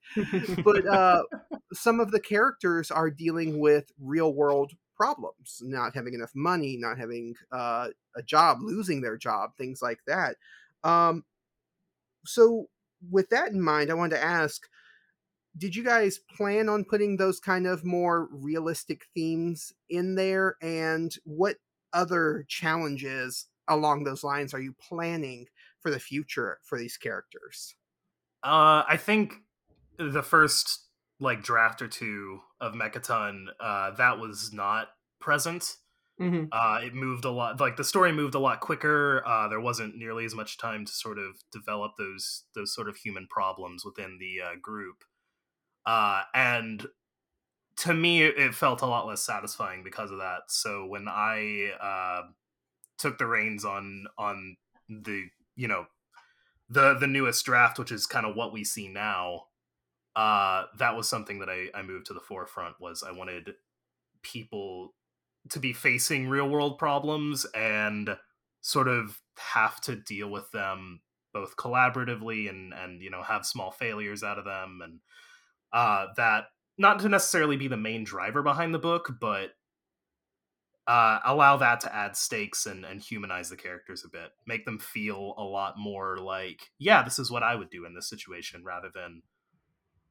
but 0.64 0.86
uh 0.88 1.24
some 1.74 2.00
of 2.00 2.12
the 2.12 2.20
characters 2.20 2.92
are 2.92 3.10
dealing 3.10 3.60
with 3.60 3.92
real 4.00 4.34
world 4.34 4.74
problems 4.96 5.60
not 5.64 5.96
having 5.96 6.14
enough 6.14 6.32
money 6.36 6.78
not 6.80 6.98
having 7.00 7.34
uh, 7.52 7.90
a 8.16 8.22
job 8.24 8.60
losing 8.62 9.02
their 9.02 9.18
job 9.18 9.52
things 9.58 9.82
like 9.82 10.00
that 10.06 10.36
um 10.84 11.24
so 12.26 12.68
with 13.10 13.30
that 13.30 13.52
in 13.52 13.62
mind 13.62 13.90
i 13.92 13.94
wanted 13.94 14.16
to 14.16 14.24
ask 14.24 14.68
did 15.58 15.76
you 15.76 15.84
guys 15.84 16.20
plan 16.20 16.68
on 16.70 16.84
putting 16.86 17.18
those 17.18 17.40
kind 17.40 17.68
of 17.68 17.84
more 17.86 18.28
realistic 18.32 19.06
themes 19.14 19.74
in 19.90 20.16
there 20.16 20.58
and 20.62 21.16
what 21.26 21.58
other 21.94 22.46
challenges 22.48 23.48
along 23.68 24.04
those 24.04 24.24
lines 24.24 24.54
are 24.54 24.62
you 24.62 24.74
planning 24.74 25.48
for 25.80 25.92
the 25.92 26.00
future 26.00 26.60
for 26.64 26.78
these 26.78 26.98
characters 26.98 27.76
Uh, 28.44 28.84
I 28.88 28.98
think 28.98 29.36
the 29.98 30.24
first 30.24 30.88
like 31.20 31.44
draft 31.44 31.82
or 31.82 31.88
two 31.88 32.42
of 32.60 32.74
Mechaton, 32.74 33.48
uh, 33.60 33.92
that 33.92 34.20
was 34.20 34.52
not 34.52 34.90
present. 35.20 35.78
Mhm. 36.20 36.54
Uh, 36.54 36.82
it 36.84 36.94
moved 36.94 37.26
a 37.26 37.32
lot. 37.32 37.60
Like 37.60 37.78
the 37.78 37.84
story 37.84 38.12
moved 38.12 38.36
a 38.36 38.40
lot 38.40 38.62
quicker. 38.62 39.26
Uh, 39.26 39.48
there 39.50 39.62
wasn't 39.62 39.98
nearly 39.98 40.26
as 40.26 40.36
much 40.36 40.58
time 40.58 40.86
to 40.86 40.94
sort 40.94 41.20
of 41.20 41.44
develop 41.52 41.94
those 41.98 42.46
those 42.56 42.74
sort 42.74 42.90
of 42.90 42.98
human 42.98 43.28
problems 43.30 43.86
within 43.86 44.20
the 44.20 44.42
uh, 44.42 44.56
group. 44.62 45.04
Uh, 45.86 46.24
and 46.34 46.86
to 47.78 47.94
me, 47.94 48.24
it, 48.24 48.54
felt 48.54 48.82
a 48.82 48.86
lot 48.86 49.08
less 49.08 49.24
satisfying 49.24 49.84
because 49.84 50.12
of 50.12 50.20
that. 50.20 50.44
So 50.48 50.86
when 50.86 51.08
I 51.08 51.72
uh, 51.82 52.28
took 52.98 53.18
the 53.18 53.26
reins 53.26 53.66
on 53.66 54.06
on 54.18 54.58
the 54.88 55.26
you 55.56 55.68
know 55.68 55.86
the 56.70 56.94
the 56.96 57.08
newest 57.08 57.46
draft, 57.46 57.80
which 57.80 57.92
is 57.92 58.06
kind 58.06 58.26
of 58.26 58.36
what 58.36 58.54
we 58.54 58.64
see 58.64 58.88
now, 58.88 59.46
uh, 60.16 60.66
that 60.78 60.96
was 60.96 61.10
something 61.10 61.40
that 61.40 61.50
I, 61.50 61.68
I 61.74 61.82
moved 61.82 62.06
to 62.08 62.14
the 62.14 62.20
forefront. 62.20 62.80
Was 62.80 63.04
I 63.04 63.12
wanted 63.12 63.56
people 64.22 64.94
to 65.50 65.60
be 65.60 65.74
facing 65.74 66.30
real 66.30 66.48
world 66.48 66.78
problems 66.78 67.46
and 67.54 68.16
sort 68.62 68.88
of 68.88 69.20
have 69.38 69.82
to 69.82 69.96
deal 69.96 70.30
with 70.30 70.50
them 70.52 71.02
both 71.34 71.58
collaboratively 71.58 72.50
and 72.50 72.74
and 72.74 73.02
you 73.02 73.10
know 73.10 73.22
have 73.24 73.46
small 73.46 73.72
failures 73.72 74.24
out 74.24 74.40
of 74.40 74.46
them 74.46 74.80
and 74.84 75.00
uh 75.74 76.08
that 76.16 76.46
not 76.78 77.00
to 77.00 77.10
necessarily 77.10 77.58
be 77.58 77.68
the 77.68 77.78
main 77.78 78.04
driver 78.04 78.42
behind 78.42 78.74
the 78.74 78.80
book 78.80 79.12
but 79.20 79.52
uh, 80.86 81.20
allow 81.26 81.56
that 81.58 81.80
to 81.80 81.96
add 81.96 82.16
stakes 82.16 82.66
and, 82.66 82.84
and 82.84 83.02
humanize 83.02 83.50
the 83.50 83.56
characters 83.56 84.04
a 84.06 84.10
bit. 84.10 84.32
Make 84.46 84.66
them 84.66 84.80
feel 84.80 85.34
a 85.38 85.44
lot 85.44 85.76
more 85.78 86.18
like 86.18 86.72
yeah 86.78 87.04
this 87.04 87.20
is 87.20 87.32
what 87.32 87.44
i 87.44 87.56
would 87.56 87.70
do 87.70 87.86
in 87.86 87.96
this 87.96 88.10
situation 88.10 88.64
rather 88.64 88.90
than 88.94 89.22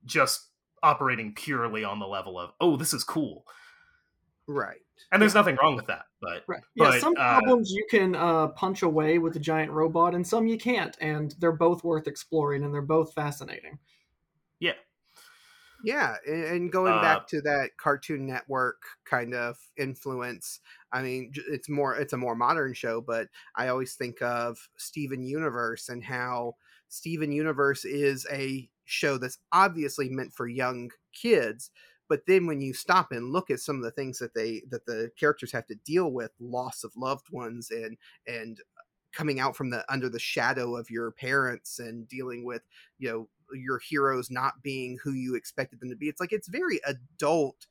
just 0.05 0.49
operating 0.83 1.35
purely 1.35 1.85
on 1.85 1.99
the 2.01 2.07
level 2.07 2.39
of 2.39 2.53
oh 2.61 2.77
this 2.77 2.93
is 2.95 3.05
cool. 3.05 3.45
Right. 4.49 4.81
And 5.13 5.23
there's 5.23 5.35
nothing 5.35 5.57
wrong 5.63 5.77
with 5.77 5.87
that 5.87 6.07
but 6.21 6.43
Right. 6.47 6.63
Yeah, 6.75 6.91
But, 6.91 7.01
some 7.01 7.15
uh, 7.19 7.39
problems 7.39 7.71
you 7.71 7.87
can 7.91 8.17
uh, 8.17 8.49
punch 8.49 8.83
away 8.83 9.19
with 9.19 9.37
a 9.37 9.41
giant 9.41 9.71
robot, 9.73 10.15
and 10.15 10.27
some 10.27 10.47
you 10.47 10.57
can't, 10.59 10.97
and 11.01 11.35
they're 11.39 11.53
both 11.53 11.85
worth 11.85 12.07
exploring, 12.09 12.65
and 12.65 12.73
they're 12.73 12.83
both 12.83 13.13
fascinating. 13.13 13.79
yeah 14.59 14.73
Yeah, 15.85 16.17
and, 16.27 16.45
and 16.45 16.73
going 16.73 16.93
Uh, 16.93 17.01
back 17.01 17.27
to 17.29 17.41
that 17.43 17.77
Cartoon 17.77 18.27
Network 18.27 18.83
kind 19.05 19.35
of 19.35 19.59
influence, 19.77 20.61
I 20.93 21.03
mean, 21.03 21.33
it's 21.49 21.69
more 21.69 21.97
it's 21.97 22.13
a 22.13 22.17
more 22.17 22.37
modern 22.37 22.73
show, 22.75 23.01
but 23.01 23.29
I 23.57 23.69
always 23.69 23.95
think 23.95 24.23
of 24.23 24.69
Steven 24.77 25.23
Universe 25.25 25.89
and 25.89 26.05
how 26.05 26.55
Steven 26.89 27.33
Universe 27.33 27.85
is 27.85 28.27
a 28.31 28.71
show 28.85 29.19
that's 29.19 29.39
obviously 29.53 30.09
meant 30.09 30.33
for 30.33 30.47
young 30.47 30.91
kids, 31.13 31.71
but 32.09 32.27
then 32.27 32.47
when 32.47 32.61
you 32.61 32.75
stop 32.75 33.11
and 33.11 33.33
look 33.33 33.51
at 33.51 33.61
some 33.61 33.77
of 33.77 33.83
the 33.83 33.91
things 33.91 34.19
that 34.19 34.35
they 34.35 34.63
that 34.71 34.87
the 34.87 35.11
characters 35.17 35.51
have 35.53 35.67
to 35.67 35.75
deal 35.75 36.13
with, 36.13 36.31
loss 36.39 36.85
of 36.85 36.95
loved 36.97 37.31
ones 37.31 37.71
and 37.71 37.97
and 38.27 38.61
coming 39.13 39.41
out 39.41 39.57
from 39.57 39.71
the 39.71 39.85
under 39.93 40.09
the 40.09 40.19
shadow 40.19 40.75
of 40.77 40.89
your 40.91 41.11
parents 41.11 41.79
and 41.79 42.09
dealing 42.09 42.45
with 42.45 42.63
you 42.99 43.09
know 43.11 43.29
your 43.55 43.79
heroes 43.79 44.31
not 44.31 44.63
being 44.63 44.99
who 45.03 45.13
you 45.13 45.35
expected 45.35 45.81
them 45.81 45.91
to 45.91 45.97
be 45.97 46.09
it's 46.09 46.21
like 46.21 46.33
it's 46.33 46.49
very 46.49 46.81
adult 46.87 47.67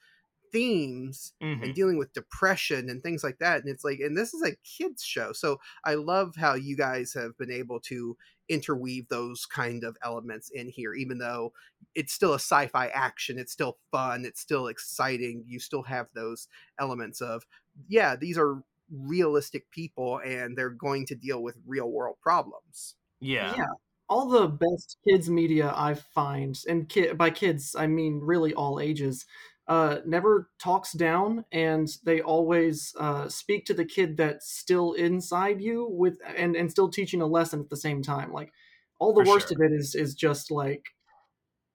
themes 0.51 1.33
Mhm. 1.41 1.63
and 1.63 1.73
dealing 1.75 1.97
with 1.97 2.11
depression 2.13 2.89
and 2.89 3.01
things 3.03 3.23
like 3.23 3.39
that 3.39 3.61
and 3.61 3.69
it's 3.69 3.85
like 3.85 3.99
and 3.99 4.17
this 4.17 4.33
is 4.33 4.41
a 4.43 4.55
kids 4.65 5.01
show 5.03 5.31
so 5.31 5.57
i 5.85 5.93
love 5.93 6.35
how 6.35 6.53
you 6.55 6.75
guys 6.75 7.13
have 7.13 7.37
been 7.37 7.51
able 7.51 7.79
to 7.79 8.17
interweave 8.49 9.07
those 9.07 9.45
kind 9.45 9.85
of 9.85 9.95
elements 10.03 10.49
in 10.49 10.67
here 10.67 10.93
even 10.93 11.19
though 11.19 11.53
it's 11.95 12.11
still 12.11 12.31
a 12.33 12.35
sci-fi 12.39 12.87
action 12.87 13.39
it's 13.39 13.53
still 13.53 13.77
fun 13.91 14.25
it's 14.25 14.41
still 14.41 14.67
exciting 14.67 15.43
you 15.47 15.57
still 15.59 15.83
have 15.83 16.07
those 16.13 16.49
elements 16.79 17.21
of 17.21 17.45
yeah 17.87 18.15
these 18.17 18.37
are 18.37 18.61
realistic 18.89 19.71
people 19.71 20.19
and 20.19 20.57
they're 20.57 20.69
going 20.69 21.05
to 21.05 21.15
deal 21.15 21.41
with 21.41 21.57
real 21.65 21.89
world 21.89 22.17
problems 22.21 22.95
yeah 23.21 23.55
Yeah. 23.55 23.65
All 24.11 24.27
the 24.29 24.47
best 24.47 24.99
kids 25.09 25.29
media 25.29 25.73
I 25.75 25.95
find, 25.95 26.55
and 26.69 26.89
ki- 26.89 27.13
by 27.13 27.31
kids 27.31 27.75
I 27.75 27.87
mean 27.87 28.19
really 28.21 28.53
all 28.53 28.79
ages, 28.79 29.25
uh, 29.67 30.01
never 30.05 30.51
talks 30.59 30.93
down, 30.93 31.45
and 31.53 31.87
they 32.03 32.21
always 32.21 32.93
uh, 32.99 33.29
speak 33.29 33.65
to 33.67 33.73
the 33.73 33.85
kid 33.85 34.17
that's 34.17 34.51
still 34.51 34.93
inside 34.93 35.61
you 35.61 35.87
with, 35.89 36.19
and 36.27 36.57
and 36.57 36.69
still 36.69 36.89
teaching 36.91 37.21
a 37.23 37.27
lesson 37.27 37.61
at 37.61 37.69
the 37.69 37.77
same 37.77 38.03
time. 38.03 38.33
Like 38.33 38.53
all 38.99 39.13
the 39.13 39.21
For 39.21 39.25
worst 39.25 39.49
sure. 39.49 39.51
of 39.51 39.59
it 39.61 39.71
is 39.73 39.95
is 39.95 40.13
just 40.15 40.51
like 40.51 40.89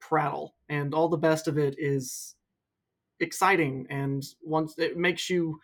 prattle, 0.00 0.56
and 0.68 0.94
all 0.94 1.08
the 1.08 1.16
best 1.18 1.48
of 1.48 1.58
it 1.58 1.76
is 1.78 2.36
exciting, 3.20 3.86
and 3.90 4.24
once 4.42 4.78
it 4.78 4.96
makes 4.98 5.30
you 5.30 5.60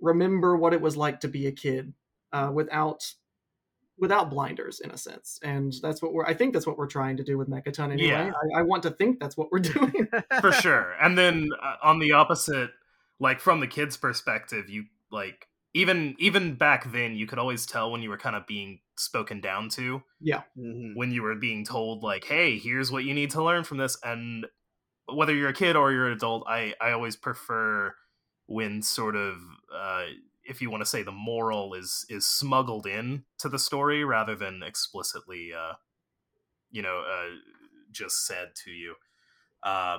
remember 0.00 0.56
what 0.56 0.74
it 0.74 0.80
was 0.80 0.96
like 0.96 1.20
to 1.20 1.28
be 1.28 1.46
a 1.46 1.52
kid 1.52 1.94
uh, 2.32 2.50
without 2.52 3.04
without 3.98 4.28
blinders 4.30 4.80
in 4.80 4.90
a 4.90 4.96
sense 4.96 5.38
and 5.42 5.72
that's 5.82 6.02
what 6.02 6.12
we're 6.12 6.26
i 6.26 6.34
think 6.34 6.52
that's 6.52 6.66
what 6.66 6.76
we're 6.76 6.86
trying 6.86 7.16
to 7.16 7.22
do 7.22 7.38
with 7.38 7.48
mechaton 7.48 7.92
anyway 7.92 8.08
Yeah. 8.08 8.32
I, 8.56 8.60
I 8.60 8.62
want 8.62 8.82
to 8.84 8.90
think 8.90 9.20
that's 9.20 9.36
what 9.36 9.52
we're 9.52 9.58
doing 9.74 10.08
for 10.40 10.50
sure 10.52 10.94
and 11.00 11.16
then 11.16 11.50
uh, 11.62 11.76
on 11.82 11.98
the 12.00 12.12
opposite 12.12 12.70
like 13.20 13.38
from 13.40 13.60
the 13.60 13.66
kids 13.68 13.96
perspective 13.96 14.68
you 14.68 14.84
like 15.12 15.46
even 15.74 16.14
even 16.18 16.54
back 16.54 16.90
then 16.92 17.14
you 17.14 17.26
could 17.26 17.38
always 17.38 17.66
tell 17.66 17.90
when 17.92 18.02
you 18.02 18.10
were 18.10 18.18
kind 18.18 18.34
of 18.36 18.46
being 18.46 18.80
spoken 18.96 19.40
down 19.40 19.68
to 19.68 20.02
Mhm. 20.58 20.92
when 20.96 21.10
you 21.12 21.22
were 21.22 21.34
being 21.36 21.64
told 21.64 22.02
like 22.02 22.24
hey 22.24 22.58
here's 22.58 22.90
what 22.90 23.04
you 23.04 23.14
need 23.14 23.30
to 23.30 23.42
learn 23.44 23.62
from 23.64 23.78
this 23.78 23.96
and 24.04 24.46
whether 25.12 25.34
you're 25.34 25.50
a 25.50 25.54
kid 25.54 25.76
or 25.76 25.92
you're 25.92 26.06
an 26.06 26.12
adult 26.14 26.44
i 26.48 26.74
i 26.80 26.90
always 26.92 27.14
prefer 27.16 27.94
when 28.46 28.82
sort 28.82 29.14
of 29.16 29.36
uh 29.74 30.04
if 30.44 30.60
you 30.60 30.70
want 30.70 30.82
to 30.82 30.86
say 30.86 31.02
the 31.02 31.10
moral 31.12 31.74
is 31.74 32.04
is 32.08 32.26
smuggled 32.26 32.86
in 32.86 33.24
to 33.38 33.48
the 33.48 33.58
story 33.58 34.04
rather 34.04 34.34
than 34.34 34.62
explicitly 34.62 35.52
uh 35.52 35.74
you 36.70 36.82
know 36.82 37.00
uh 37.00 37.30
just 37.92 38.26
said 38.26 38.48
to 38.64 38.70
you 38.70 38.94
uh 39.62 39.98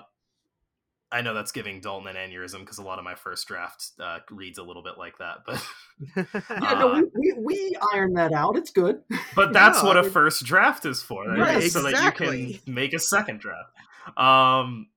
I 1.12 1.22
know 1.22 1.34
that's 1.36 1.52
giving 1.54 1.80
Dalton 1.80 2.14
an 2.14 2.16
aneurysm 2.16 2.60
because 2.62 2.78
a 2.80 2.84
lot 2.84 2.98
of 2.98 3.06
my 3.06 3.16
first 3.16 3.48
draft 3.48 3.92
uh, 4.02 4.20
reads 4.32 4.58
a 4.58 4.64
little 4.64 4.82
bit 4.84 4.98
like 4.98 5.18
that, 5.20 5.38
but 5.46 5.64
yeah 6.50 6.74
no 6.80 6.92
Uh, 6.94 7.02
we, 7.14 7.32
we, 7.34 7.44
we 7.46 7.78
iron 7.94 8.14
that 8.16 8.34
out 8.34 8.58
it's 8.58 8.72
good 8.72 9.02
but 9.36 9.54
that's 9.54 9.82
No, 9.82 9.88
what 9.88 9.98
I 9.98 10.00
a 10.02 10.04
mean- 10.04 10.12
first 10.12 10.44
draft 10.44 10.86
is 10.86 11.02
for, 11.04 11.26
right? 11.26 11.40
Right, 11.40 11.72
so 11.72 11.84
that 11.84 12.04
you 12.04 12.12
can 12.12 12.60
make 12.66 12.94
a 12.94 13.00
second 13.00 13.40
draft. 13.40 13.70
Um, 14.18 14.88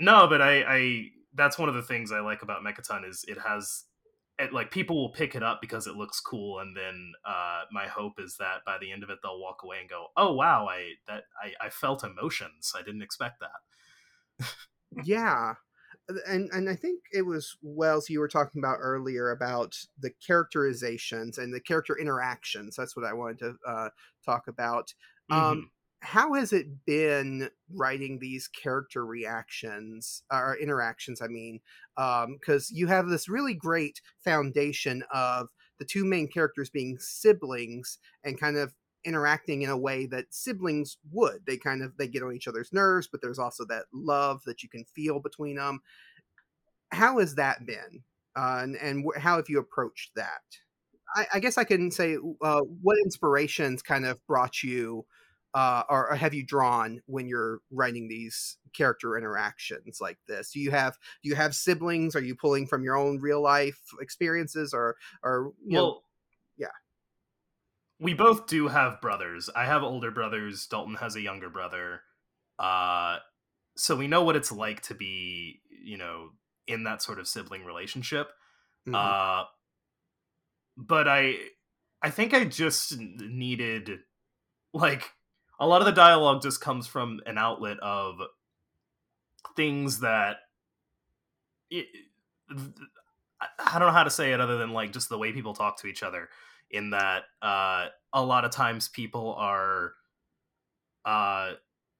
no, 0.00 0.26
but 0.26 0.40
I, 0.42 0.62
I 0.66 1.04
that's 1.34 1.58
one 1.58 1.68
of 1.68 1.74
the 1.76 1.82
things 1.82 2.10
I 2.10 2.20
like 2.20 2.42
about 2.42 2.64
Mechaton 2.64 3.08
is 3.08 3.24
it 3.28 3.38
has 3.46 3.84
it, 4.38 4.52
like 4.52 4.70
people 4.70 4.96
will 4.96 5.12
pick 5.12 5.34
it 5.34 5.42
up 5.42 5.60
because 5.60 5.86
it 5.86 5.96
looks 5.96 6.20
cool, 6.20 6.60
and 6.60 6.76
then 6.76 7.12
uh, 7.24 7.62
my 7.72 7.86
hope 7.86 8.20
is 8.20 8.36
that 8.38 8.64
by 8.64 8.78
the 8.78 8.92
end 8.92 9.02
of 9.02 9.10
it 9.10 9.18
they'll 9.22 9.40
walk 9.40 9.62
away 9.64 9.80
and 9.80 9.88
go, 9.88 10.08
"Oh 10.16 10.34
wow, 10.34 10.66
I 10.68 10.92
that 11.06 11.24
I, 11.42 11.66
I 11.66 11.70
felt 11.70 12.04
emotions. 12.04 12.72
I 12.76 12.82
didn't 12.82 13.02
expect 13.02 13.40
that." 13.40 15.04
yeah 15.04 15.54
and 16.26 16.50
and 16.52 16.68
i 16.70 16.74
think 16.74 17.02
it 17.12 17.22
was 17.22 17.56
wells 17.62 18.08
you 18.08 18.18
were 18.20 18.28
talking 18.28 18.60
about 18.60 18.78
earlier 18.80 19.30
about 19.30 19.76
the 19.98 20.10
characterizations 20.26 21.38
and 21.38 21.52
the 21.52 21.60
character 21.60 21.98
interactions 21.98 22.74
that's 22.74 22.96
what 22.96 23.04
i 23.04 23.12
wanted 23.12 23.38
to 23.38 23.56
uh, 23.66 23.88
talk 24.24 24.48
about 24.48 24.92
um 25.30 25.70
how 26.00 26.34
has 26.34 26.52
it 26.52 26.84
been 26.86 27.50
writing 27.74 28.18
these 28.18 28.48
character 28.48 29.04
reactions 29.04 30.22
or 30.32 30.56
interactions 30.60 31.20
i 31.20 31.26
mean 31.26 31.60
because 31.96 32.70
you 32.70 32.86
have 32.86 33.08
this 33.08 33.28
really 33.28 33.54
great 33.54 34.00
foundation 34.22 35.02
of 35.12 35.48
the 35.78 35.84
two 35.84 36.04
main 36.04 36.28
characters 36.28 36.70
being 36.70 36.98
siblings 36.98 37.98
and 38.24 38.38
kind 38.38 38.56
of 38.56 38.74
interacting 39.04 39.62
in 39.62 39.70
a 39.70 39.78
way 39.78 40.06
that 40.06 40.26
siblings 40.30 40.98
would. 41.12 41.46
They 41.46 41.56
kind 41.56 41.82
of 41.82 41.96
they 41.96 42.08
get 42.08 42.22
on 42.22 42.34
each 42.34 42.48
other's 42.48 42.72
nerves 42.72 43.08
but 43.10 43.20
there's 43.22 43.38
also 43.38 43.64
that 43.66 43.84
love 43.92 44.42
that 44.44 44.62
you 44.62 44.68
can 44.68 44.84
feel 44.84 45.20
between 45.20 45.56
them 45.56 45.80
how 46.90 47.18
has 47.18 47.34
that 47.36 47.66
been 47.66 48.02
uh, 48.36 48.60
and, 48.62 48.76
and 48.76 49.04
wh- 49.04 49.18
how 49.18 49.36
have 49.36 49.48
you 49.48 49.58
approached 49.58 50.12
that? 50.16 50.42
I, 51.14 51.26
I 51.34 51.40
guess 51.40 51.56
i 51.56 51.64
can 51.64 51.90
say 51.90 52.18
uh, 52.42 52.60
what 52.60 52.98
inspirations 52.98 53.82
kind 53.82 54.04
of 54.04 54.24
brought 54.26 54.62
you 54.62 55.06
uh, 55.58 55.82
or, 55.88 56.12
or 56.12 56.14
have 56.14 56.34
you 56.34 56.44
drawn 56.44 57.00
when 57.06 57.26
you're 57.26 57.58
writing 57.72 58.06
these 58.06 58.58
character 58.72 59.16
interactions 59.16 59.98
like 60.00 60.18
this 60.28 60.52
do 60.52 60.60
you 60.60 60.70
have 60.70 60.96
do 61.22 61.28
you 61.28 61.34
have 61.34 61.52
siblings 61.52 62.14
are 62.14 62.22
you 62.22 62.34
pulling 62.36 62.64
from 62.66 62.84
your 62.84 62.96
own 62.96 63.18
real 63.18 63.42
life 63.42 63.80
experiences 64.00 64.72
or 64.72 64.94
or 65.24 65.52
you 65.64 65.74
know, 65.74 65.84
well, 65.84 66.04
yeah. 66.56 66.66
we 67.98 68.14
both 68.14 68.46
do 68.46 68.68
have 68.68 69.00
brothers. 69.00 69.50
I 69.56 69.64
have 69.64 69.82
older 69.82 70.10
brothers. 70.12 70.66
Dalton 70.66 70.94
has 70.94 71.16
a 71.16 71.20
younger 71.20 71.48
brother. 71.50 72.02
Uh, 72.58 73.18
so 73.76 73.96
we 73.96 74.06
know 74.06 74.22
what 74.22 74.36
it's 74.36 74.52
like 74.52 74.82
to 74.82 74.94
be, 74.94 75.60
you 75.70 75.96
know, 75.96 76.30
in 76.66 76.84
that 76.84 77.02
sort 77.02 77.18
of 77.18 77.26
sibling 77.26 77.64
relationship. 77.64 78.28
mhm. 78.86 78.94
Uh, 78.94 79.46
but 80.76 81.08
I, 81.08 81.34
I 82.00 82.10
think 82.10 82.32
I 82.34 82.44
just 82.44 82.96
needed, 82.96 83.98
like, 84.72 85.10
a 85.58 85.66
lot 85.66 85.80
of 85.82 85.86
the 85.86 85.92
dialogue 85.92 86.42
just 86.42 86.60
comes 86.60 86.86
from 86.86 87.20
an 87.26 87.38
outlet 87.38 87.78
of 87.80 88.20
things 89.56 90.00
that. 90.00 90.38
It, 91.70 91.86
I 93.40 93.78
don't 93.78 93.88
know 93.88 93.92
how 93.92 94.04
to 94.04 94.10
say 94.10 94.32
it 94.32 94.40
other 94.40 94.58
than 94.58 94.72
like 94.72 94.92
just 94.92 95.08
the 95.08 95.18
way 95.18 95.32
people 95.32 95.54
talk 95.54 95.78
to 95.80 95.86
each 95.86 96.02
other. 96.02 96.28
In 96.70 96.90
that, 96.90 97.24
uh, 97.40 97.86
a 98.12 98.22
lot 98.22 98.44
of 98.44 98.50
times 98.50 98.88
people 98.88 99.34
are, 99.34 99.92
uh, 101.04 101.52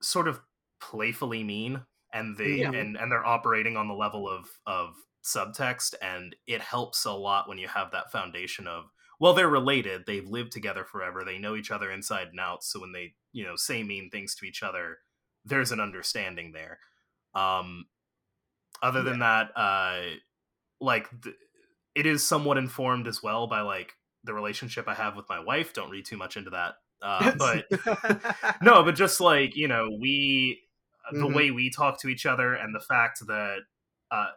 sort 0.02 0.28
of 0.28 0.40
playfully 0.80 1.44
mean, 1.44 1.84
and 2.12 2.36
they 2.36 2.60
Yeah. 2.60 2.72
and 2.72 2.96
and 2.96 3.10
they're 3.10 3.26
operating 3.26 3.76
on 3.76 3.88
the 3.88 3.94
level 3.94 4.28
of 4.28 4.48
of 4.66 4.96
subtext, 5.22 5.94
and 6.02 6.34
it 6.46 6.60
helps 6.60 7.04
a 7.04 7.12
lot 7.12 7.48
when 7.48 7.58
you 7.58 7.68
have 7.68 7.90
that 7.92 8.10
foundation 8.10 8.66
of 8.66 8.90
well, 9.20 9.34
they're 9.34 9.48
related, 9.48 10.04
they've 10.06 10.28
lived 10.28 10.52
together 10.52 10.84
forever, 10.84 11.24
they 11.24 11.38
know 11.38 11.56
each 11.56 11.70
other 11.70 11.90
inside 11.90 12.28
and 12.28 12.40
out. 12.40 12.64
So 12.64 12.80
when 12.80 12.92
they 12.92 13.14
you 13.32 13.44
know 13.44 13.56
say 13.56 13.82
mean 13.82 14.10
things 14.10 14.34
to 14.36 14.46
each 14.46 14.62
other, 14.62 14.98
there's 15.44 15.72
an 15.72 15.80
understanding 15.80 16.52
there. 16.52 16.80
Um, 17.34 17.86
other 18.82 19.02
than 19.02 19.18
that, 19.20 19.50
uh, 19.56 20.02
like 20.80 21.08
th- 21.22 21.36
it 21.94 22.06
is 22.06 22.26
somewhat 22.26 22.58
informed 22.58 23.08
as 23.08 23.22
well 23.22 23.46
by 23.46 23.62
like 23.62 23.94
the 24.24 24.34
relationship 24.34 24.88
I 24.88 24.94
have 24.94 25.16
with 25.16 25.28
my 25.28 25.40
wife. 25.40 25.72
Don't 25.74 25.90
read 25.90 26.06
too 26.06 26.16
much 26.16 26.36
into 26.36 26.50
that, 26.50 26.76
uh, 27.02 27.32
but 27.32 27.66
no, 28.60 28.82
but 28.84 28.94
just 28.94 29.20
like 29.20 29.56
you 29.56 29.68
know, 29.68 29.90
we 30.00 30.62
the 31.12 31.28
Mhm. 31.28 31.32
way 31.32 31.50
we 31.50 31.70
talk 31.70 32.00
to 32.00 32.08
each 32.08 32.26
other 32.26 32.54
and 32.54 32.74
the 32.74 32.80
fact 32.80 33.20
that 33.26 33.60
uh, 34.10 34.30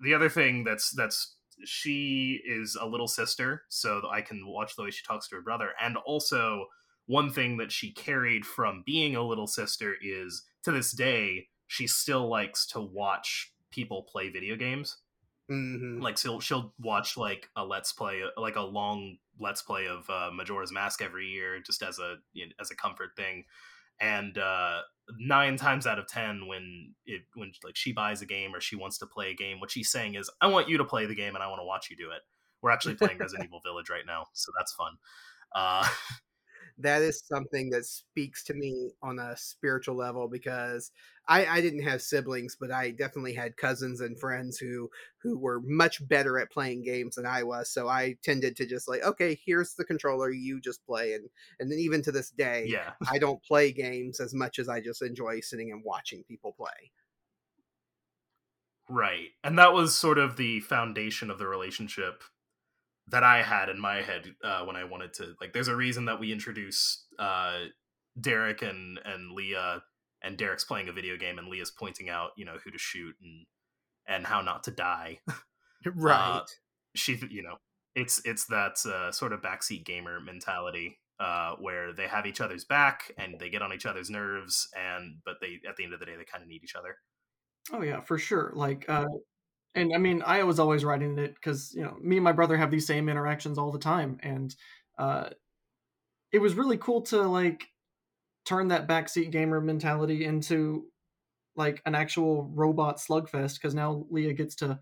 the 0.00 0.14
other 0.14 0.28
thing 0.30 0.64
that's 0.64 0.90
that's 0.92 1.36
she 1.64 2.40
is 2.44 2.76
a 2.80 2.86
little 2.86 3.08
sister, 3.08 3.64
so 3.68 4.02
I 4.10 4.22
can 4.22 4.46
watch 4.46 4.76
the 4.76 4.82
way 4.84 4.90
she 4.90 5.04
talks 5.04 5.28
to 5.28 5.36
her 5.36 5.42
brother. 5.42 5.72
And 5.80 5.96
also, 5.98 6.66
one 7.06 7.30
thing 7.32 7.56
that 7.58 7.72
she 7.72 7.92
carried 7.92 8.46
from 8.46 8.82
being 8.86 9.16
a 9.16 9.22
little 9.22 9.46
sister 9.46 9.96
is 10.00 10.44
to 10.62 10.72
this 10.72 10.92
day, 10.92 11.48
she 11.66 11.86
still 11.86 12.28
likes 12.28 12.66
to 12.68 12.80
watch 12.80 13.54
people 13.70 14.02
play 14.04 14.28
video 14.30 14.56
games. 14.56 14.98
Mhm. 15.50 16.00
Like 16.00 16.16
she'll 16.18 16.40
she'll 16.40 16.74
watch 16.78 17.16
like 17.16 17.50
a 17.56 17.64
let's 17.64 17.92
play, 17.92 18.22
like 18.36 18.56
a 18.56 18.60
long 18.62 19.18
let's 19.38 19.62
play 19.62 19.86
of 19.88 20.08
uh, 20.08 20.30
Majora's 20.32 20.72
Mask 20.72 21.02
every 21.02 21.28
year, 21.28 21.60
just 21.60 21.82
as 21.82 21.98
a 21.98 22.18
you 22.32 22.46
know, 22.46 22.52
as 22.60 22.70
a 22.70 22.76
comfort 22.76 23.16
thing. 23.16 23.44
And 24.00 24.38
uh, 24.38 24.80
nine 25.18 25.56
times 25.56 25.86
out 25.86 25.98
of 25.98 26.06
ten, 26.06 26.46
when 26.46 26.94
it 27.06 27.22
when 27.34 27.52
like 27.64 27.76
she 27.76 27.92
buys 27.92 28.22
a 28.22 28.26
game 28.26 28.54
or 28.54 28.60
she 28.60 28.76
wants 28.76 28.98
to 28.98 29.06
play 29.06 29.30
a 29.30 29.34
game, 29.34 29.60
what 29.60 29.70
she's 29.70 29.90
saying 29.90 30.14
is, 30.14 30.30
"I 30.40 30.46
want 30.46 30.68
you 30.68 30.78
to 30.78 30.84
play 30.84 31.06
the 31.06 31.14
game, 31.14 31.34
and 31.34 31.44
I 31.44 31.48
want 31.48 31.60
to 31.60 31.66
watch 31.66 31.88
you 31.90 31.96
do 31.96 32.10
it." 32.10 32.22
We're 32.62 32.70
actually 32.70 32.94
playing 32.94 33.18
Resident 33.18 33.44
Evil 33.48 33.60
Village 33.64 33.90
right 33.90 34.06
now, 34.06 34.26
so 34.32 34.52
that's 34.58 34.72
fun. 34.74 34.92
Uh, 35.54 35.86
that 36.82 37.02
is 37.02 37.22
something 37.24 37.70
that 37.70 37.84
speaks 37.86 38.44
to 38.44 38.54
me 38.54 38.92
on 39.02 39.18
a 39.18 39.36
spiritual 39.36 39.96
level 39.96 40.28
because 40.28 40.90
I, 41.28 41.46
I 41.46 41.60
didn't 41.60 41.82
have 41.82 42.02
siblings, 42.02 42.56
but 42.58 42.70
I 42.72 42.90
definitely 42.90 43.34
had 43.34 43.56
cousins 43.56 44.00
and 44.00 44.18
friends 44.18 44.58
who 44.58 44.90
who 45.22 45.38
were 45.38 45.60
much 45.64 46.06
better 46.08 46.38
at 46.38 46.50
playing 46.50 46.82
games 46.82 47.16
than 47.16 47.26
I 47.26 47.42
was. 47.42 47.70
So 47.70 47.88
I 47.88 48.16
tended 48.22 48.56
to 48.56 48.66
just 48.66 48.88
like, 48.88 49.02
okay, 49.02 49.38
here's 49.44 49.74
the 49.74 49.84
controller, 49.84 50.30
you 50.30 50.60
just 50.60 50.84
play, 50.84 51.14
and 51.14 51.28
and 51.58 51.70
then 51.70 51.78
even 51.78 52.02
to 52.02 52.12
this 52.12 52.30
day, 52.30 52.66
yeah, 52.68 52.92
I 53.10 53.18
don't 53.18 53.42
play 53.42 53.72
games 53.72 54.20
as 54.20 54.34
much 54.34 54.58
as 54.58 54.68
I 54.68 54.80
just 54.80 55.02
enjoy 55.02 55.40
sitting 55.40 55.70
and 55.72 55.82
watching 55.84 56.24
people 56.24 56.52
play. 56.52 56.90
right. 58.88 59.28
And 59.44 59.58
that 59.58 59.72
was 59.72 59.96
sort 59.96 60.18
of 60.18 60.36
the 60.36 60.60
foundation 60.60 61.30
of 61.30 61.38
the 61.38 61.46
relationship 61.46 62.22
that 63.10 63.22
I 63.22 63.42
had 63.42 63.68
in 63.68 63.80
my 63.80 64.02
head 64.02 64.34
uh, 64.42 64.64
when 64.64 64.76
I 64.76 64.84
wanted 64.84 65.12
to 65.14 65.34
like. 65.40 65.52
There's 65.52 65.68
a 65.68 65.76
reason 65.76 66.04
that 66.06 66.20
we 66.20 66.32
introduce 66.32 67.06
uh, 67.18 67.58
Derek 68.20 68.62
and 68.62 68.98
and 69.04 69.32
Leah, 69.32 69.82
and 70.22 70.36
Derek's 70.36 70.64
playing 70.64 70.88
a 70.88 70.92
video 70.92 71.16
game, 71.16 71.38
and 71.38 71.48
Leah's 71.48 71.70
pointing 71.70 72.08
out 72.08 72.30
you 72.36 72.44
know 72.44 72.56
who 72.64 72.70
to 72.70 72.78
shoot 72.78 73.14
and 73.22 73.46
and 74.06 74.26
how 74.26 74.40
not 74.40 74.64
to 74.64 74.70
die. 74.70 75.20
Right. 75.94 76.42
she, 76.94 77.18
you 77.30 77.42
know, 77.42 77.56
it's 77.94 78.20
it's 78.24 78.46
that 78.46 78.76
uh, 78.86 79.10
sort 79.12 79.32
of 79.32 79.40
backseat 79.40 79.84
gamer 79.84 80.20
mentality 80.20 80.98
uh, 81.18 81.54
where 81.58 81.92
they 81.92 82.06
have 82.06 82.26
each 82.26 82.40
other's 82.40 82.64
back 82.64 83.12
and 83.16 83.38
they 83.38 83.48
get 83.50 83.62
on 83.62 83.72
each 83.72 83.86
other's 83.86 84.10
nerves, 84.10 84.68
and 84.76 85.16
but 85.24 85.36
they 85.40 85.58
at 85.68 85.76
the 85.76 85.84
end 85.84 85.94
of 85.94 86.00
the 86.00 86.06
day 86.06 86.16
they 86.16 86.24
kind 86.24 86.42
of 86.42 86.48
need 86.48 86.62
each 86.62 86.76
other. 86.76 86.96
Oh 87.72 87.82
yeah, 87.82 88.00
for 88.00 88.18
sure. 88.18 88.52
Like, 88.54 88.84
uh, 88.88 89.06
and 89.74 89.92
I 89.94 89.98
mean, 89.98 90.22
I 90.24 90.42
was 90.42 90.58
always 90.58 90.84
writing 90.84 91.18
it 91.18 91.34
because 91.34 91.72
you 91.74 91.82
know 91.82 91.96
me 92.00 92.16
and 92.16 92.24
my 92.24 92.32
brother 92.32 92.56
have 92.56 92.70
these 92.70 92.86
same 92.86 93.08
interactions 93.08 93.58
all 93.58 93.72
the 93.72 93.78
time, 93.78 94.18
and 94.22 94.54
uh, 94.98 95.30
it 96.32 96.40
was 96.40 96.54
really 96.54 96.78
cool 96.78 97.02
to 97.02 97.22
like 97.22 97.66
turn 98.44 98.68
that 98.68 98.88
backseat 98.88 99.30
gamer 99.30 99.60
mentality 99.60 100.24
into 100.24 100.86
like 101.56 101.82
an 101.86 101.94
actual 101.94 102.50
robot 102.54 102.98
slugfest 102.98 103.54
because 103.54 103.74
now 103.74 104.06
Leah 104.10 104.32
gets 104.32 104.54
to 104.56 104.78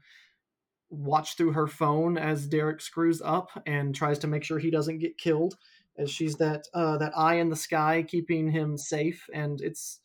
watch 0.90 1.36
through 1.36 1.52
her 1.52 1.66
phone 1.66 2.16
as 2.16 2.46
Derek 2.46 2.80
screws 2.80 3.20
up 3.22 3.50
and 3.66 3.94
tries 3.94 4.18
to 4.20 4.26
make 4.26 4.44
sure 4.44 4.58
he 4.58 4.70
doesn't 4.70 4.98
get 4.98 5.18
killed 5.18 5.56
as 5.98 6.10
she's 6.10 6.36
that 6.36 6.64
uh 6.72 6.96
that 6.98 7.12
eye 7.16 7.34
in 7.34 7.50
the 7.50 7.56
sky 7.56 8.04
keeping 8.06 8.50
him 8.50 8.78
safe 8.78 9.28
and 9.34 9.60
it's 9.60 10.00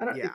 I 0.00 0.06
don't 0.06 0.16
yeah. 0.16 0.30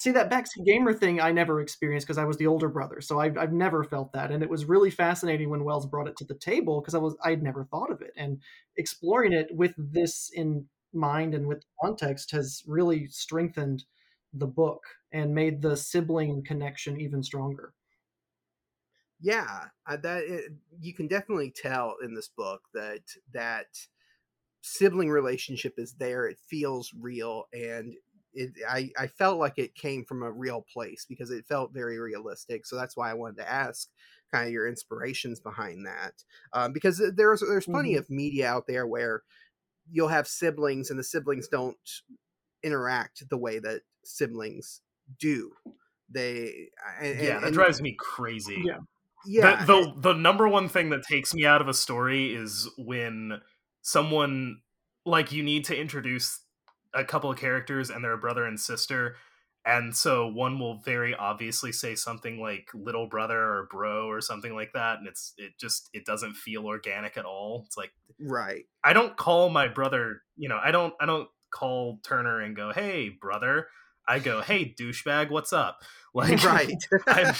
See 0.00 0.10
that 0.12 0.30
backseat 0.30 0.64
gamer 0.66 0.92
thing 0.92 1.20
I 1.20 1.32
never 1.32 1.60
experienced 1.60 2.06
because 2.06 2.18
I 2.18 2.24
was 2.24 2.36
the 2.36 2.46
older 2.46 2.68
brother, 2.68 3.00
so 3.00 3.20
I've, 3.20 3.38
I've 3.38 3.52
never 3.52 3.84
felt 3.84 4.12
that, 4.12 4.30
and 4.30 4.42
it 4.42 4.50
was 4.50 4.64
really 4.66 4.90
fascinating 4.90 5.50
when 5.50 5.64
Wells 5.64 5.86
brought 5.86 6.08
it 6.08 6.16
to 6.18 6.24
the 6.24 6.34
table 6.34 6.80
because 6.80 6.94
I 6.94 6.98
was 6.98 7.16
I'd 7.24 7.42
never 7.42 7.64
thought 7.64 7.90
of 7.90 8.02
it, 8.02 8.12
and 8.16 8.40
exploring 8.76 9.32
it 9.32 9.48
with 9.52 9.74
this 9.76 10.30
in 10.34 10.66
mind 10.92 11.34
and 11.34 11.46
with 11.46 11.64
context 11.82 12.30
has 12.32 12.62
really 12.66 13.08
strengthened 13.08 13.84
the 14.32 14.46
book 14.46 14.82
and 15.12 15.34
made 15.34 15.62
the 15.62 15.76
sibling 15.76 16.44
connection 16.44 17.00
even 17.00 17.22
stronger. 17.22 17.72
yeah 19.20 19.64
that 20.02 20.22
it, 20.24 20.52
you 20.80 20.92
can 20.94 21.08
definitely 21.08 21.52
tell 21.54 21.96
in 22.02 22.14
this 22.14 22.28
book 22.28 22.62
that 22.74 23.00
that 23.32 23.66
sibling 24.62 25.10
relationship 25.10 25.74
is 25.78 25.94
there 25.94 26.26
it 26.26 26.38
feels 26.48 26.92
real 26.98 27.44
and 27.52 27.94
it 28.36 28.52
I, 28.68 28.90
I 28.98 29.06
felt 29.08 29.38
like 29.38 29.54
it 29.58 29.74
came 29.74 30.04
from 30.04 30.22
a 30.22 30.30
real 30.30 30.64
place 30.72 31.04
because 31.08 31.30
it 31.30 31.46
felt 31.46 31.72
very 31.74 31.98
realistic 31.98 32.66
so 32.66 32.76
that's 32.76 32.96
why 32.96 33.10
i 33.10 33.14
wanted 33.14 33.38
to 33.38 33.50
ask 33.50 33.88
kind 34.32 34.46
of 34.46 34.52
your 34.52 34.68
inspirations 34.68 35.40
behind 35.40 35.86
that 35.86 36.12
um, 36.52 36.72
because 36.72 37.02
there's 37.16 37.40
there's 37.40 37.66
plenty 37.66 37.94
Mhm. 37.94 37.98
of 37.98 38.10
media 38.10 38.48
out 38.48 38.66
there 38.66 38.86
where 38.86 39.22
you'll 39.90 40.08
have 40.08 40.26
siblings 40.28 40.90
and 40.90 40.98
the 40.98 41.04
siblings 41.04 41.48
don't 41.48 41.76
interact 42.62 43.28
the 43.30 43.36
way 43.38 43.58
that 43.58 43.82
siblings 44.04 44.80
do 45.20 45.52
they 46.10 46.68
and, 47.00 47.18
yeah, 47.20 47.34
and- 47.34 47.42
that 47.42 47.44
and- 47.46 47.54
drives 47.54 47.80
me 47.82 47.92
crazy. 47.98 48.62
Yeah. 48.64 48.78
yeah 49.26 49.64
the, 49.64 49.72
the 49.94 49.94
the 50.12 50.12
number 50.14 50.46
one 50.48 50.68
thing 50.68 50.90
that 50.90 51.02
takes 51.04 51.34
me 51.34 51.44
out 51.46 51.60
of 51.60 51.68
a 51.68 51.74
story 51.74 52.34
is 52.34 52.68
when 52.78 53.40
someone 53.82 54.60
like 55.04 55.30
you 55.32 55.42
need 55.42 55.64
to 55.66 55.76
introduce 55.80 56.40
a 56.96 57.04
couple 57.04 57.30
of 57.30 57.38
characters 57.38 57.90
and 57.90 58.02
they're 58.02 58.12
a 58.14 58.18
brother 58.18 58.44
and 58.46 58.58
sister 58.58 59.16
and 59.68 59.96
so 59.96 60.28
one 60.28 60.58
will 60.60 60.78
very 60.84 61.12
obviously 61.14 61.72
say 61.72 61.94
something 61.96 62.40
like 62.40 62.68
little 62.72 63.08
brother 63.08 63.38
or 63.38 63.68
bro 63.70 64.06
or 64.08 64.20
something 64.20 64.54
like 64.54 64.72
that 64.74 64.98
and 64.98 65.06
it's 65.06 65.34
it 65.36 65.52
just 65.60 65.90
it 65.92 66.04
doesn't 66.06 66.34
feel 66.34 66.64
organic 66.66 67.16
at 67.16 67.24
all 67.24 67.64
it's 67.66 67.76
like 67.76 67.92
right 68.20 68.64
i 68.82 68.92
don't 68.92 69.16
call 69.16 69.48
my 69.48 69.68
brother 69.68 70.22
you 70.36 70.48
know 70.48 70.58
i 70.62 70.70
don't 70.70 70.94
i 71.00 71.06
don't 71.06 71.28
call 71.50 71.98
turner 72.04 72.40
and 72.40 72.56
go 72.56 72.72
hey 72.72 73.08
brother 73.08 73.66
i 74.08 74.18
go 74.18 74.40
hey 74.40 74.74
douchebag 74.78 75.30
what's 75.30 75.52
up 75.52 75.80
like 76.14 76.42
right 76.44 76.72
I'm- 77.08 77.34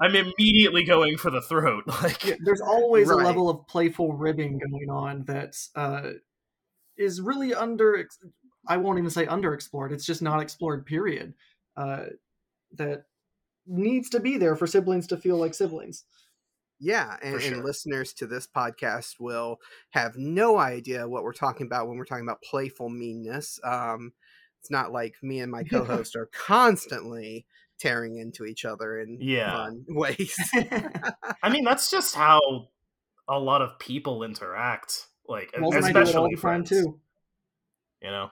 i'm 0.00 0.14
immediately 0.16 0.84
going 0.84 1.18
for 1.18 1.30
the 1.30 1.42
throat 1.42 1.84
like 2.02 2.24
Yeah, 2.24 2.36
there's 2.44 2.60
always 2.62 3.08
Right. 3.08 3.22
a 3.22 3.26
level 3.26 3.50
of 3.50 3.66
playful 3.66 4.12
ribbing 4.14 4.58
going 4.58 4.88
on 4.88 5.24
that 5.24 5.54
uh, 5.74 6.12
is 6.96 7.20
really 7.20 7.54
under. 7.54 8.06
I 8.66 8.76
won't 8.76 8.98
even 8.98 9.10
say 9.10 9.26
underexplored. 9.26 9.92
It's 9.92 10.06
just 10.06 10.22
not 10.22 10.40
explored. 10.40 10.86
Period. 10.86 11.34
Uh, 11.76 12.04
that 12.76 13.04
needs 13.66 14.10
to 14.10 14.20
be 14.20 14.36
there 14.38 14.56
for 14.56 14.66
siblings 14.66 15.06
to 15.08 15.16
feel 15.16 15.36
like 15.36 15.54
siblings. 15.54 16.04
Yeah, 16.78 17.16
and, 17.22 17.40
For 17.40 17.46
and 17.54 17.64
listeners 17.64 18.14
to 18.14 18.26
this 18.26 18.46
podcast 18.46 19.16
will 19.20 19.58
have 19.90 20.16
no 20.16 20.56
idea 20.58 21.06
what 21.08 21.24
we're 21.24 21.32
talking 21.34 21.66
about 21.66 21.88
when 21.88 21.98
we're 21.98 22.04
talking 22.06 22.24
about 22.26 22.42
playful 22.42 22.88
meanness. 22.88 23.60
Um, 23.62 24.12
it's 24.60 24.70
not 24.70 24.90
like 24.92 25.14
me 25.22 25.40
and 25.40 25.52
my 25.52 25.62
co-host 25.70 26.16
are 26.16 26.30
constantly 26.32 27.46
tearing 27.78 28.18
into 28.18 28.44
each 28.44 28.64
other 28.64 28.98
in 29.00 29.18
Yeah. 29.20 29.52
fun 29.56 29.84
ways. 29.88 30.36
I 31.42 31.50
mean, 31.50 31.64
that's 31.64 31.90
just 31.90 32.14
how 32.14 32.40
a 33.28 33.38
lot 33.38 33.62
of 33.62 33.78
people 33.78 34.22
interact. 34.22 35.06
Like, 35.28 35.50
Wells 35.58 35.74
and 35.74 35.84
I 35.84 35.92
do 35.92 35.98
it 35.98 36.14
all 36.16 36.26
especially 36.26 36.36
friends, 36.36 36.68
too. 36.70 36.98
you 38.02 38.10
know. 38.10 38.30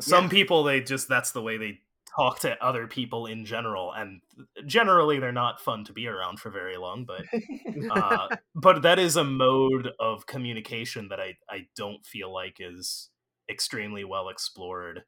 Some 0.00 0.28
Yeah. 0.28 0.28
people, 0.28 0.64
they 0.64 0.80
just 0.80 1.08
that's 1.08 1.32
the 1.32 1.42
way 1.42 1.56
they 1.56 1.80
talk 2.16 2.40
to 2.40 2.62
other 2.62 2.86
people 2.86 3.26
in 3.26 3.44
general, 3.44 3.92
and 3.92 4.20
generally 4.66 5.18
they're 5.20 5.32
not 5.32 5.60
fun 5.60 5.84
to 5.84 5.92
be 5.92 6.06
around 6.06 6.40
for 6.40 6.50
very 6.50 6.76
long. 6.76 7.04
But 7.04 7.26
uh, 7.90 8.28
but 8.54 8.82
that 8.82 8.98
is 8.98 9.16
a 9.16 9.24
mode 9.24 9.90
of 10.00 10.26
communication 10.26 11.08
that 11.08 11.20
I 11.20 11.36
I 11.48 11.68
don't 11.76 12.04
feel 12.06 12.32
like 12.32 12.56
is 12.60 13.10
extremely 13.48 14.04
well 14.04 14.28
explored. 14.28 15.04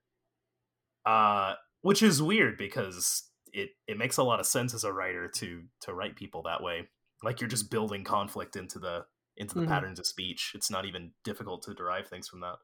Uh, 1.04 1.54
which 1.82 2.02
is 2.02 2.22
weird 2.22 2.58
because 2.58 3.30
it 3.52 3.70
it 3.86 3.96
makes 3.98 4.16
a 4.16 4.22
lot 4.24 4.40
of 4.40 4.46
sense 4.46 4.74
as 4.74 4.84
a 4.84 4.92
writer 4.92 5.28
to 5.28 5.64
to 5.80 5.94
write 5.94 6.16
people 6.16 6.42
that 6.42 6.62
way. 6.62 6.88
Like 7.22 7.40
you're 7.40 7.48
just 7.48 7.70
building 7.70 8.02
conflict 8.04 8.56
into 8.56 8.78
the 8.78 9.06
into 9.36 9.54
the 9.54 9.62
Mhm. 9.62 9.68
patterns 9.68 9.98
of 9.98 10.06
speech. 10.06 10.52
It's 10.54 10.70
not 10.70 10.84
even 10.84 11.12
difficult 11.22 11.62
to 11.64 11.74
derive 11.74 12.08
things 12.08 12.28
from 12.28 12.40
that. 12.40 12.56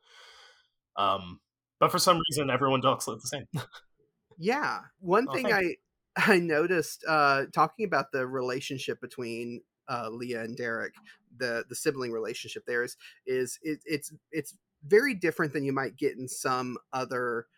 Um, 0.97 1.41
but 1.83 1.91
for 1.91 1.99
some 1.99 2.21
reason, 2.31 2.49
everyone 2.49 2.81
talks 2.81 3.09
like 3.09 3.19
the 3.19 3.27
same. 3.27 3.47
yeah, 4.39 4.83
one 5.01 5.27
Oh, 5.29 5.33
thing 5.33 5.53
I 5.53 5.75
I 6.15 6.39
noticed 6.39 7.05
uh, 7.09 7.47
talking 7.53 7.85
about 7.85 8.13
the 8.13 8.25
relationship 8.25 9.01
between 9.01 9.63
uh, 9.89 10.09
Leah 10.09 10.45
and 10.45 10.57
Derek, 10.57 10.95
the 11.37 11.65
the 11.69 11.75
sibling 11.75 12.13
relationship 12.13 12.63
there 12.69 12.85
is 12.85 12.97
is 13.27 13.59
it, 13.65 13.81
it's 13.85 14.13
it's 14.31 14.57
very 14.87 15.13
different 15.13 15.53
than 15.53 15.65
you 15.65 15.73
might 15.73 15.97
get 15.97 16.17
in 16.17 16.29
some 16.29 16.79
other 16.93 17.49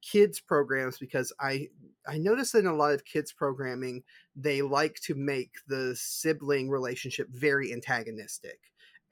kids 0.00 0.40
programs 0.40 0.96
because 0.96 1.30
I 1.38 1.68
I 2.08 2.16
notice 2.16 2.54
in 2.54 2.66
a 2.66 2.74
lot 2.74 2.94
of 2.94 3.04
kids 3.04 3.30
programming 3.30 4.04
they 4.34 4.62
like 4.62 4.94
to 5.02 5.14
make 5.14 5.50
the 5.68 5.94
sibling 5.96 6.70
relationship 6.70 7.28
very 7.28 7.74
antagonistic. 7.74 8.58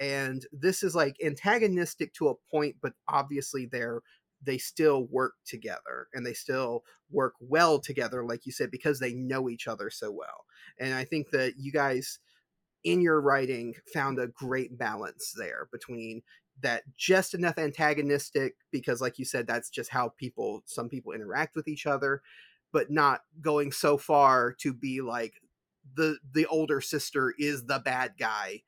And 0.01 0.45
this 0.53 0.83
is 0.83 0.95
like 0.95 1.17
antagonistic 1.23 2.15
to 2.15 2.29
a 2.29 2.35
point, 2.51 2.77
but 2.81 2.95
obviously 3.07 3.67
they're 3.67 4.01
they 4.45 4.59
still 4.59 5.05
work 5.07 5.35
together 5.47 6.09
and 6.13 6.25
they 6.27 6.33
still 6.33 6.85
work 7.11 7.35
well 7.41 7.79
together, 7.79 8.25
like 8.25 8.47
you 8.47 8.53
said, 8.53 8.71
because 8.71 8.99
they 8.99 9.15
know 9.15 9.49
each 9.49 9.69
other 9.69 9.91
so 9.91 10.11
well. 10.11 10.45
And 10.79 10.95
I 10.95 11.05
think 11.05 11.31
that 11.31 11.55
you 11.59 11.73
guys 11.73 12.19
in 12.85 13.01
your 13.01 13.21
writing 13.21 13.75
found 13.93 14.19
a 14.19 14.29
great 14.29 14.77
balance 14.77 15.35
there 15.37 15.69
between 15.73 16.23
that 16.63 16.83
just 16.97 17.35
enough 17.35 17.59
antagonistic 17.59 18.55
because 18.71 19.01
like 19.01 19.19
you 19.19 19.25
said 19.25 19.47
that's 19.47 19.71
just 19.71 19.91
how 19.91 20.11
people 20.11 20.63
some 20.67 20.89
people 20.89 21.13
interact 21.13 21.57
with 21.57 21.67
each 21.67 21.87
other 21.87 22.23
but 22.73 22.91
not 22.91 23.23
going 23.41 23.73
so 23.73 23.97
far 23.97 24.53
to 24.53 24.73
be 24.73 25.01
like 25.01 25.35
the 25.97 26.17
the 26.33 26.47
older 26.47 26.81
sister 26.81 27.35
is 27.39 27.65
the 27.65 27.81
bad 27.81 28.13
guy 28.19 28.63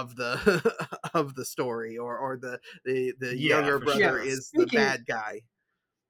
of 0.00 0.16
the 0.16 0.88
of 1.14 1.34
the 1.34 1.44
story 1.44 1.98
or 1.98 2.16
or 2.18 2.36
the 2.36 2.58
the, 2.84 3.12
the 3.20 3.36
Yeah, 3.36 3.56
younger 3.58 3.78
brother 3.78 3.98
sure. 4.00 4.22
is 4.22 4.48
Speaking- 4.48 4.68
the 4.80 4.84
bad 4.84 5.06
guy 5.06 5.40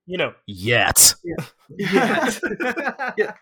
You 0.06 0.18
know, 0.18 0.34
yet. 0.46 1.14
yeah. 1.78 3.12
Yeah. 3.18 3.32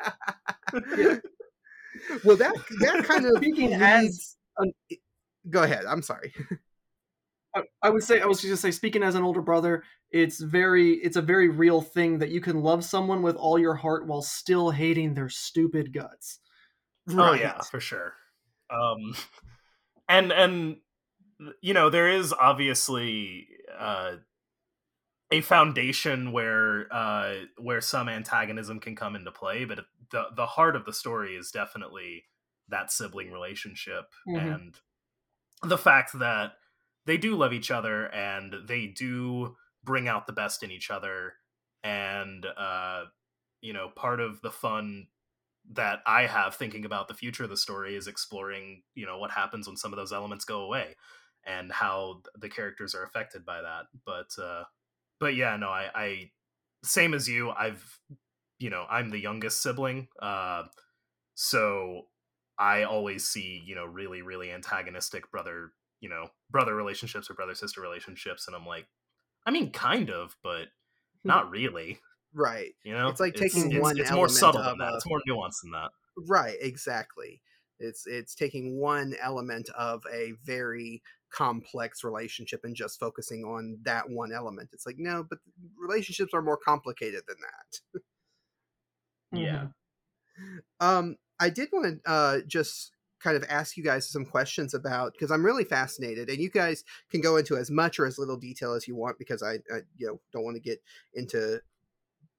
well 2.25 2.37
that 2.37 2.55
that 2.81 3.05
kind 3.05 3.27
of 3.27 3.37
Speaking 3.37 3.75
as 3.75 4.37
leads- 4.59 5.03
go 5.49 5.63
ahead 5.63 5.85
i'm 5.87 6.03
sorry 6.03 6.33
I, 7.55 7.63
I 7.83 7.91
would 7.91 8.05
say 8.05 8.21
I 8.21 8.27
was 8.27 8.37
just 8.39 8.47
gonna 8.47 8.57
say, 8.59 8.71
speaking 8.71 9.03
as 9.03 9.17
an 9.17 9.25
older 9.25 9.43
brother, 9.43 9.83
it's 10.13 10.39
very 10.41 10.93
it's 10.93 11.17
a 11.17 11.21
very 11.23 11.49
real 11.49 11.81
thing 11.81 12.19
that 12.21 12.29
you 12.31 12.41
can 12.41 12.63
love 12.63 12.85
someone 12.85 13.23
with 13.23 13.35
all 13.35 13.59
your 13.59 13.75
heart 13.75 14.07
while 14.07 14.23
still 14.23 14.71
hating 14.71 15.15
their 15.15 15.29
stupid 15.29 15.93
guts. 15.93 16.39
Oh 17.11 17.33
yeah, 17.33 17.61
for 17.63 17.81
sure. 17.81 18.13
Um, 18.73 19.17
and 20.11 20.33
and 20.33 20.79
you 21.63 21.75
know 21.75 21.91
there 21.91 22.09
is 22.09 22.33
obviously 22.33 23.49
uh, 23.79 24.17
a 25.31 25.41
foundation 25.41 26.33
where 26.33 26.93
uh, 26.93 27.45
where 27.59 27.81
some 27.81 28.09
antagonism 28.09 28.81
can 28.81 28.97
come 28.97 29.15
into 29.15 29.31
play, 29.31 29.65
but 29.65 29.81
the 30.11 30.27
the 30.35 30.47
heart 30.47 30.75
of 30.77 30.85
the 30.85 30.93
story 30.93 31.37
is 31.37 31.51
definitely 31.51 32.25
that 32.69 32.91
sibling 32.93 33.31
relationship 33.33 34.13
Mhm. 34.27 34.39
and 34.39 34.81
the 35.63 35.79
fact 35.79 36.19
that 36.19 36.55
they 37.07 37.19
do 37.19 37.37
love 37.37 37.53
each 37.53 37.71
other 37.71 38.09
and 38.11 38.55
they 38.69 38.87
do 38.89 39.57
bring 39.85 40.09
out 40.09 40.27
the 40.27 40.33
best 40.35 40.63
in 40.63 40.71
each 40.71 40.91
other 40.91 41.35
and 41.85 42.47
uh 42.47 43.07
you 43.63 43.73
know 43.73 43.91
part 43.91 44.21
of 44.21 44.41
the 44.43 44.51
fun 44.51 45.09
that 45.73 46.01
i 46.07 46.27
have 46.27 46.55
thinking 46.55 46.85
about 46.85 47.09
the 47.09 47.15
future 47.15 47.45
of 47.45 47.51
the 47.51 47.57
story 47.57 47.95
is 47.97 48.07
exploring 48.07 48.83
you 48.95 49.07
know 49.07 49.19
what 49.19 49.31
happens 49.31 49.67
when 49.67 49.77
some 49.77 49.93
of 49.93 49.97
those 49.97 50.13
elements 50.13 50.45
go 50.45 50.63
away 50.63 50.97
and 51.45 51.73
how 51.73 52.21
the 52.39 52.49
characters 52.49 52.95
are 52.95 53.05
affected 53.05 53.45
by 53.45 53.63
that. 53.63 53.87
But 54.05 54.43
uh 54.43 54.65
but 55.19 55.35
yeah 55.35 55.57
no 55.57 55.69
i 55.69 55.91
i 55.95 56.31
same 56.83 57.15
as 57.15 57.29
you 57.29 57.51
i've 57.51 58.01
you 58.59 58.71
know 58.71 58.87
i'm 58.91 59.11
the 59.11 59.19
youngest 59.19 59.63
sibling 59.63 60.09
uh 60.21 60.63
so 61.35 62.07
i 62.59 62.83
always 62.83 63.27
see 63.27 63.63
you 63.65 63.75
know 63.75 63.85
really 63.85 64.23
really 64.23 64.51
antagonistic 64.51 65.31
brother 65.31 65.73
you 66.01 66.09
know 66.09 66.27
brother 66.51 66.75
relationships 66.75 67.31
or 67.31 67.35
brother 67.35 67.55
sister 67.55 67.83
relationships 67.83 68.47
and 68.47 68.57
i'm 68.57 68.67
like 68.67 68.87
i 69.47 69.51
mean 69.51 69.71
kind 69.71 70.11
of 70.11 70.35
but 70.43 70.69
not 71.25 71.51
really 71.51 72.01
right. 72.35 72.73
You 72.85 72.95
know? 72.95 73.09
It's 73.09 73.21
like 73.21 73.35
taking 73.35 73.81
one 73.81 73.99
it's 73.99 74.11
more 74.11 74.29
subtle 74.29 74.63
than 74.63 74.79
that. 74.79 74.93
a- 74.93 74.97
it's 74.97 75.07
more 75.07 75.21
nuanced 75.29 75.63
than 75.63 75.73
that. 75.73 75.91
Right 76.17 76.57
exactly. 76.61 77.43
It's 77.79 78.07
it's 78.07 78.35
taking 78.35 78.79
one 78.79 79.15
element 79.21 79.71
of 79.77 80.03
a 80.13 80.33
very 80.45 81.03
complex 81.33 82.03
relationship 82.03 82.61
and 82.65 82.75
just 82.75 82.99
focusing 82.99 83.45
on 83.45 83.79
that 83.85 84.11
one 84.11 84.33
element. 84.33 84.71
It's 84.73 84.87
like 84.87 84.97
no 84.99 85.25
but 85.29 85.39
relationships 85.79 86.33
are 86.35 86.43
more 86.43 86.59
complicated 86.59 87.23
than 87.27 87.37
that. 87.41 88.03
Yeah. 89.33 89.67
Um 90.81 91.17
i 91.39 91.49
did 91.49 91.71
want 91.73 92.03
to 92.05 92.11
uh 92.11 92.41
just 92.47 92.93
kind 93.23 93.37
of 93.37 93.45
ask 93.49 93.77
you 93.77 93.85
guys 93.85 94.09
some 94.09 94.25
questions 94.25 94.75
about 94.75 95.13
because 95.13 95.31
i'm 95.31 95.45
really 95.45 95.65
fascinated 95.65 96.29
and 96.29 96.39
you 96.39 96.51
guys 96.51 96.85
can 97.11 97.21
go 97.21 97.37
into 97.37 97.57
as 97.57 97.71
much 97.71 97.99
or 97.99 98.07
as 98.07 98.19
little 98.19 98.37
detail 98.37 98.73
as 98.73 98.89
you 98.89 98.97
want 98.97 99.19
because 99.19 99.43
i, 99.43 99.55
I 99.73 99.81
you 99.97 100.07
know 100.07 100.21
don't 100.33 100.45
want 100.45 100.57
to 100.57 100.63
get 100.63 100.83
into 101.15 101.61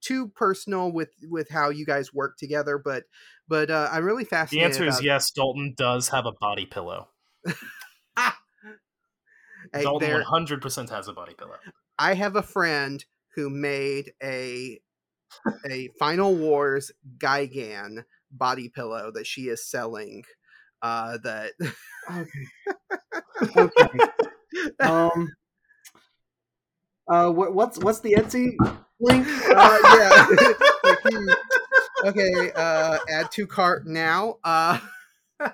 too 0.01 0.27
personal 0.29 0.91
with 0.91 1.09
with 1.29 1.49
how 1.49 1.69
you 1.69 1.85
guys 1.85 2.13
work 2.13 2.35
together 2.37 2.77
but 2.83 3.03
but 3.47 3.69
uh, 3.69 3.87
i'm 3.91 4.03
really 4.03 4.25
fascinated. 4.25 4.71
the 4.71 4.73
answer 4.73 4.87
is 4.87 4.95
about- 4.95 5.03
yes 5.05 5.31
dalton 5.31 5.73
does 5.77 6.09
have 6.09 6.25
a 6.25 6.31
body 6.39 6.65
pillow 6.65 7.07
Hey, 9.73 9.83
dalton 9.83 10.09
there- 10.09 10.23
100% 10.23 10.89
has 10.89 11.07
a 11.07 11.13
body 11.13 11.33
pillow 11.37 11.55
I 11.99 12.15
have 12.15 12.35
a 12.35 12.41
friend 12.41 13.03
who 13.35 13.49
made 13.49 14.13
a 14.23 14.79
a 15.69 15.89
Final 15.99 16.35
Wars 16.35 16.91
Gigan 17.19 18.03
body 18.31 18.69
pillow 18.69 19.11
that 19.13 19.27
she 19.27 19.43
is 19.49 19.69
selling. 19.69 20.23
Uh, 20.81 21.19
that 21.23 21.51
Okay. 22.11 22.47
Okay. 23.57 23.99
um. 24.79 25.29
Uh, 27.07 27.29
what, 27.29 27.53
what's 27.53 27.77
what's 27.79 27.99
the 27.99 28.13
Etsy 28.13 28.55
link? 29.01 29.27
uh, 29.55 29.79
yeah. 29.97 30.27
Like, 30.83 30.99
hmm. 31.03 31.29
okay. 32.05 32.51
Uh, 32.55 32.97
add 33.07 33.31
to 33.33 33.45
cart 33.45 33.85
now. 33.85 34.37
Uh, 34.43 34.79
oh, 35.39 35.47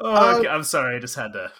Um, 0.00 0.34
okay, 0.36 0.48
i'm 0.48 0.62
sorry 0.62 0.96
i 0.96 0.98
just 0.98 1.16
had 1.16 1.32
to 1.32 1.50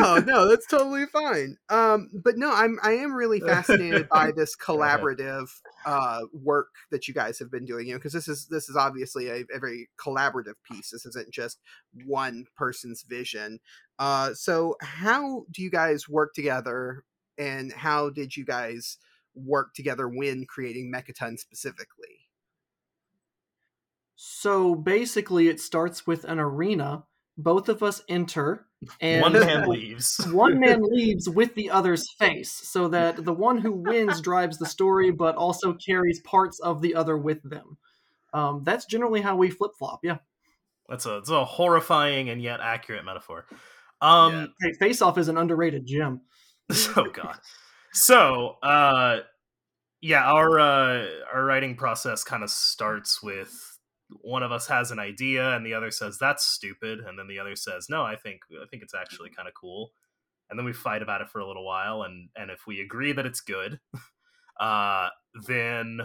no, 0.00 0.16
no, 0.18 0.48
that's 0.48 0.66
totally 0.66 1.06
fine. 1.06 1.56
Um, 1.68 2.10
but 2.12 2.36
no, 2.36 2.50
I'm 2.52 2.78
I 2.82 2.92
am 2.92 3.12
really 3.12 3.40
fascinated 3.40 4.08
by 4.08 4.32
this 4.34 4.56
collaborative 4.56 5.48
uh, 5.84 6.20
work 6.32 6.68
that 6.90 7.06
you 7.06 7.14
guys 7.14 7.38
have 7.38 7.50
been 7.50 7.64
doing. 7.64 7.86
You 7.86 7.94
know, 7.94 7.98
because 7.98 8.12
this 8.12 8.28
is 8.28 8.46
this 8.46 8.68
is 8.68 8.76
obviously 8.76 9.28
a, 9.28 9.44
a 9.54 9.58
very 9.60 9.90
collaborative 9.98 10.54
piece. 10.70 10.90
This 10.90 11.04
isn't 11.06 11.30
just 11.30 11.60
one 12.06 12.46
person's 12.56 13.02
vision. 13.02 13.60
Uh, 13.98 14.32
so 14.34 14.76
how 14.80 15.44
do 15.50 15.62
you 15.62 15.70
guys 15.70 16.08
work 16.08 16.34
together, 16.34 17.04
and 17.38 17.72
how 17.72 18.10
did 18.10 18.36
you 18.36 18.44
guys 18.44 18.98
work 19.34 19.74
together 19.74 20.08
when 20.08 20.46
creating 20.46 20.92
Mechaton 20.92 21.38
specifically? 21.38 22.28
So 24.16 24.74
basically, 24.74 25.48
it 25.48 25.60
starts 25.60 26.06
with 26.06 26.24
an 26.24 26.38
arena. 26.38 27.04
Both 27.36 27.68
of 27.68 27.82
us 27.82 28.00
enter, 28.08 28.66
and 29.00 29.22
one 29.22 29.32
man 29.32 29.68
leaves 29.68 30.20
one 30.30 30.60
man 30.60 30.82
leaves 30.88 31.28
with 31.28 31.54
the 31.56 31.70
other's 31.70 32.08
face, 32.12 32.52
so 32.52 32.86
that 32.88 33.24
the 33.24 33.32
one 33.32 33.58
who 33.58 33.72
wins 33.72 34.20
drives 34.20 34.58
the 34.58 34.66
story, 34.66 35.10
but 35.10 35.34
also 35.34 35.74
carries 35.74 36.20
parts 36.20 36.60
of 36.60 36.80
the 36.80 36.94
other 36.94 37.18
with 37.18 37.42
them. 37.42 37.76
Um, 38.32 38.62
that's 38.64 38.84
generally 38.86 39.20
how 39.20 39.36
we 39.36 39.50
flip 39.50 39.72
flop. 39.78 40.00
Yeah. 40.04 40.18
that's 40.88 41.06
a 41.06 41.16
it's 41.16 41.30
a 41.30 41.44
horrifying 41.44 42.28
and 42.28 42.40
yet 42.40 42.60
accurate 42.60 43.04
metaphor 43.04 43.46
um 44.00 44.52
Hey, 44.60 44.72
Face 44.74 45.02
Off 45.02 45.18
is 45.18 45.28
an 45.28 45.38
underrated 45.38 45.86
gem. 45.86 46.20
oh 46.96 47.10
god. 47.12 47.38
So 47.92 48.56
uh 48.62 49.20
yeah 50.04 50.24
our 50.24 50.60
uh 50.60 51.06
our 51.32 51.44
writing 51.44 51.74
process 51.74 52.22
kind 52.22 52.42
of 52.42 52.50
starts 52.50 53.22
with 53.22 53.78
one 54.20 54.42
of 54.42 54.52
us 54.52 54.66
has 54.66 54.90
an 54.90 54.98
idea 54.98 55.56
and 55.56 55.64
the 55.64 55.72
other 55.72 55.90
says 55.90 56.18
that's 56.18 56.44
stupid 56.44 57.00
and 57.00 57.18
then 57.18 57.26
the 57.26 57.38
other 57.38 57.56
says 57.56 57.86
no 57.88 58.02
i 58.02 58.14
think 58.14 58.40
i 58.62 58.66
think 58.70 58.82
it's 58.82 58.94
actually 58.94 59.30
kind 59.30 59.48
of 59.48 59.54
cool 59.54 59.92
and 60.50 60.58
then 60.58 60.66
we 60.66 60.74
fight 60.74 61.00
about 61.00 61.22
it 61.22 61.30
for 61.30 61.38
a 61.38 61.46
little 61.46 61.64
while 61.64 62.02
and 62.02 62.28
and 62.36 62.50
if 62.50 62.66
we 62.66 62.82
agree 62.82 63.12
that 63.12 63.24
it's 63.24 63.40
good 63.40 63.80
uh 64.60 65.08
then 65.46 66.00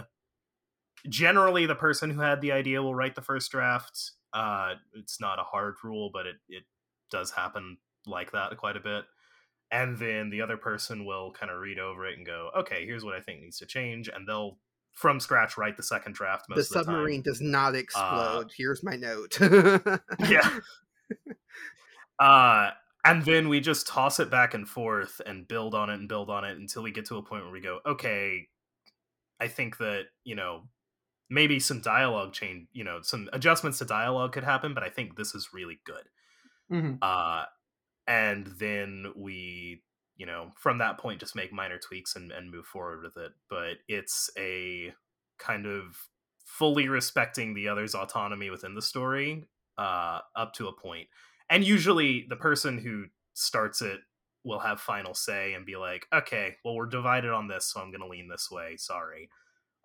generally 1.06 1.66
the 1.66 1.74
person 1.74 2.08
who 2.08 2.22
had 2.22 2.40
the 2.40 2.52
idea 2.52 2.82
will 2.82 2.94
write 2.94 3.14
the 3.14 3.20
first 3.20 3.50
draft 3.50 4.12
uh 4.32 4.72
it's 4.94 5.20
not 5.20 5.38
a 5.38 5.44
hard 5.44 5.74
rule 5.84 6.08
but 6.10 6.24
it 6.24 6.36
it 6.48 6.64
does 7.10 7.30
happen 7.30 7.76
like 8.06 8.32
that 8.32 8.56
quite 8.56 8.78
a 8.78 8.80
bit 8.80 9.04
and 9.72 9.98
then 9.98 10.30
the 10.30 10.40
other 10.40 10.56
person 10.56 11.04
will 11.04 11.32
kind 11.32 11.50
of 11.50 11.58
read 11.60 11.78
over 11.78 12.06
it 12.06 12.16
and 12.16 12.26
go 12.26 12.50
okay 12.56 12.84
here's 12.84 13.04
what 13.04 13.14
i 13.14 13.20
think 13.20 13.40
needs 13.40 13.58
to 13.58 13.66
change 13.66 14.08
and 14.08 14.26
they'll 14.26 14.58
from 14.92 15.20
scratch 15.20 15.56
write 15.56 15.76
the 15.76 15.82
second 15.82 16.14
draft 16.14 16.46
most 16.48 16.56
the 16.56 16.62
of 16.62 16.68
the 16.68 16.74
time. 16.74 16.94
submarine 16.94 17.22
does 17.22 17.40
not 17.40 17.74
explode. 17.74 18.50
Here's 18.56 18.82
my 18.82 18.96
note. 18.96 19.38
yeah 20.28 20.58
uh 22.18 22.70
and 23.04 23.24
then 23.24 23.48
we 23.48 23.60
just 23.60 23.86
toss 23.86 24.20
it 24.20 24.30
back 24.30 24.52
and 24.52 24.68
forth 24.68 25.20
and 25.24 25.48
build 25.48 25.74
on 25.74 25.88
it 25.90 25.94
and 25.94 26.08
build 26.08 26.28
on 26.28 26.44
it 26.44 26.58
until 26.58 26.82
we 26.82 26.90
get 26.90 27.06
to 27.06 27.16
a 27.16 27.22
point 27.22 27.44
where 27.44 27.52
we 27.52 27.60
go 27.60 27.80
okay 27.86 28.46
i 29.40 29.48
think 29.48 29.78
that 29.78 30.04
you 30.24 30.34
know 30.34 30.64
maybe 31.30 31.58
some 31.58 31.80
dialogue 31.80 32.32
change 32.32 32.66
you 32.72 32.84
know 32.84 32.98
some 33.02 33.28
adjustments 33.32 33.78
to 33.78 33.84
dialogue 33.84 34.32
could 34.32 34.44
happen 34.44 34.74
but 34.74 34.82
i 34.82 34.88
think 34.88 35.16
this 35.16 35.34
is 35.34 35.50
really 35.54 35.80
good 35.84 36.04
hmm 36.68 36.94
uh 37.00 37.44
and 38.10 38.48
then 38.58 39.12
we 39.14 39.82
you 40.16 40.26
know 40.26 40.50
from 40.56 40.78
that 40.78 40.98
point 40.98 41.20
just 41.20 41.36
make 41.36 41.52
minor 41.52 41.78
tweaks 41.78 42.16
and, 42.16 42.32
and 42.32 42.50
move 42.50 42.66
forward 42.66 43.02
with 43.04 43.16
it. 43.16 43.30
But 43.48 43.78
it's 43.88 44.28
a 44.36 44.92
kind 45.38 45.64
of 45.64 45.96
fully 46.44 46.88
respecting 46.88 47.54
the 47.54 47.68
other's 47.68 47.94
autonomy 47.94 48.50
within 48.50 48.74
the 48.74 48.82
story 48.82 49.44
uh 49.78 50.18
up 50.36 50.52
to 50.54 50.66
a 50.66 50.72
point. 50.72 51.06
And 51.48 51.64
usually 51.64 52.26
the 52.28 52.36
person 52.36 52.78
who 52.78 53.04
starts 53.34 53.80
it 53.80 54.00
will 54.44 54.58
have 54.58 54.80
final 54.80 55.14
say 55.14 55.52
and 55.54 55.64
be 55.64 55.76
like 55.76 56.06
okay 56.12 56.56
well 56.64 56.74
we're 56.74 56.86
divided 56.86 57.30
on 57.30 57.46
this 57.46 57.66
so 57.66 57.80
i'm 57.80 57.92
gonna 57.92 58.08
lean 58.08 58.28
this 58.28 58.50
way 58.50 58.76
sorry. 58.76 59.30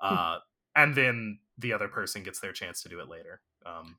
Uh 0.02 0.40
and 0.76 0.96
then 0.96 1.40
the 1.58 1.72
other 1.72 1.88
person 1.88 2.24
gets 2.24 2.40
their 2.40 2.52
chance 2.52 2.82
to 2.82 2.90
do 2.90 3.00
it 3.00 3.08
later. 3.08 3.42
Um 3.66 3.98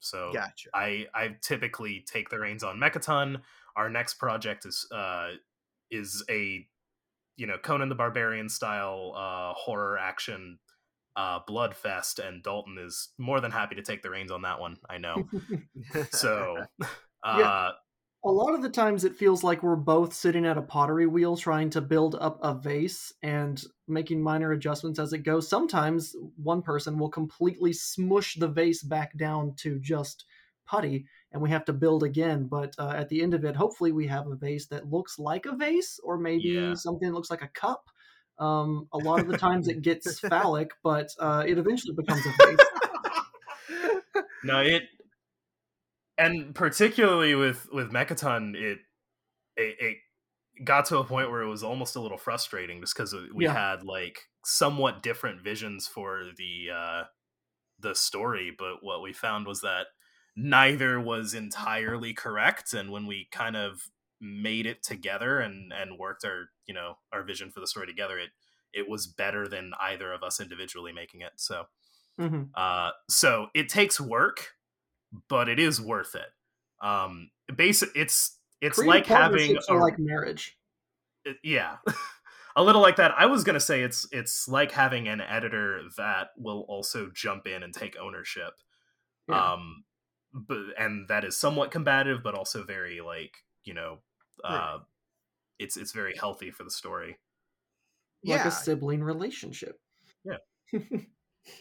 So 0.00 0.32
Gotcha. 0.32 0.70
I 0.74 1.06
I 1.14 1.36
typically 1.42 2.04
take 2.10 2.28
the 2.28 2.38
reins 2.38 2.62
on 2.62 2.78
Mechaton. 2.78 3.40
Our 3.76 3.90
next 3.90 4.14
project 4.14 4.66
is 4.66 4.86
uh 4.92 5.30
is 5.90 6.24
a 6.30 6.66
you 7.36 7.46
know 7.46 7.58
Conan 7.58 7.88
the 7.88 7.94
Barbarian 7.94 8.48
style 8.48 9.12
uh 9.16 9.54
horror 9.54 9.98
action 9.98 10.58
uh 11.16 11.40
bloodfest 11.48 12.26
and 12.26 12.42
Dalton 12.42 12.78
is 12.78 13.10
more 13.18 13.40
than 13.40 13.50
happy 13.50 13.74
to 13.74 13.82
take 13.82 14.02
the 14.02 14.10
reins 14.10 14.30
on 14.30 14.42
that 14.42 14.60
one. 14.60 14.76
I 14.88 14.98
know. 14.98 15.28
So 16.10 16.56
uh 17.24 17.38
Yeah. 17.38 17.70
A 18.24 18.30
lot 18.30 18.54
of 18.54 18.62
the 18.62 18.68
times 18.68 19.04
it 19.04 19.16
feels 19.16 19.44
like 19.44 19.62
we're 19.62 19.76
both 19.76 20.12
sitting 20.12 20.44
at 20.44 20.58
a 20.58 20.62
pottery 20.62 21.06
wheel 21.06 21.36
trying 21.36 21.70
to 21.70 21.80
build 21.80 22.16
up 22.16 22.38
a 22.42 22.52
vase 22.54 23.12
and 23.22 23.62
making 23.86 24.20
minor 24.22 24.52
adjustments 24.52 24.98
as 24.98 25.12
it 25.12 25.18
goes. 25.18 25.48
Sometimes 25.48 26.16
one 26.36 26.60
person 26.62 26.98
will 26.98 27.08
completely 27.10 27.72
smush 27.72 28.34
the 28.34 28.48
vase 28.48 28.82
back 28.82 29.16
down 29.16 29.54
to 29.58 29.78
just 29.78 30.24
putty 30.66 31.06
and 31.32 31.40
we 31.40 31.50
have 31.50 31.64
to 31.66 31.72
build 31.72 32.02
again. 32.02 32.46
But 32.48 32.74
uh, 32.78 32.92
at 32.96 33.08
the 33.08 33.22
end 33.22 33.34
of 33.34 33.44
it, 33.44 33.54
hopefully 33.54 33.92
we 33.92 34.08
have 34.08 34.26
a 34.26 34.34
vase 34.34 34.66
that 34.66 34.90
looks 34.90 35.18
like 35.18 35.46
a 35.46 35.54
vase 35.54 36.00
or 36.02 36.18
maybe 36.18 36.48
Yeah. 36.48 36.74
something 36.74 37.08
that 37.08 37.14
looks 37.14 37.30
like 37.30 37.42
a 37.42 37.48
cup. 37.48 37.88
Um, 38.38 38.88
a 38.92 38.98
lot 38.98 39.20
of 39.20 39.28
the 39.28 39.38
times 39.38 39.68
it 39.68 39.82
gets 39.82 40.18
phallic, 40.28 40.72
but 40.82 41.08
uh, 41.20 41.44
it 41.46 41.56
eventually 41.56 41.94
becomes 41.94 42.26
a 42.26 42.30
vase. 42.46 42.58
no 44.42 44.60
it 44.60 44.82
and 46.18 46.54
particularly 46.54 47.34
with 47.34 47.68
with 47.72 47.90
mechaton 47.92 48.54
it, 48.56 48.80
it 49.56 49.76
it 49.80 49.98
got 50.64 50.86
to 50.86 50.98
a 50.98 51.04
point 51.04 51.30
where 51.30 51.42
it 51.42 51.48
was 51.48 51.64
almost 51.64 51.96
a 51.96 52.00
little 52.00 52.18
frustrating 52.18 52.80
just 52.80 52.94
because 52.96 53.14
we 53.34 53.46
Yeah. 53.46 53.48
had 53.48 53.84
like 53.84 54.24
somewhat 54.44 55.02
different 55.02 55.42
visions 55.42 55.88
for 55.88 56.24
the 56.36 56.70
uh 56.74 57.04
the 57.80 57.94
story 57.94 58.54
but 58.56 58.82
what 58.82 59.02
we 59.02 59.12
found 59.12 59.46
was 59.46 59.60
that 59.62 59.88
neither 60.36 61.00
was 61.00 61.34
entirely 61.34 62.14
correct 62.14 62.74
and 62.74 62.90
when 62.92 63.06
we 63.06 63.28
kind 63.32 63.56
of 63.56 63.90
made 64.20 64.66
it 64.66 64.82
together 64.82 65.40
and 65.40 65.72
and 65.72 65.98
worked 65.98 66.24
our 66.24 66.46
you 66.66 66.74
know 66.74 66.96
our 67.12 67.22
vision 67.24 67.50
for 67.50 67.60
the 67.60 67.66
story 67.66 67.86
together 67.86 68.18
it 68.18 68.30
it 68.72 68.88
was 68.88 69.06
better 69.06 69.48
than 69.48 69.72
either 69.80 70.12
of 70.12 70.22
us 70.22 70.40
individually 70.40 70.92
making 70.92 71.22
it 71.22 71.32
so 71.36 71.66
hmm 72.18 72.54
uh, 72.54 72.90
so 73.08 73.48
it 73.54 73.68
takes 73.68 74.00
work, 74.00 74.54
but 75.28 75.48
it 75.48 75.58
is 75.58 75.80
worth 75.80 76.14
it. 76.14 76.28
Um, 76.86 77.30
basic, 77.54 77.90
it's 77.94 78.36
it's 78.60 78.78
Creative 78.78 78.88
like 78.94 79.06
having 79.06 79.56
a, 79.68 79.74
like 79.74 79.98
marriage. 79.98 80.56
it- 81.24 81.36
yeah, 81.42 81.76
a 82.56 82.62
little 82.62 82.82
like 82.82 82.96
that. 82.96 83.12
I 83.16 83.26
was 83.26 83.44
gonna 83.44 83.60
say 83.60 83.82
it's 83.82 84.06
it's 84.12 84.48
like 84.48 84.72
having 84.72 85.08
an 85.08 85.20
editor 85.20 85.82
that 85.96 86.30
will 86.36 86.60
also 86.68 87.10
jump 87.14 87.46
in 87.46 87.62
and 87.62 87.72
take 87.74 87.96
ownership. 87.98 88.52
Yeah. 89.28 89.52
Um, 89.54 89.84
but 90.32 90.58
and 90.78 91.08
that 91.08 91.24
is 91.24 91.36
somewhat 91.38 91.70
combative, 91.70 92.22
but 92.22 92.34
also 92.34 92.62
very 92.64 93.00
like 93.00 93.36
you 93.64 93.74
know, 93.74 93.98
uh, 94.44 94.48
Right. 94.52 94.80
it's 95.58 95.76
it's 95.76 95.92
very 95.92 96.16
healthy 96.16 96.50
for 96.50 96.64
the 96.64 96.70
story. 96.70 97.18
like 98.24 98.40
yeah, 98.40 98.48
a 98.48 98.50
sibling 98.50 99.02
relationship. 99.02 99.80
Yeah. 100.24 100.38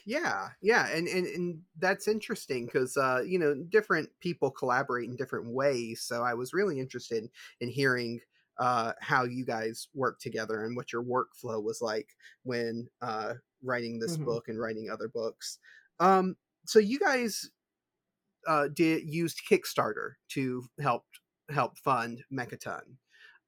yeah, 0.06 0.50
yeah, 0.62 0.88
and 0.88 1.08
and, 1.08 1.28
and 1.28 1.62
that's 1.78 2.08
interesting 2.08 2.66
because 2.66 2.98
uh, 2.98 3.22
you 3.26 3.38
know 3.40 3.56
different 3.70 4.10
people 4.20 4.52
collaborate 4.52 5.10
in 5.10 5.16
different 5.16 5.48
ways. 5.54 6.02
So 6.02 6.24
I 6.24 6.34
was 6.34 6.54
really 6.54 6.80
interested 6.80 7.30
in 7.60 7.70
hearing 7.70 8.22
uh, 8.60 8.94
how 9.02 9.24
you 9.24 9.46
guys 9.46 9.88
work 9.94 10.20
together 10.20 10.64
and 10.64 10.76
what 10.76 10.92
your 10.94 11.04
workflow 11.04 11.62
was 11.64 11.82
like 11.82 12.16
when 12.44 12.90
uh, 13.02 13.36
writing 13.62 14.00
this 14.00 14.18
Mhm. 14.18 14.18
book 14.18 14.48
and 14.48 14.60
writing 14.60 14.90
other 14.90 15.08
books. 15.08 15.60
Um, 16.00 16.38
so 16.66 16.80
you 16.80 17.00
guys 17.00 17.50
uh, 18.48 18.68
did 18.70 19.04
used 19.08 19.42
Kickstarter 19.50 20.14
to 20.30 20.64
help 20.80 21.06
help 21.50 21.78
fund 21.78 22.24
Mechaton. 22.32 22.98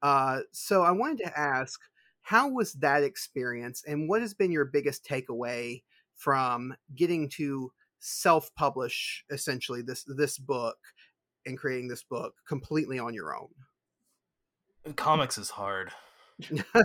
Uh, 0.01 0.41
so 0.53 0.83
I 0.83 0.91
wanted 0.91 1.19
to 1.25 1.37
ask, 1.37 1.81
how 2.21 2.47
was 2.49 2.73
that 2.75 3.03
experience, 3.03 3.83
and 3.85 4.07
what 4.07 4.21
has 4.21 4.33
been 4.33 4.51
your 4.51 4.65
biggest 4.65 5.05
takeaway 5.05 5.83
from 6.19 6.75
getting 6.95 7.29
to 7.29 7.71
self-publish 7.99 9.25
essentially 9.29 9.81
this 9.81 10.05
this 10.15 10.37
book 10.37 10.77
and 11.45 11.57
creating 11.57 11.87
this 11.87 12.03
book 12.03 12.33
completely 12.47 12.99
on 12.99 13.13
your 13.13 13.35
own? 13.35 13.47
Comics 14.95 15.37
is 15.37 15.49
hard. 15.49 15.91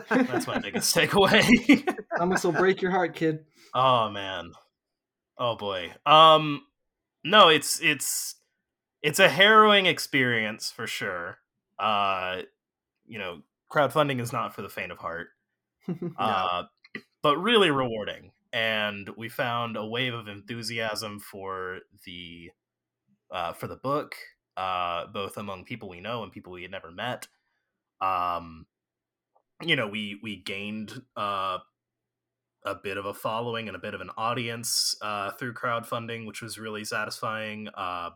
That's 0.08 0.46
my 0.46 0.58
biggest 0.58 0.94
takeaway. 0.96 1.84
Comics 2.18 2.44
will 2.44 2.52
break 2.52 2.80
your 2.80 2.90
heart, 2.90 3.14
kid. 3.14 3.44
Oh 3.74 4.10
man. 4.10 4.52
Oh 5.38 5.56
boy. 5.56 5.92
Um 6.06 6.62
no, 7.24 7.48
it's 7.48 7.80
it's 7.82 8.36
it's 9.02 9.18
a 9.18 9.28
harrowing 9.28 9.86
experience 9.86 10.70
for 10.70 10.86
sure. 10.86 11.38
Uh 11.78 12.42
you 13.06 13.18
know, 13.18 13.42
crowdfunding 13.72 14.20
is 14.20 14.32
not 14.32 14.54
for 14.54 14.62
the 14.62 14.68
faint 14.68 14.92
of 14.92 14.98
heart. 14.98 15.28
Uh 16.18 16.64
but 17.22 17.36
really 17.38 17.70
rewarding. 17.70 18.30
And 18.54 19.10
we 19.18 19.28
found 19.28 19.76
a 19.76 19.86
wave 19.86 20.14
of 20.14 20.28
enthusiasm 20.28 21.20
for 21.20 21.80
the 22.06 22.52
uh 23.32 23.52
for 23.54 23.68
the 23.68 23.76
book, 23.76 24.16
uh 24.56 25.06
both 25.08 25.36
among 25.38 25.64
people 25.64 25.88
we 25.90 26.00
know 26.00 26.22
and 26.22 26.32
people 26.32 26.52
we 26.52 26.62
had 26.62 26.70
never 26.70 26.92
met. 26.92 27.28
Um 28.00 28.66
you 29.62 29.76
know, 29.76 29.88
we 29.88 30.20
we 30.22 30.36
gained 30.36 31.02
uh 31.16 31.58
a 32.64 32.74
bit 32.74 32.96
of 32.96 33.06
a 33.06 33.14
following 33.14 33.68
and 33.68 33.76
a 33.76 33.80
bit 33.80 33.94
of 33.94 34.00
an 34.00 34.10
audience 34.16 34.96
uh, 35.02 35.30
through 35.32 35.52
crowdfunding, 35.54 36.26
which 36.26 36.40
was 36.40 36.58
really 36.58 36.84
satisfying. 36.84 37.68
Uh, 37.74 38.10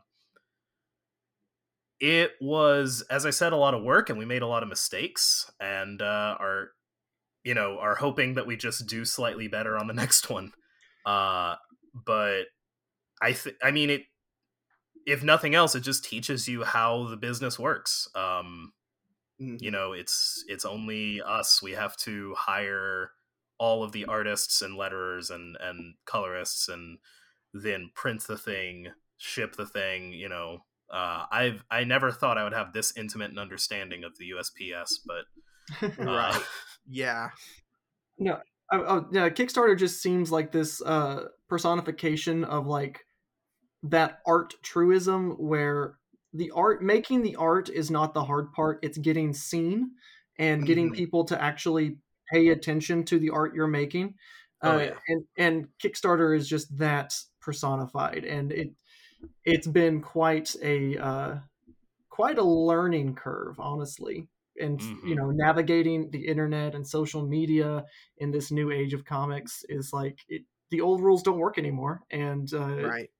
it 2.00 2.32
was, 2.40 3.02
as 3.10 3.26
I 3.26 3.30
said, 3.30 3.52
a 3.52 3.56
lot 3.56 3.74
of 3.74 3.82
work, 3.82 4.08
and 4.08 4.18
we 4.18 4.24
made 4.24 4.42
a 4.42 4.46
lot 4.46 4.62
of 4.62 4.68
mistakes, 4.68 5.50
and 5.60 6.00
uh, 6.00 6.36
are, 6.38 6.70
you 7.48 7.54
know, 7.54 7.78
are 7.80 7.94
hoping 7.96 8.34
that 8.34 8.46
we 8.46 8.56
just 8.56 8.86
do 8.86 9.04
slightly 9.06 9.48
better 9.48 9.78
on 9.78 9.86
the 9.88 9.94
next 10.02 10.28
one. 10.30 10.52
Uh, 11.06 11.54
but 12.06 12.42
I, 13.22 13.32
th- 13.32 13.56
I 13.62 13.70
mean, 13.70 13.90
it. 13.90 14.02
If 15.06 15.22
nothing 15.24 15.54
else, 15.54 15.74
it 15.74 15.80
just 15.80 16.04
teaches 16.04 16.46
you 16.48 16.64
how 16.64 17.08
the 17.08 17.16
business 17.16 17.58
works. 17.58 18.08
Um, 18.14 18.72
Mhm. 19.40 19.62
you 19.62 19.70
know, 19.70 19.92
it's 19.92 20.44
it's 20.48 20.64
only 20.64 21.22
us. 21.22 21.62
We 21.62 21.72
have 21.72 21.96
to 21.98 22.34
hire 22.36 23.12
all 23.58 23.82
of 23.84 23.92
the 23.92 24.04
artists 24.06 24.62
and 24.62 24.78
letterers 24.78 25.30
and 25.30 25.56
and 25.60 25.94
colorists 26.06 26.68
and 26.68 26.98
then 27.54 27.90
print 27.94 28.24
the 28.26 28.38
thing 28.38 28.88
ship 29.18 29.56
the 29.56 29.66
thing 29.66 30.12
you 30.12 30.28
know 30.28 30.58
uh, 30.92 31.26
i've 31.32 31.64
i 31.70 31.84
never 31.84 32.12
thought 32.12 32.38
i 32.38 32.44
would 32.44 32.52
have 32.52 32.72
this 32.72 32.92
intimate 32.96 33.30
an 33.32 33.38
understanding 33.38 34.04
of 34.04 34.16
the 34.18 34.30
usps 34.30 35.00
but 35.06 35.24
uh, 35.82 35.88
Right. 35.98 36.42
yeah, 36.86 37.30
no, 38.18 38.40
oh, 38.72 38.84
oh, 38.86 39.06
yeah. 39.12 39.28
Kickstarter 39.28 39.78
just 39.78 40.02
seems 40.02 40.32
like 40.32 40.52
this 40.52 40.82
uh, 40.82 41.26
personification 41.48 42.44
of 42.44 42.66
like 42.66 43.04
that 43.84 44.20
art 44.26 44.54
truism 44.62 45.32
where 45.38 45.98
the 46.34 46.50
art 46.52 46.82
making 46.82 47.22
the 47.22 47.36
art 47.36 47.68
is 47.68 47.90
not 47.90 48.14
the 48.14 48.24
hard 48.24 48.52
part; 48.52 48.80
it's 48.82 48.98
getting 48.98 49.32
seen 49.32 49.92
and 50.38 50.66
getting 50.66 50.90
Mhm. 50.90 50.94
people 50.96 51.24
to 51.26 51.40
actually 51.42 51.98
pay 52.32 52.48
attention 52.48 53.04
to 53.06 53.18
the 53.18 53.30
art 53.30 53.54
you're 53.54 53.66
making. 53.66 54.14
Oh, 54.62 54.76
uh, 54.76 54.78
yeah. 54.80 54.94
and 55.08 55.24
and 55.36 55.68
Kickstarter 55.82 56.36
is 56.36 56.48
just 56.48 56.76
that 56.78 57.14
personified, 57.40 58.24
and 58.24 58.52
it 58.52 58.70
it's 59.44 59.66
been 59.66 60.00
quite 60.02 60.54
a 60.62 60.96
uh, 60.98 61.38
quite 62.10 62.38
a 62.38 62.42
learning 62.44 63.14
curve, 63.14 63.58
honestly. 63.60 64.28
And 64.60 64.80
you 65.02 65.14
Mhm. 65.14 65.16
know, 65.16 65.30
navigating 65.30 66.10
the 66.10 66.26
internet 66.26 66.74
and 66.74 66.86
social 66.86 67.26
media 67.26 67.84
in 68.18 68.30
this 68.30 68.50
new 68.50 68.70
age 68.70 68.94
of 68.94 69.04
comics 69.04 69.64
is 69.68 69.92
like 69.92 70.20
it, 70.28 70.42
the 70.70 70.80
old 70.80 71.00
rules 71.02 71.22
don't 71.22 71.38
work 71.38 71.58
anymore. 71.58 72.02
And 72.10 72.52
uh, 72.52 72.88
right. 72.88 73.10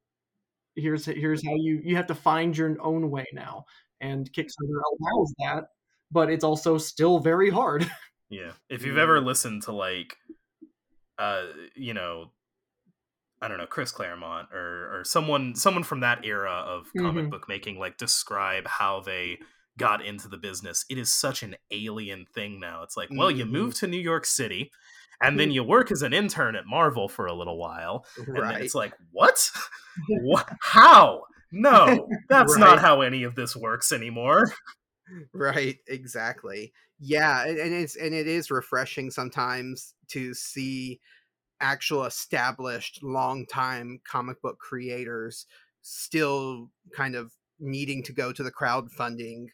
here's 0.76 1.06
here's 1.06 1.44
how 1.44 1.54
you 1.56 1.80
you 1.84 1.96
have 1.96 2.06
to 2.08 2.14
find 2.14 2.56
your 2.56 2.76
own 2.80 3.10
way 3.10 3.26
now. 3.32 3.64
And 4.00 4.30
Kickstarter 4.32 4.80
allows 5.00 5.34
that, 5.40 5.64
but 6.10 6.30
it's 6.30 6.44
also 6.44 6.78
still 6.78 7.18
very 7.18 7.50
hard. 7.50 7.90
yeah 8.30 8.52
if 8.68 8.84
you've 8.84 8.98
ever 8.98 9.20
listened 9.20 9.62
to 9.62 9.72
like 9.72 10.16
uh 11.18 11.46
you 11.74 11.94
know 11.94 12.32
i 13.40 13.48
don't 13.48 13.58
know 13.58 13.66
chris 13.66 13.92
claremont 13.92 14.48
or 14.52 14.98
or 14.98 15.04
someone 15.04 15.54
someone 15.54 15.82
from 15.82 16.00
that 16.00 16.24
era 16.24 16.52
of 16.52 16.94
comic 16.96 17.24
Mhm. 17.24 17.30
book 17.30 17.48
making 17.48 17.78
like 17.78 17.96
describe 17.96 18.66
how 18.66 19.00
they 19.00 19.38
got 19.78 20.04
into 20.04 20.28
the 20.28 20.36
business 20.36 20.84
it 20.90 20.98
is 20.98 21.12
such 21.12 21.42
an 21.42 21.56
alien 21.70 22.26
thing 22.34 22.60
now 22.60 22.82
it's 22.82 22.96
like 22.96 23.08
well 23.12 23.30
you 23.30 23.44
Mhm. 23.46 23.50
move 23.50 23.74
to 23.74 23.86
new 23.86 23.96
york 24.00 24.26
city 24.26 24.70
and 25.22 25.38
then 25.40 25.50
you 25.50 25.64
work 25.64 25.90
as 25.90 26.02
an 26.02 26.12
intern 26.12 26.54
at 26.56 26.66
marvel 26.66 27.08
for 27.08 27.26
a 27.26 27.32
little 27.32 27.56
while 27.58 28.04
and 28.18 28.26
then 28.36 28.42
Right. 28.42 28.62
it's 28.62 28.74
like 28.74 28.92
what? 29.12 29.50
What 30.08 30.48
how? 30.60 31.22
No 31.50 32.08
that's 32.28 32.56
not 32.58 32.78
how 32.78 33.00
any 33.00 33.22
of 33.24 33.34
this 33.34 33.56
works 33.56 33.90
anymore. 33.92 34.52
Right 35.32 35.78
exactly. 35.88 36.72
Yeah 37.00 37.44
and, 37.46 37.58
and 37.58 37.72
it's 37.74 37.96
and 37.96 38.14
it 38.14 38.26
is 38.26 38.50
refreshing 38.50 39.10
sometimes 39.10 39.94
to 40.08 40.34
see 40.34 41.00
actual 41.60 42.04
established 42.04 43.02
long 43.02 43.46
time 43.46 44.00
comic 44.08 44.40
book 44.42 44.58
creators 44.58 45.46
still 45.82 46.70
kind 46.94 47.14
of 47.16 47.32
needing 47.58 48.02
to 48.04 48.12
go 48.12 48.32
to 48.32 48.42
the 48.44 48.52
crowdfunding 48.52 49.46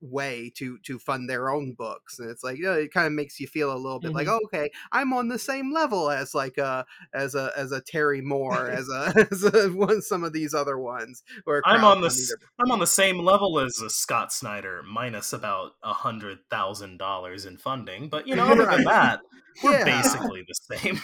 way 0.00 0.50
to 0.56 0.78
to 0.84 0.98
fund 0.98 1.28
their 1.28 1.50
own 1.50 1.72
books 1.72 2.18
and 2.18 2.30
it's 2.30 2.42
like 2.42 2.56
you 2.58 2.64
know, 2.64 2.72
it 2.72 2.92
kind 2.92 3.06
of 3.06 3.12
makes 3.12 3.38
you 3.38 3.46
feel 3.46 3.72
a 3.72 3.76
little 3.76 3.98
bit 4.00 4.08
Mm-hmm. 4.10 4.16
like 4.16 4.28
oh, 4.28 4.40
okay 4.46 4.70
i'm 4.92 5.12
on 5.12 5.28
the 5.28 5.38
same 5.38 5.72
level 5.72 6.10
as 6.10 6.34
like 6.34 6.56
a 6.58 6.84
as 7.12 7.34
a 7.34 7.52
as 7.56 7.70
a 7.70 7.80
terry 7.82 8.20
moore 8.22 8.68
as 8.70 8.88
a 8.88 9.26
as 9.30 9.44
a 9.44 9.68
one 9.68 10.00
some 10.02 10.24
of 10.24 10.32
these 10.32 10.54
other 10.54 10.78
ones 10.78 11.22
where 11.44 11.60
I'm 11.64 11.84
on 11.84 12.00
their- 12.00 12.10
I'm 12.58 12.70
on 12.70 12.78
the 12.78 12.86
same 12.86 13.18
level 13.18 13.58
as 13.60 13.80
a 13.80 13.90
Scott 13.90 14.32
Snyder, 14.32 14.82
minus 14.86 15.32
about 15.32 15.72
a 15.82 15.92
hundred 15.92 16.38
thousand 16.50 16.98
dollars 16.98 17.44
in 17.46 17.56
funding. 17.58 18.08
But 18.08 18.26
you 18.26 18.34
know, 18.36 18.46
other 18.46 18.66
than 18.66 18.84
that, 18.84 19.20
we're 19.62 19.78
Yeah. 19.78 19.84
basically 19.84 20.44
the 20.46 20.76
same. 20.78 21.00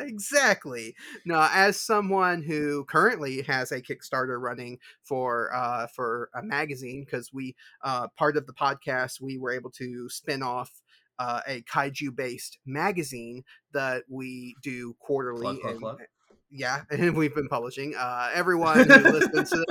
exactly. 0.00 0.94
now 1.24 1.48
as 1.52 1.80
someone 1.80 2.42
who 2.42 2.84
currently 2.84 3.42
has 3.42 3.72
a 3.72 3.80
Kickstarter 3.80 4.40
running 4.40 4.78
for 5.02 5.50
uh 5.54 5.86
for 5.88 6.30
a 6.34 6.42
magazine, 6.42 7.04
because 7.04 7.32
we 7.32 7.54
uh 7.82 8.08
part 8.20 8.36
of 8.36 8.46
the 8.46 8.52
podcast 8.52 9.18
we 9.18 9.38
were 9.38 9.50
able 9.50 9.70
to 9.70 10.06
spin 10.10 10.42
off 10.42 10.82
uh, 11.18 11.40
a 11.46 11.62
kaiju 11.62 12.14
based 12.14 12.58
magazine 12.66 13.42
that 13.72 14.02
we 14.10 14.54
do 14.62 14.94
quarterly 15.00 15.40
Plug, 15.40 15.60
plug, 15.60 15.72
and 15.72 15.80
plug. 15.80 16.02
yeah 16.50 16.82
and 16.90 17.16
we've 17.16 17.34
been 17.34 17.48
publishing. 17.48 17.94
Uh 17.98 18.28
everyone 18.34 18.86
who 18.90 19.10
listens 19.18 19.48
to 19.48 19.64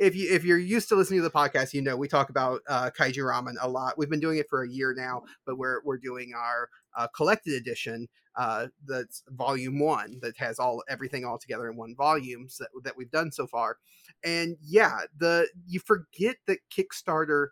if 0.00 0.16
you 0.16 0.34
if 0.34 0.42
you're 0.44 0.58
used 0.58 0.88
to 0.88 0.96
listening 0.96 1.20
to 1.20 1.24
the 1.24 1.30
podcast 1.30 1.72
you 1.72 1.80
know 1.80 1.96
we 1.96 2.08
talk 2.08 2.28
about 2.28 2.60
uh 2.68 2.90
kaiju 2.98 3.18
ramen 3.18 3.54
a 3.60 3.68
lot. 3.68 3.96
We've 3.96 4.10
been 4.10 4.18
doing 4.26 4.38
it 4.38 4.48
for 4.50 4.64
a 4.64 4.68
year 4.68 4.92
now 4.96 5.22
but 5.46 5.56
we're 5.56 5.80
we're 5.84 5.98
doing 5.98 6.32
our 6.36 6.68
uh, 6.98 7.06
collected 7.14 7.54
edition 7.54 8.08
uh 8.36 8.66
that's 8.86 9.22
volume 9.28 9.78
one 9.78 10.18
that 10.22 10.36
has 10.38 10.58
all 10.58 10.82
everything 10.88 11.24
all 11.24 11.38
together 11.38 11.70
in 11.70 11.76
one 11.76 11.94
volume 11.94 12.48
so, 12.48 12.64
that 12.82 12.96
we've 12.96 13.12
done 13.12 13.30
so 13.30 13.46
far. 13.46 13.76
And 14.24 14.56
yeah 14.60 15.00
the 15.16 15.48
you 15.68 15.78
forget 15.78 16.36
that 16.48 16.58
kickstarter 16.76 17.48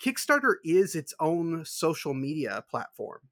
kickstarter 0.00 0.56
is 0.64 0.94
its 0.94 1.14
own 1.20 1.64
social 1.64 2.14
media 2.14 2.64
platform 2.68 3.28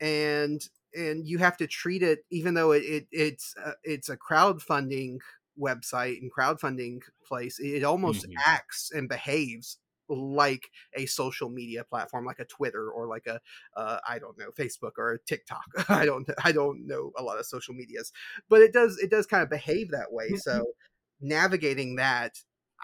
and 0.00 0.68
and 0.94 1.26
you 1.26 1.38
have 1.38 1.56
to 1.56 1.66
treat 1.66 2.02
it 2.02 2.20
even 2.30 2.54
though 2.54 2.72
it, 2.72 2.82
it 2.84 3.08
it's 3.12 3.54
uh, 3.64 3.74
it's 3.84 4.08
a 4.08 4.16
crowdfunding 4.16 5.18
website 5.60 6.18
and 6.20 6.32
crowdfunding 6.34 7.00
place 7.26 7.58
it 7.60 7.84
almost 7.84 8.26
Mhm. 8.26 8.44
acts 8.46 8.90
and 8.92 9.08
behaves 9.08 9.78
like 10.08 10.70
a 10.94 11.06
social 11.06 11.48
media 11.48 11.84
platform 11.84 12.24
like 12.26 12.38
a 12.40 12.44
twitter 12.44 12.90
or 12.90 13.06
like 13.06 13.26
a 13.26 13.40
uh, 13.76 13.98
i 14.08 14.18
don't 14.18 14.38
know 14.38 14.50
facebook 14.50 14.92
or 14.98 15.12
a 15.12 15.18
tiktok 15.20 15.64
i 15.88 16.04
don't 16.04 16.28
i 16.44 16.52
don't 16.52 16.86
know 16.86 17.12
a 17.16 17.22
lot 17.22 17.38
of 17.38 17.46
social 17.46 17.74
medias 17.74 18.12
but 18.48 18.62
it 18.62 18.72
does 18.72 18.98
it 18.98 19.10
does 19.10 19.26
kind 19.26 19.42
of 19.42 19.50
behave 19.50 19.90
that 19.90 20.12
way 20.12 20.32
Mhm. 20.32 20.32
so 20.34 20.72
navigating 21.20 21.96
that 21.96 22.34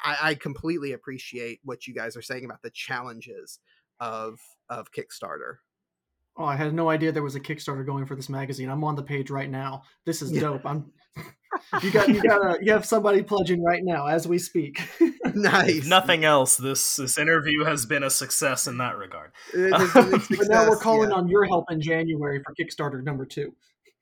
I, 0.04 0.16
I 0.22 0.34
completely 0.34 0.92
appreciate 0.92 1.60
what 1.64 1.86
you 1.86 1.94
guys 1.94 2.16
are 2.16 2.22
saying 2.22 2.44
about 2.44 2.62
the 2.62 2.70
challenges 2.70 3.58
of 4.00 4.38
of 4.68 4.92
kickstarter 4.92 5.56
Oh, 6.38 6.44
I 6.44 6.54
had 6.54 6.72
no 6.72 6.88
idea 6.88 7.10
there 7.10 7.22
was 7.24 7.34
a 7.34 7.40
Kickstarter 7.40 7.84
going 7.84 8.06
for 8.06 8.14
this 8.14 8.28
magazine. 8.28 8.70
I'm 8.70 8.84
on 8.84 8.94
the 8.94 9.02
page 9.02 9.28
right 9.28 9.50
now. 9.50 9.82
This 10.06 10.22
is 10.22 10.30
Yeah. 10.30 10.40
dope. 10.42 10.64
I'm. 10.64 10.92
You 11.82 11.90
got 11.92 12.08
you 12.08 12.22
got 12.22 12.44
a, 12.44 12.58
you 12.62 12.70
have 12.72 12.84
somebody 12.84 13.22
pledging 13.22 13.64
right 13.64 13.82
now 13.82 14.06
as 14.06 14.28
we 14.28 14.38
speak. 14.38 14.82
nice 15.34 15.86
nothing 15.86 16.24
else, 16.26 16.58
this 16.58 16.96
this 16.96 17.16
interview 17.16 17.64
has 17.64 17.86
been 17.86 18.02
a 18.02 18.10
success 18.10 18.66
in 18.66 18.76
that 18.78 18.98
regard. 18.98 19.32
It 19.54 19.72
has 19.72 19.92
been 19.94 20.14
a 20.14 20.36
but 20.36 20.48
now 20.48 20.68
we're 20.68 20.76
calling 20.76 21.08
yeah. 21.08 21.16
on 21.16 21.26
your 21.26 21.46
help 21.46 21.64
in 21.70 21.80
January 21.80 22.42
for 22.44 22.54
Kickstarter 22.54 23.02
number 23.02 23.24
two. 23.24 23.54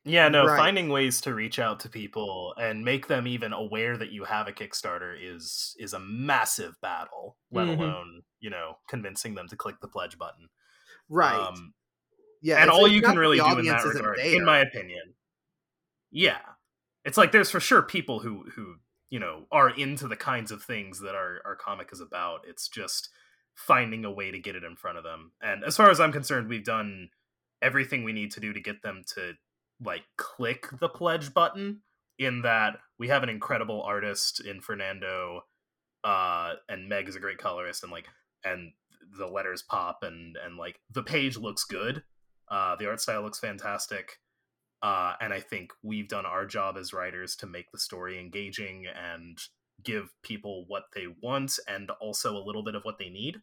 Yeah, 0.09 0.29
no, 0.29 0.47
Right. 0.47 0.57
finding 0.57 0.89
ways 0.89 1.21
to 1.23 1.35
reach 1.35 1.59
out 1.59 1.81
to 1.81 1.89
people 1.89 2.55
and 2.59 2.85
make 2.85 3.09
them 3.09 3.27
even 3.27 3.53
aware 3.53 3.97
that 3.97 4.13
you 4.13 4.23
have 4.23 4.47
a 4.47 4.53
Kickstarter 4.53 5.17
is 5.21 5.75
is 5.81 5.95
a 5.95 5.99
massive 5.99 6.81
battle, 6.81 7.39
let 7.51 7.67
Mhm. 7.67 7.79
alone, 7.79 8.23
you 8.39 8.49
know, 8.51 8.79
convincing 8.89 9.35
them 9.35 9.49
to 9.49 9.57
click 9.57 9.81
the 9.81 9.89
pledge 9.89 10.17
button. 10.19 10.49
right 11.09 11.35
Um, 11.35 11.75
yeah 12.43 12.59
and 12.63 12.71
all 12.71 12.89
you 12.89 13.03
can 13.03 13.17
really 13.19 13.39
do 13.39 13.59
in 13.59 13.67
that 13.67 13.85
regard, 13.85 14.19
there. 14.19 14.37
in 14.37 14.45
my 14.45 14.59
opinion. 14.61 15.15
Yeah. 16.11 16.41
It's 17.05 17.17
like 17.19 17.33
there's 17.33 17.51
for 17.51 17.61
sure 17.61 17.83
people 17.83 18.21
who 18.21 18.51
who, 18.51 18.77
you 19.11 19.19
know, 19.21 19.47
are 19.53 19.71
into 19.71 20.09
the 20.09 20.17
kinds 20.17 20.51
of 20.53 20.63
things 20.65 21.01
that 21.01 21.15
our 21.15 21.41
our 21.45 21.57
comic 21.57 21.91
is 21.93 22.01
about. 22.01 22.47
It's 22.47 22.69
just 22.69 23.11
finding 23.55 24.05
a 24.05 24.11
way 24.13 24.31
to 24.31 24.39
get 24.39 24.57
it 24.57 24.65
in 24.65 24.77
front 24.77 24.99
of 24.99 25.05
them. 25.05 25.33
And 25.41 25.65
as 25.65 25.77
far 25.77 25.91
as 25.91 26.01
I'm 26.01 26.13
concerned, 26.13 26.49
we've 26.49 26.65
done 26.65 27.11
everything 27.63 28.05
we 28.05 28.13
need 28.13 28.33
to 28.33 28.41
do 28.41 28.53
to 28.53 28.61
get 28.61 28.83
them 28.83 29.03
to 29.15 29.35
like 29.85 30.05
click 30.17 30.69
the 30.81 30.89
pledge 30.89 31.35
button 31.35 31.81
in 32.19 32.43
that 32.43 32.79
we 32.99 33.09
have 33.09 33.23
an 33.23 33.29
incredible 33.29 33.83
artist 33.83 34.41
in 34.41 34.61
Fernando 34.61 35.43
uh 36.05 36.55
and 36.69 36.89
Meg 36.89 37.09
is 37.09 37.17
a 37.17 37.21
great 37.21 37.39
colorist 37.39 37.83
and 37.83 37.93
like 37.93 38.09
and 38.45 38.73
the 39.19 39.27
letters 39.27 39.63
pop 39.63 39.99
and 40.03 40.37
and 40.45 40.57
like 40.57 40.81
the 40.93 41.03
page 41.03 41.37
looks 41.37 41.65
good. 41.65 42.03
Uh 42.51 42.77
the 42.77 42.87
art 42.87 43.01
style 43.01 43.23
looks 43.23 43.39
fantastic. 43.39 44.19
Uh 44.83 45.15
and 45.21 45.33
I 45.33 45.41
think 45.41 45.73
we've 45.83 46.09
done 46.09 46.27
our 46.27 46.47
job 46.47 46.77
as 46.79 46.93
writers 46.93 47.37
to 47.37 47.47
make 47.47 47.71
the 47.73 47.79
story 47.79 48.19
engaging 48.19 48.87
and 48.87 49.39
give 49.85 50.09
people 50.23 50.65
what 50.69 50.85
they 50.95 51.07
want 51.23 51.59
and 51.69 51.91
also 52.01 52.37
a 52.37 52.45
little 52.45 52.65
bit 52.65 52.75
of 52.75 52.83
what 52.85 52.99
they 52.99 53.11
need 53.11 53.41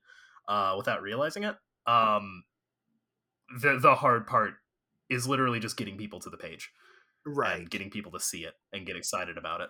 uh 0.48 0.74
without 0.78 1.02
realizing 1.02 1.44
it. 1.44 1.56
Um 1.86 2.44
the 3.62 3.78
the 3.80 3.96
hard 3.96 4.26
part 4.26 4.54
is 5.14 5.28
literally 5.28 5.60
just 5.60 5.78
getting 5.78 5.98
people 5.98 6.20
to 6.20 6.30
the 6.30 6.38
page 6.38 6.72
right 7.26 7.70
getting 7.70 7.90
people 7.90 8.12
to 8.12 8.20
see 8.20 8.44
it 8.44 8.54
and 8.74 8.86
get 8.86 8.98
excited 8.98 9.38
about 9.38 9.62
it. 9.62 9.70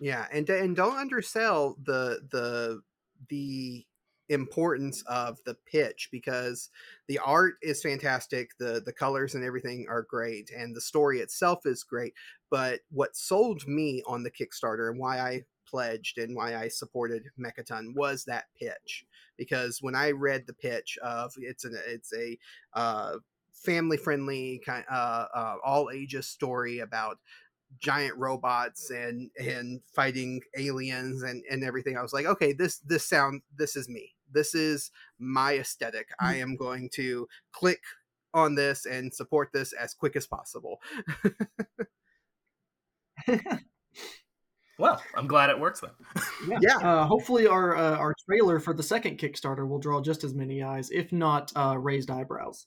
yeah 0.00 0.26
and 0.32 0.48
and 0.50 0.76
don't 0.76 0.96
undersell 0.98 1.76
the 1.84 2.20
the 2.30 2.80
the 3.28 3.84
importance 4.28 5.02
of 5.06 5.38
the 5.44 5.56
pitch 5.70 6.08
because 6.10 6.70
the 7.08 7.18
art 7.18 7.54
is 7.62 7.82
fantastic 7.82 8.50
the 8.58 8.82
the 8.84 8.92
colors 8.92 9.34
and 9.34 9.44
everything 9.44 9.86
are 9.88 10.06
great 10.08 10.50
and 10.56 10.74
the 10.74 10.80
story 10.80 11.20
itself 11.20 11.66
is 11.66 11.82
great 11.82 12.14
but 12.50 12.80
what 12.90 13.16
sold 13.16 13.66
me 13.66 14.02
on 14.06 14.22
the 14.22 14.30
kickstarter 14.30 14.90
and 14.90 14.98
why 14.98 15.18
i 15.18 15.42
pledged 15.66 16.18
and 16.18 16.34
why 16.34 16.56
i 16.56 16.68
supported 16.68 17.24
mechaton 17.38 17.94
was 17.94 18.24
that 18.24 18.44
pitch 18.58 19.04
because 19.36 19.78
when 19.82 19.94
i 19.94 20.10
read 20.10 20.46
the 20.46 20.54
pitch 20.54 20.98
of 21.02 21.32
it's 21.38 21.64
an 21.64 21.76
it's 21.86 22.12
a 22.14 22.38
uh 22.74 23.16
family 23.62 23.96
friendly 23.96 24.60
kind 24.64 24.84
uh, 24.90 25.26
uh 25.34 25.56
all 25.64 25.90
ages 25.90 26.26
story 26.26 26.80
about 26.80 27.18
giant 27.80 28.16
robots 28.16 28.90
and 28.90 29.30
and 29.38 29.80
fighting 29.94 30.40
aliens 30.56 31.22
and 31.22 31.42
and 31.50 31.64
everything. 31.64 31.96
I 31.96 32.02
was 32.02 32.12
like 32.12 32.26
okay 32.26 32.52
this 32.52 32.78
this 32.78 33.06
sound 33.06 33.42
this 33.56 33.76
is 33.76 33.88
me. 33.88 34.12
This 34.30 34.54
is 34.54 34.90
my 35.18 35.58
aesthetic. 35.58 36.08
I 36.20 36.36
am 36.36 36.56
going 36.56 36.88
to 36.94 37.28
click 37.52 37.82
on 38.34 38.54
this 38.54 38.86
and 38.86 39.12
support 39.12 39.50
this 39.52 39.72
as 39.74 39.94
quick 39.94 40.16
as 40.16 40.26
possible. 40.26 40.80
Well, 44.78 45.00
I'm 45.14 45.28
glad 45.28 45.48
it 45.50 45.60
works 45.60 45.80
then. 45.80 46.58
yeah. 46.60 46.76
Uh, 46.78 47.06
hopefully, 47.06 47.46
our 47.46 47.76
uh, 47.76 47.96
our 47.98 48.16
trailer 48.28 48.58
for 48.58 48.74
the 48.74 48.82
second 48.82 49.18
Kickstarter 49.18 49.68
will 49.68 49.78
draw 49.78 50.00
just 50.00 50.24
as 50.24 50.34
many 50.34 50.60
eyes, 50.60 50.90
if 50.90 51.12
not 51.12 51.52
uh, 51.54 51.78
raised 51.78 52.10
eyebrows. 52.10 52.66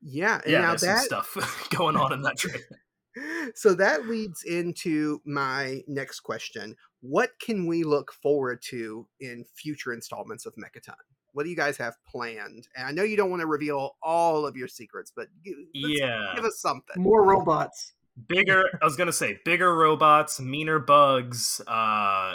Yeah 0.00 0.40
and 0.44 0.52
yeah, 0.52 0.60
now 0.60 0.68
there's 0.68 0.80
some 0.82 0.94
that 0.94 1.04
stuff 1.04 1.68
going 1.76 1.96
on 1.96 2.12
in 2.12 2.22
that 2.22 2.36
trailer. 2.38 2.64
so 3.54 3.74
that 3.74 4.06
leads 4.06 4.42
into 4.44 5.20
my 5.24 5.80
next 5.88 6.20
question 6.20 6.74
what 7.00 7.30
can 7.40 7.66
we 7.66 7.82
look 7.84 8.12
forward 8.12 8.60
to 8.62 9.06
in 9.20 9.44
future 9.54 9.92
installments 9.92 10.46
of 10.46 10.54
mechaton 10.56 10.94
what 11.32 11.44
do 11.44 11.50
you 11.50 11.56
guys 11.56 11.76
have 11.76 11.94
planned 12.06 12.66
and 12.76 12.86
i 12.86 12.90
know 12.92 13.02
you 13.02 13.16
don't 13.16 13.30
want 13.30 13.40
to 13.40 13.46
reveal 13.46 13.96
all 14.02 14.46
of 14.46 14.56
your 14.56 14.68
secrets 14.68 15.12
but 15.14 15.26
Yeah. 15.72 16.32
give 16.36 16.44
us 16.44 16.60
something 16.60 17.00
More 17.02 17.24
robots. 17.24 17.94
bigger 18.28 18.62
i 18.80 18.84
was 18.84 18.96
gonna 18.96 19.12
say 19.12 19.38
bigger 19.44 19.74
robots 19.74 20.38
meaner 20.40 20.78
bugs 20.78 21.60
uh 21.66 22.34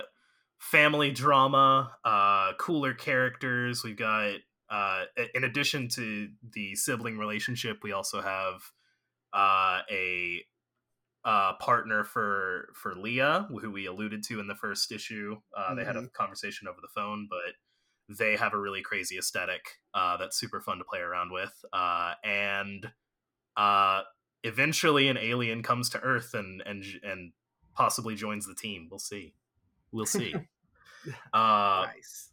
family 0.59 1.11
drama 1.11 1.91
uh 2.05 2.53
cooler 2.57 2.93
characters 2.93 3.83
we've 3.83 3.97
got 3.97 4.35
uh 4.73 5.03
in 5.35 5.43
addition 5.43 5.87
to 5.87 6.29
the 6.53 6.75
sibling 6.75 7.17
relationship 7.17 7.79
we 7.83 7.91
also 7.91 8.21
have 8.21 8.61
uh 9.33 9.81
a 9.91 10.41
uh 11.25 11.53
partner 11.59 12.03
for 12.03 12.69
for 12.73 12.95
leah 12.95 13.47
who 13.49 13.71
we 13.71 13.85
alluded 13.85 14.23
to 14.23 14.39
in 14.39 14.47
the 14.47 14.55
first 14.55 14.91
issue 14.91 15.35
uh 15.57 15.73
they 15.75 15.85
had 15.85 15.95
a 15.95 16.07
conversation 16.09 16.67
over 16.67 16.79
the 16.81 16.87
phone 16.93 17.27
but 17.29 18.17
they 18.17 18.35
have 18.35 18.53
a 18.53 18.59
really 18.59 18.81
crazy 18.81 19.17
aesthetic 19.17 19.79
uh 19.93 20.17
that's 20.17 20.37
super 20.37 20.59
fun 20.59 20.77
to 20.77 20.83
play 20.83 20.99
around 20.99 21.31
with 21.31 21.53
uh 21.71 22.13
and 22.23 22.91
uh 23.55 24.01
eventually 24.43 25.07
an 25.07 25.17
alien 25.17 25.63
comes 25.63 25.89
to 25.89 25.99
Earth 26.01 26.33
and 26.33 26.61
and 26.65 26.83
and 27.03 27.31
possibly 27.73 28.15
joins 28.15 28.45
the 28.45 28.55
team. 28.55 28.87
We'll 28.89 28.99
see. 28.99 29.33
We'll 29.91 30.05
see. 30.05 30.33
uh, 31.33 31.87
nice 31.87 32.29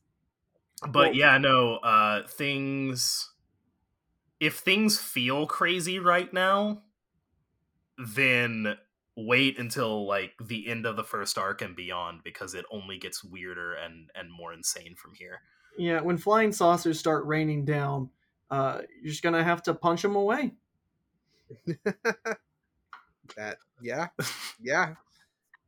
but 0.82 0.94
Well- 0.94 1.14
yeah, 1.14 1.38
no. 1.38 1.76
Uh, 1.76 2.26
things. 2.26 3.32
If 4.38 4.58
things 4.58 4.98
feel 4.98 5.46
crazy 5.46 5.98
right 5.98 6.32
now, 6.32 6.82
then 7.98 8.78
wait 9.16 9.58
until 9.58 10.06
like 10.06 10.32
the 10.42 10.66
end 10.68 10.86
of 10.86 10.96
the 10.96 11.04
first 11.04 11.36
arc 11.36 11.60
and 11.60 11.76
beyond 11.76 12.20
because 12.24 12.54
it 12.54 12.64
only 12.70 12.96
gets 12.96 13.22
weirder 13.22 13.74
and 13.74 14.08
and 14.14 14.32
more 14.32 14.54
insane 14.54 14.94
from 14.96 15.12
here. 15.14 15.42
Yeah, 15.76 16.00
when 16.00 16.16
flying 16.16 16.52
saucers 16.52 16.98
start 16.98 17.26
raining 17.26 17.66
down, 17.66 18.08
uh, 18.50 18.80
you're 19.02 19.10
just 19.10 19.22
gonna 19.22 19.44
have 19.44 19.62
to 19.64 19.74
punch 19.74 20.00
them 20.00 20.16
away. 20.16 20.54
that 23.36 23.58
yeah, 23.82 24.08
yeah. 24.60 24.94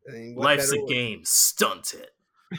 I 0.08 0.12
mean, 0.12 0.34
Life's 0.36 0.72
a 0.72 0.80
way- 0.80 0.86
game. 0.88 1.20
Stunt 1.24 1.94
it. 1.94 2.10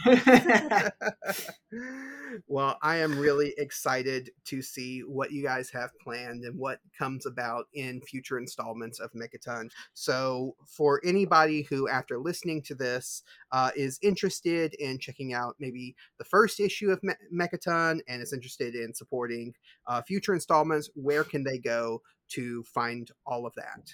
well, 2.48 2.78
I 2.82 2.98
am 2.98 3.18
really 3.18 3.54
excited 3.58 4.32
to 4.46 4.62
see 4.62 5.02
what 5.02 5.32
you 5.32 5.44
guys 5.44 5.70
have 5.72 5.92
planned 6.00 6.44
and 6.44 6.58
what 6.58 6.80
comes 6.98 7.26
about 7.26 7.66
in 7.74 8.02
future 8.02 8.38
installments 8.38 9.00
of 9.00 9.12
Mechaton. 9.14 9.70
So, 9.94 10.56
for 10.66 11.02
anybody 11.04 11.64
who, 11.64 11.88
after 11.88 12.20
listening 12.20 12.62
to 12.64 12.76
this, 12.76 13.24
uh, 13.52 13.72
is 13.76 14.00
interested 14.02 14.74
in 14.76 15.00
checking 15.00 15.34
out 15.34 15.56
maybe 15.60 15.96
the 16.18 16.26
first 16.26 16.60
issue 16.60 16.92
of 16.92 17.02
Me- 17.04 17.14
Mechaton 17.34 18.00
and 18.08 18.22
is 18.22 18.34
interested 18.34 18.76
in 18.76 18.94
supporting 18.94 19.54
uh, 19.88 20.02
future 20.02 20.34
installments, 20.34 20.90
where 20.96 21.24
can 21.24 21.44
they 21.44 21.58
go 21.58 22.02
to 22.30 22.64
find 22.64 23.10
all 23.26 23.46
of 23.46 23.54
that? 23.56 23.94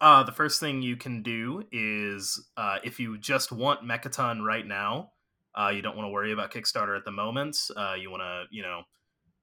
Uh, 0.00 0.22
the 0.22 0.32
first 0.32 0.60
thing 0.60 0.82
you 0.82 0.96
can 0.96 1.22
do 1.22 1.64
is 1.70 2.48
uh, 2.56 2.78
if 2.82 2.98
you 2.98 3.18
just 3.18 3.52
want 3.52 3.82
Mechaton 3.82 4.42
right 4.42 4.66
now, 4.66 5.10
uh, 5.54 5.68
you 5.68 5.82
don't 5.82 5.96
want 5.96 6.06
to 6.06 6.10
worry 6.10 6.32
about 6.32 6.50
Kickstarter 6.50 6.96
at 6.96 7.04
the 7.04 7.10
moment. 7.10 7.56
Uh, 7.76 7.94
you 8.00 8.10
want 8.10 8.22
to, 8.22 8.44
you 8.50 8.62
know, 8.62 8.82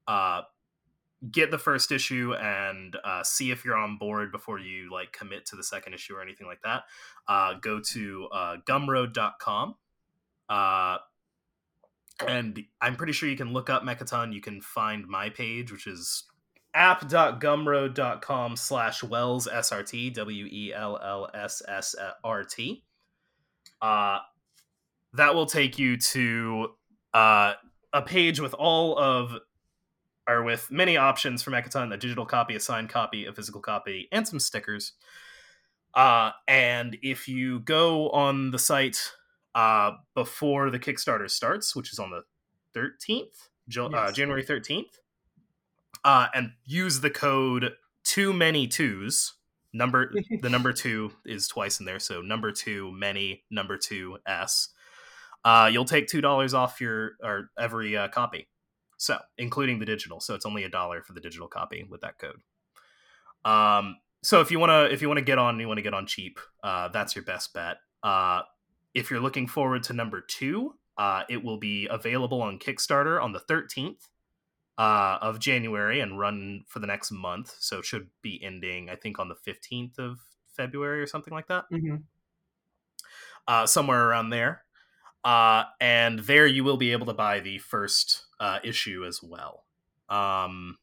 uh, 0.08 0.42
get 1.32 1.52
the 1.52 1.60
first 1.60 1.92
issue 1.92 2.34
and 2.34 2.98
uh, 3.04 3.24
see 3.24 3.52
if 3.52 3.64
you're 3.64 3.78
on 3.78 3.98
board 3.98 4.32
before 4.32 4.58
you 4.60 4.92
like 4.92 5.12
commit 5.14 5.46
to 5.46 5.56
the 5.56 5.64
second 5.64 5.94
issue 5.94 6.16
or 6.16 6.22
anything 6.22 6.48
like 6.48 6.62
that. 6.64 6.84
Go 7.62 7.80
to 7.92 8.28
gumroad.com. 8.68 9.76
And 12.28 12.64
I'm 12.82 12.96
pretty 12.96 13.14
sure 13.14 13.30
you 13.30 13.38
can 13.38 13.54
look 13.54 13.70
up 13.70 13.84
Mechaton. 13.84 14.34
You 14.34 14.42
can 14.42 14.62
find 14.62 15.08
my 15.08 15.30
page, 15.30 15.72
which 15.72 15.88
is 15.88 16.24
app.gumroad.com 16.74 18.56
slash 18.56 19.04
wells 19.04 19.48
srt 19.52 20.14
w-e-l-l-s-s-r-t 20.14 20.74
uh, 23.82 24.20
that 25.14 25.36
will 25.36 25.46
take 25.46 25.78
you 25.78 25.98
to 25.98 26.70
uh, 27.14 27.54
a 27.94 28.02
page 28.02 28.40
with 28.40 28.54
all 28.54 28.98
of 28.98 29.36
or 30.28 30.44
with 30.44 30.70
many 30.72 30.98
options 30.98 31.42
for 31.42 31.52
mechaton 31.52 31.94
a 31.94 31.98
digital 31.98 32.26
copy 32.26 32.56
a 32.56 32.60
signed 32.60 32.90
copy 32.90 33.26
a 33.26 33.34
physical 33.34 33.62
copy 33.62 34.08
and 34.12 34.28
some 34.28 34.40
stickers. 34.40 34.94
Uh, 35.94 36.32
and 36.48 36.98
if 37.02 37.28
you 37.28 37.60
go 37.60 38.10
on 38.12 38.52
the 38.52 38.60
site 38.60 39.12
uh, 39.56 39.92
before 40.16 40.70
the 40.70 40.80
kickstarter 40.80 41.30
starts 41.30 41.76
which 41.76 41.92
is 41.92 42.00
on 42.00 42.12
the 42.12 42.24
13th 42.74 43.50
Jo- 43.68 43.88
uh, 43.88 44.12
january 44.12 44.44
13th 44.44 45.00
uh, 46.04 46.28
and 46.34 46.52
use 46.66 47.02
the 47.02 47.10
code 47.10 47.74
too 48.04 48.34
many 48.34 48.68
twos. 48.68 49.34
Number 49.74 50.14
the 50.42 50.50
number 50.50 50.74
two 50.74 51.14
is 51.26 51.48
twice 51.48 51.80
in 51.80 51.86
there 51.86 52.00
so 52.00 52.22
number 52.22 52.52
two 52.52 52.92
many 52.92 53.44
number 53.50 53.78
two 53.78 54.18
s. 54.28 54.70
Uh, 55.44 55.70
you'll 55.72 55.86
take 55.86 56.08
two 56.08 56.22
dollars 56.22 56.54
off 56.54 56.82
your 56.82 57.12
or 57.24 57.50
every 57.58 57.96
uh, 57.96 58.08
copy. 58.10 58.48
So 58.98 59.18
including 59.38 59.80
the 59.80 59.86
digital 59.86 60.20
so 60.20 60.36
it's 60.36 60.46
only 60.46 60.64
a 60.64 60.70
dollar 60.70 61.02
for 61.02 61.14
the 61.14 61.22
digital 61.22 61.48
copy 61.48 61.86
with 61.90 62.02
that 62.02 62.20
code. 62.20 62.42
Um, 63.44 63.98
so 64.24 64.42
if 64.42 64.52
you 64.52 64.60
want 64.60 64.72
to 64.72 64.94
if 64.94 65.02
you 65.02 65.08
want 65.08 65.20
to 65.20 65.26
get 65.26 65.40
on 65.40 65.60
you 65.60 65.68
want 65.68 65.78
to 65.78 65.84
get 65.84 65.94
on 65.94 66.06
cheap 66.06 66.40
uh, 66.64 66.90
that's 66.90 67.16
your 67.16 67.24
best 67.24 67.54
bet. 67.54 67.78
Uh, 68.04 68.42
if 68.94 69.10
you're 69.10 69.22
looking 69.22 69.48
forward 69.48 69.84
to 69.84 69.94
number 69.94 70.22
two 70.22 70.76
uh, 70.98 71.24
it 71.30 71.44
will 71.44 71.58
be 71.58 71.88
available 71.90 72.42
on 72.42 72.60
kickstarter 72.60 73.22
on 73.24 73.32
the 73.32 73.40
13th 73.40 74.10
uh, 74.78 75.18
of 75.22 75.40
January 75.40 76.00
and 76.00 76.18
run 76.20 76.64
for 76.68 76.80
the 76.80 76.88
next 76.88 77.12
month. 77.12 77.56
So 77.60 77.80
it 77.80 77.86
should 77.86 78.10
be 78.22 78.42
ending, 78.44 78.90
I 78.90 78.96
think, 78.96 79.20
on 79.20 79.30
the 79.30 79.36
15th 79.36 80.00
of 80.00 80.20
February 80.56 81.02
or 81.02 81.08
something 81.08 81.34
like 81.34 81.48
that. 81.48 81.66
Mhm. 81.72 82.04
Uh, 83.48 83.66
somewhere 83.66 84.08
around 84.08 84.30
there. 84.30 84.64
Uh, 85.24 85.66
and 85.80 86.20
there 86.20 86.48
you 86.48 86.64
will 86.64 86.78
be 86.78 86.92
able 86.92 87.06
to 87.06 87.14
buy 87.14 87.40
the 87.40 87.60
first 87.60 88.26
uh, 88.40 88.60
issue 88.64 89.06
as 89.06 89.22
well. 89.22 89.66
Um, 90.10 90.78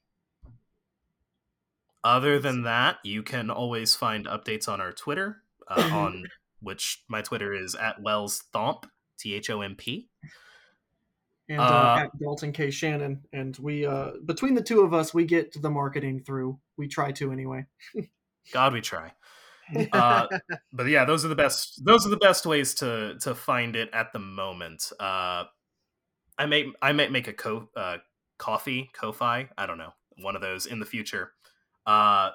other 2.04 2.38
than 2.38 2.62
that, 2.62 2.98
you 3.02 3.22
can 3.22 3.50
always 3.50 3.94
find 3.96 4.26
updates 4.26 4.68
on 4.68 4.80
our 4.80 4.92
Twitter, 4.92 5.42
uh, 5.66 5.74
on 5.92 6.24
which 6.60 7.02
my 7.08 7.20
Twitter 7.22 7.52
is 7.52 7.74
at 7.74 8.00
Wells 8.00 8.44
Thomp, 8.54 8.84
T 9.18 9.34
H 9.34 9.50
O 9.50 9.60
M 9.60 9.74
P. 9.74 10.08
and 11.48 11.60
uh, 11.60 11.64
Uh, 11.64 12.00
at 12.04 12.18
Dalton 12.18 12.52
K. 12.52 12.70
Shannon. 12.70 13.22
And 13.32 13.56
we, 13.58 13.86
uh, 13.86 14.12
between 14.24 14.54
the 14.54 14.62
two 14.62 14.82
of 14.82 14.92
us, 14.92 15.14
we 15.14 15.24
get 15.24 15.60
the 15.60 15.70
marketing 15.70 16.20
through. 16.20 16.58
We 16.76 16.88
try 16.88 17.12
to 17.12 17.32
anyway. 17.32 17.66
God, 18.52 18.72
we 18.72 18.80
try. 18.80 19.12
uh, 19.92 20.26
but 20.72 20.86
yeah, 20.86 21.04
those 21.04 21.24
are 21.24 21.28
the 21.28 21.34
best. 21.34 21.84
Those 21.84 22.06
are 22.06 22.10
the 22.10 22.16
best 22.16 22.46
ways 22.46 22.74
to 22.76 23.18
to 23.20 23.34
find 23.34 23.76
it 23.76 23.90
at 23.92 24.12
the 24.12 24.18
moment. 24.18 24.90
Uh, 24.98 25.44
I 26.38 26.46
may 26.46 26.72
I 26.80 26.92
might 26.92 27.12
make 27.12 27.28
a 27.28 27.34
co 27.34 27.68
uh, 27.76 27.98
coffee 28.38 28.90
Ko-fi. 28.94 29.48
I 29.58 29.66
don't 29.66 29.78
know 29.78 29.92
one 30.22 30.36
of 30.36 30.42
those 30.42 30.66
in 30.66 30.80
the 30.80 30.86
future, 30.86 31.32
uh, 31.86 32.30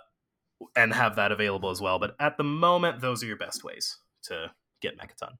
and 0.75 0.93
have 0.93 1.15
that 1.15 1.31
available 1.31 1.71
as 1.71 1.81
well. 1.81 1.97
But 1.97 2.15
at 2.19 2.37
the 2.37 2.43
moment, 2.43 3.01
those 3.01 3.23
are 3.23 3.27
your 3.27 3.37
best 3.37 3.63
ways 3.63 3.97
to 4.23 4.51
get 4.81 4.97
Mechaton. 4.99 5.37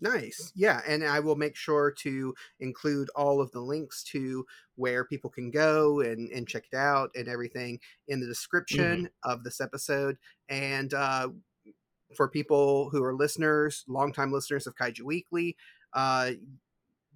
Nice. 0.00 0.52
Yeah. 0.54 0.82
And 0.86 1.02
I 1.04 1.20
will 1.20 1.36
make 1.36 1.56
sure 1.56 1.90
to 2.02 2.34
include 2.60 3.08
all 3.16 3.40
of 3.40 3.50
the 3.52 3.60
links 3.60 4.02
to 4.04 4.44
where 4.74 5.04
people 5.04 5.30
can 5.30 5.50
go 5.50 6.00
and, 6.00 6.30
and 6.30 6.46
check 6.46 6.64
it 6.70 6.76
out 6.76 7.10
and 7.14 7.28
everything 7.28 7.80
in 8.08 8.20
the 8.20 8.26
description 8.26 9.08
of 9.22 9.42
this 9.42 9.60
episode. 9.60 10.18
And 10.48 10.92
uh, 10.92 11.28
for 12.14 12.28
people 12.28 12.90
who 12.90 13.02
are 13.02 13.14
listeners, 13.14 13.84
longtime 13.88 14.32
listeners 14.32 14.66
of 14.66 14.76
Kaiju 14.76 15.02
Weekly, 15.02 15.56
uh, 15.94 16.32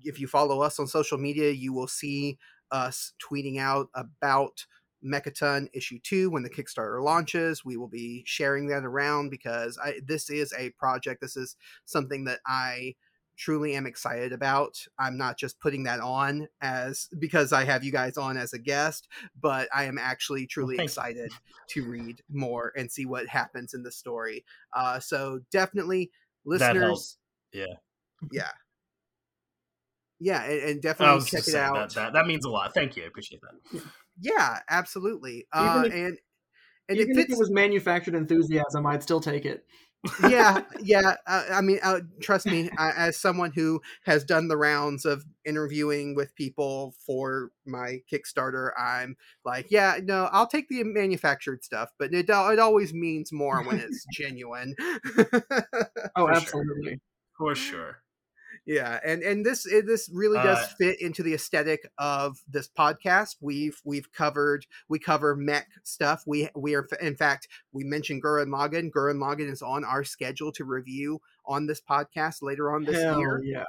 if 0.02 0.18
you 0.18 0.26
follow 0.26 0.62
us 0.62 0.78
on 0.78 0.86
social 0.86 1.18
media, 1.18 1.50
you 1.50 1.74
will 1.74 1.88
see 1.88 2.38
us 2.70 3.12
tweeting 3.20 3.58
out 3.58 3.88
about 3.94 4.64
Mechaton 5.04 5.68
issue 5.72 5.98
two 6.02 6.30
when 6.30 6.42
the 6.42 6.50
Kickstarter 6.50 7.02
launches. 7.02 7.64
We 7.64 7.76
will 7.76 7.88
be 7.88 8.22
sharing 8.26 8.68
that 8.68 8.84
around 8.84 9.30
because 9.30 9.78
I, 9.82 10.00
this 10.04 10.30
is 10.30 10.52
a 10.58 10.70
project. 10.70 11.20
This 11.20 11.36
is 11.36 11.56
something 11.84 12.24
that 12.24 12.40
I 12.46 12.94
truly 13.36 13.74
am 13.74 13.86
excited 13.86 14.32
about. 14.32 14.86
I'm 14.98 15.16
not 15.16 15.38
just 15.38 15.60
putting 15.60 15.84
that 15.84 16.00
on 16.00 16.48
as 16.60 17.08
because 17.18 17.52
I 17.52 17.64
have 17.64 17.82
you 17.82 17.90
guys 17.90 18.18
on 18.18 18.36
as 18.36 18.52
a 18.52 18.58
guest, 18.58 19.08
but 19.40 19.68
I 19.74 19.84
am 19.84 19.98
actually 19.98 20.46
truly 20.46 20.76
thank 20.76 20.88
you. 20.88 20.90
excited 20.90 21.32
to 21.70 21.88
read 21.88 22.22
more 22.30 22.72
and 22.76 22.92
see 22.92 23.06
what 23.06 23.26
happens 23.28 23.72
in 23.72 23.82
the 23.82 23.92
story. 23.92 24.44
Uh, 24.76 25.00
so 25.00 25.40
definitely, 25.50 26.10
listeners. 26.44 27.16
Yeah. 27.52 27.64
yeah, 28.30 28.50
yeah, 30.20 30.44
and, 30.44 30.62
and 30.62 30.82
definitely 30.82 31.24
check 31.24 31.40
it 31.40 31.44
saying 31.44 31.64
out. 31.64 31.74
that, 31.74 31.94
that 31.94 32.12
that 32.12 32.26
means 32.26 32.44
a 32.44 32.50
lot. 32.50 32.74
Thank 32.74 32.94
you. 32.96 33.04
I 33.04 33.06
appreciate 33.06 33.40
that. 33.40 33.52
Yeah, 33.72 33.80
absolutely. 34.68 35.46
Uh, 35.52 35.84
if- 35.86 35.94
and 35.94 36.18
and 36.88 36.98
Even 37.00 37.18
it 37.18 37.26
if 37.26 37.30
it 37.30 37.38
was 37.38 37.50
manufactured 37.50 38.14
enthusiasm, 38.14 38.86
I'd 38.86 39.02
still 39.02 39.20
take 39.20 39.46
it. 39.46 39.66
yeah, 40.18 40.60
yeah. 40.82 41.16
Uh, 41.26 41.44
I 41.52 41.60
mean, 41.60 41.78
uh, 41.82 42.00
trust 42.20 42.48
me, 42.48 42.70
I, 42.76 42.90
as 42.92 43.16
someone 43.16 43.52
who 43.52 43.80
has 44.04 44.24
done 44.24 44.48
the 44.48 44.56
rounds 44.56 45.04
of 45.04 45.24
interviewing 45.44 46.14
with 46.14 46.34
people 46.34 46.94
for 47.06 47.50
my 47.64 48.02
Kickstarter, 48.10 48.70
I'm 48.78 49.16
like, 49.44 49.66
yeah, 49.70 49.98
no, 50.02 50.28
I'll 50.32 50.46
take 50.46 50.68
the 50.68 50.82
manufactured 50.84 51.64
stuff, 51.64 51.90
but 51.98 52.12
it 52.12 52.28
it 52.28 52.58
always 52.58 52.92
means 52.92 53.32
more 53.32 53.62
when 53.62 53.78
it's 53.78 54.04
genuine. 54.10 54.74
Oh, 56.16 56.28
For 56.28 56.34
sure. 56.34 56.54
absolutely. 56.54 57.00
For 57.36 57.54
sure. 57.54 58.02
Yeah 58.66 59.00
and 59.04 59.22
and 59.22 59.44
this 59.44 59.64
this 59.64 60.10
really 60.12 60.36
does 60.36 60.58
Uh, 60.58 60.66
fit 60.78 61.00
into 61.00 61.22
the 61.22 61.34
aesthetic 61.34 61.90
of 61.98 62.38
this 62.48 62.68
podcast 62.68 63.36
we've 63.40 63.80
we've 63.84 64.12
covered 64.12 64.66
we 64.88 64.98
cover 64.98 65.34
mech 65.34 65.68
stuff 65.82 66.22
we 66.26 66.48
we 66.54 66.74
are 66.74 66.86
in 67.00 67.16
fact 67.16 67.48
we 67.72 67.84
mentioned 67.84 68.22
Gurren 68.22 68.48
Lagann 68.48 68.90
Gurren 68.90 69.16
Lagann 69.18 69.50
is 69.50 69.62
on 69.62 69.84
our 69.84 70.04
schedule 70.04 70.52
to 70.52 70.64
review 70.64 71.20
on 71.46 71.66
this 71.66 71.80
podcast 71.80 72.42
later 72.42 72.72
on 72.74 72.84
this 72.84 72.96
year 73.16 73.40
yeah. 73.42 73.64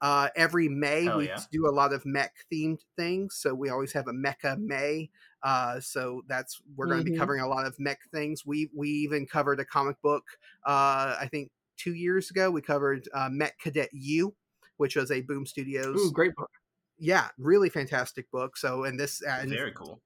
uh 0.00 0.28
every 0.34 0.68
may 0.68 1.04
Hell 1.04 1.18
we 1.18 1.26
yeah. 1.28 1.38
do 1.52 1.68
a 1.68 1.70
lot 1.74 1.92
of 1.92 2.06
mech 2.06 2.32
themed 2.50 2.80
things 2.96 3.36
so 3.36 3.54
we 3.54 3.68
always 3.68 3.92
have 3.92 4.08
a 4.08 4.12
mecha 4.12 4.56
may 4.58 5.10
uh 5.42 5.80
so 5.80 6.22
that's 6.28 6.60
we're 6.76 6.86
going 6.86 6.98
to 6.98 7.04
be 7.04 7.12
Mhm. 7.12 7.18
covering 7.18 7.40
a 7.42 7.48
lot 7.48 7.66
of 7.66 7.78
mech 7.78 8.00
things 8.10 8.44
we 8.46 8.70
we 8.74 8.88
even 8.88 9.26
covered 9.26 9.60
a 9.60 9.64
comic 9.64 10.00
book 10.02 10.24
uh 10.66 11.16
i 11.20 11.28
think 11.30 11.50
two 11.80 11.94
years 11.94 12.30
ago 12.30 12.50
we 12.50 12.60
covered 12.60 13.08
uh 13.14 13.28
Mech 13.30 13.58
Cadet 13.58 13.88
Yu 13.92 14.34
which 14.76 14.96
was 14.96 15.10
a 15.10 15.20
boom 15.22 15.46
studios 15.46 15.96
Ooh, 15.98 16.12
great 16.12 16.34
book. 16.34 16.50
yeah 16.98 17.28
really 17.38 17.68
fantastic 17.68 18.30
book 18.30 18.56
so 18.56 18.84
and 18.84 18.98
this 18.98 19.22
uh, 19.22 19.44
Very 19.46 19.72
cool. 19.72 20.00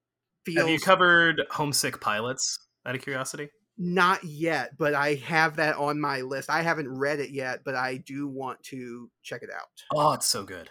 feels 0.44 0.58
Have 0.60 0.68
you 0.70 0.78
covered 0.78 1.42
Homesick 1.50 2.00
Pilots? 2.00 2.58
Out 2.86 2.94
of 2.94 3.00
curiosity. 3.00 3.48
Not 3.78 4.22
yet, 4.22 4.76
but 4.78 4.94
I 4.94 5.14
have 5.14 5.56
that 5.56 5.76
on 5.76 5.98
my 5.98 6.20
list. 6.20 6.50
I 6.50 6.60
haven't 6.60 6.86
read 6.88 7.18
it 7.18 7.30
yet, 7.30 7.60
but 7.64 7.74
I 7.74 7.96
do 7.96 8.28
want 8.28 8.62
to 8.64 9.10
check 9.22 9.42
it 9.42 9.48
out. 9.50 9.70
Oh, 9.92 10.12
it's 10.12 10.26
so 10.26 10.44
good. 10.44 10.68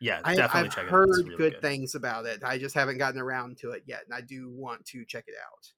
Yeah, 0.00 0.20
I, 0.24 0.34
definitely 0.34 0.68
I've 0.68 0.74
check 0.74 0.84
it 0.84 0.86
out. 0.88 0.90
heard 0.90 1.08
It's 1.10 1.22
really 1.28 1.36
good, 1.36 1.62
things 1.62 1.94
about 1.94 2.26
it. 2.26 2.42
I 2.44 2.58
just 2.58 2.74
haven't 2.74 2.98
gotten 2.98 3.20
around 3.20 3.58
to 3.58 3.70
it 3.70 3.84
yet, 3.86 4.02
and 4.04 4.12
I 4.12 4.20
do 4.22 4.50
want 4.50 4.84
to 4.86 5.04
check 5.04 5.24
it 5.28 5.34
out. 5.40 5.68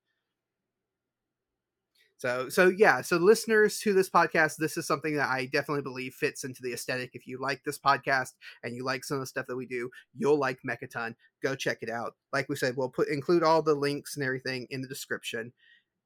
So, 2.25 2.49
so 2.49 2.69
yeah, 2.69 3.03
so 3.03 3.19
listeners 3.19 3.79
to 3.81 3.93
this 3.93 4.09
podcast, 4.09 4.57
this 4.57 4.79
is 4.79 4.87
something 4.87 5.15
that 5.17 5.29
I 5.29 5.45
definitely 5.45 5.83
believe 5.83 6.15
fits 6.15 6.45
into 6.45 6.63
the 6.63 6.73
aesthetic. 6.73 7.11
If 7.13 7.27
you 7.27 7.39
like 7.39 7.63
this 7.65 7.79
podcast 7.79 8.31
and 8.63 8.75
you 8.75 8.83
like 8.83 9.05
some 9.05 9.17
of 9.17 9.21
the 9.21 9.27
stuff 9.27 9.47
that 9.47 9.57
we 9.57 9.67
do, 9.67 9.91
you'll 10.17 10.39
like 10.39 10.59
Mechaton. 10.67 11.17
Go 11.43 11.55
check 11.55 11.83
it 11.83 11.91
out. 11.91 12.15
Like 12.33 12.49
we 12.49 12.57
said, 12.57 12.79
we'll 12.79 12.89
put 12.89 13.09
include 13.09 13.43
all 13.43 13.61
the 13.61 13.75
links 13.75 14.17
and 14.17 14.25
everything 14.25 14.67
in 14.71 14.81
the 14.81 14.89
description. 14.89 15.53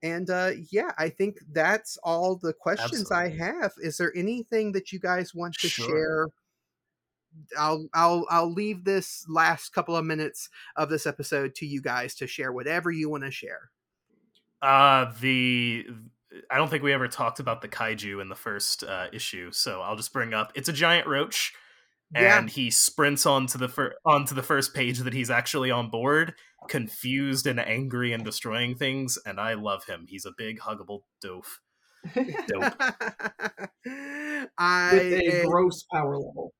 And 0.02 0.28
uh 0.28 0.50
yeah, 0.72 0.90
I 0.98 1.08
think 1.08 1.36
that's 1.52 1.96
all 2.02 2.34
the 2.34 2.52
questions 2.52 3.12
Absolutely. 3.12 3.40
I 3.40 3.44
have. 3.60 3.72
Is 3.80 3.96
there 3.96 4.12
anything 4.16 4.72
that 4.72 4.90
you 4.90 4.98
guys 4.98 5.36
want 5.36 5.54
to 5.60 5.68
Sure. 5.68 5.86
share? 5.88 6.26
I'll 7.56 7.86
I'll 7.94 8.26
I'll 8.28 8.52
leave 8.52 8.82
this 8.82 9.24
last 9.28 9.68
couple 9.68 9.94
of 9.94 10.04
minutes 10.04 10.48
of 10.74 10.88
this 10.90 11.06
episode 11.06 11.54
to 11.56 11.66
you 11.66 11.80
guys 11.80 12.16
to 12.16 12.26
share 12.26 12.52
whatever 12.52 12.90
you 12.90 13.08
want 13.08 13.22
to 13.22 13.30
share. 13.30 13.70
Uh, 14.60 15.12
the 15.20 15.86
I 16.50 16.56
don't 16.58 16.68
think 16.68 16.82
we 16.82 16.92
ever 16.92 17.08
talked 17.08 17.40
about 17.40 17.62
the 17.62 17.68
kaiju 17.68 18.20
in 18.20 18.28
the 18.28 18.34
first 18.34 18.84
uh, 18.84 19.06
issue, 19.12 19.50
so 19.52 19.80
I'll 19.80 19.96
just 19.96 20.12
bring 20.12 20.34
up 20.34 20.52
it's 20.54 20.68
a 20.68 20.72
giant 20.72 21.06
roach, 21.06 21.52
Yeah. 22.14 22.38
and 22.38 22.50
he 22.50 22.70
sprints 22.70 23.24
onto 23.26 23.58
the 23.58 23.68
fir- 23.68 23.94
onto 24.04 24.34
the 24.34 24.42
first 24.42 24.74
page 24.74 24.98
that 25.00 25.12
he's 25.14 25.30
actually 25.30 25.70
on 25.70 25.90
board, 25.90 26.34
confused 26.68 27.46
and 27.46 27.60
angry 27.60 28.12
and 28.12 28.24
destroying 28.24 28.74
things, 28.74 29.18
and 29.24 29.40
I 29.40 29.54
love 29.54 29.84
him. 29.84 30.06
He's 30.08 30.26
a 30.26 30.32
big 30.36 30.58
huggable 30.60 31.00
doof. 31.24 31.44
Dope. 32.46 32.74
I 34.58 34.90
With 34.92 35.02
a 35.34 35.44
gross 35.46 35.84
power 35.92 36.16
level. 36.18 36.52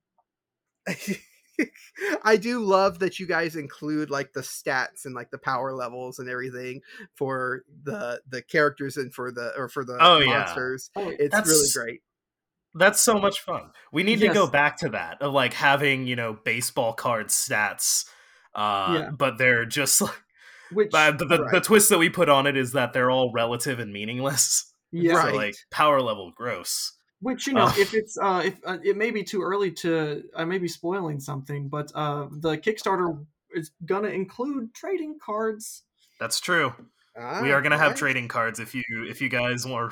I 2.25 2.37
do 2.37 2.61
love 2.61 2.99
that 3.01 3.19
you 3.19 3.27
guys 3.27 3.57
include 3.57 4.11
like 4.11 4.33
the 4.33 4.41
stats 4.41 5.05
and 5.05 5.15
like 5.15 5.31
the 5.31 5.39
power 5.39 5.73
levels 5.75 6.19
and 6.19 6.29
everything 6.29 6.81
for 7.17 7.63
the 7.85 8.21
the 8.29 8.43
characters 8.43 8.97
and 8.97 9.13
for 9.13 9.31
the 9.33 9.53
or 9.57 9.69
for 9.69 9.85
the 9.85 9.97
Oh, 10.01 10.19
yeah. 10.19 10.39
monsters. 10.39 10.91
Oh, 10.97 11.09
It's 11.09 11.33
That's- 11.33 11.49
really 11.49 11.69
great. 11.75 12.03
That's 12.75 13.01
so 13.01 13.19
much 13.19 13.41
fun. 13.41 13.71
We 13.93 14.03
need 14.05 14.21
to 14.21 14.29
go 14.29 14.47
back 14.47 14.77
to 14.79 14.91
that 14.91 15.21
of 15.23 15.33
like 15.33 15.55
having 15.55 16.07
you 16.07 16.15
know 16.17 16.35
baseball 16.45 16.93
card 16.93 17.29
stats, 17.29 18.05
uh, 18.55 18.95
Yeah. 18.95 19.11
but 19.11 19.39
they're 19.39 19.65
just 19.65 20.01
like 20.03 20.15
which 20.71 20.91
but 20.93 21.19
the, 21.19 21.25
the, 21.25 21.49
the 21.51 21.61
twist 21.61 21.89
that 21.89 21.99
we 21.99 22.11
put 22.11 22.29
on 22.29 22.47
it 22.47 22.57
is 22.57 22.73
that 22.73 22.93
they're 22.93 23.11
all 23.11 23.33
relative 23.33 23.79
and 23.81 23.93
meaningless. 23.93 24.71
yeah, 24.93 25.15
Right. 25.15 25.35
Like 25.35 25.57
power 25.71 26.01
level 26.03 26.31
gross. 26.37 26.93
Which 27.21 27.47
you 27.47 27.53
know, 27.55 27.67
Oh. 27.69 27.75
if 27.81 27.95
it's 28.01 28.17
uh, 28.19 28.43
if 28.45 28.59
uh, 28.67 28.79
it 28.83 28.97
may 28.97 29.11
be 29.11 29.23
too 29.25 29.43
early 29.43 29.71
to, 29.73 30.25
I 30.37 30.45
may 30.45 30.59
be 30.59 30.69
spoiling 30.69 31.21
something, 31.21 31.69
but 31.69 31.91
uh, 31.95 32.27
the 32.31 32.57
Kickstarter 32.59 33.25
is 33.53 33.71
gonna 33.87 34.09
include 34.09 34.75
trading 34.75 35.19
cards. 35.25 35.83
That's 36.21 36.41
true. 36.41 36.73
we 37.17 37.23
Ah, 37.23 37.41
are 37.57 37.63
gonna 37.63 37.79
have 37.79 37.93
okay. 37.93 37.99
trading 38.01 38.29
cards 38.29 38.61
if 38.61 38.75
you 38.75 38.83
if 39.09 39.21
you 39.21 39.29
guys 39.29 39.67
are 39.67 39.91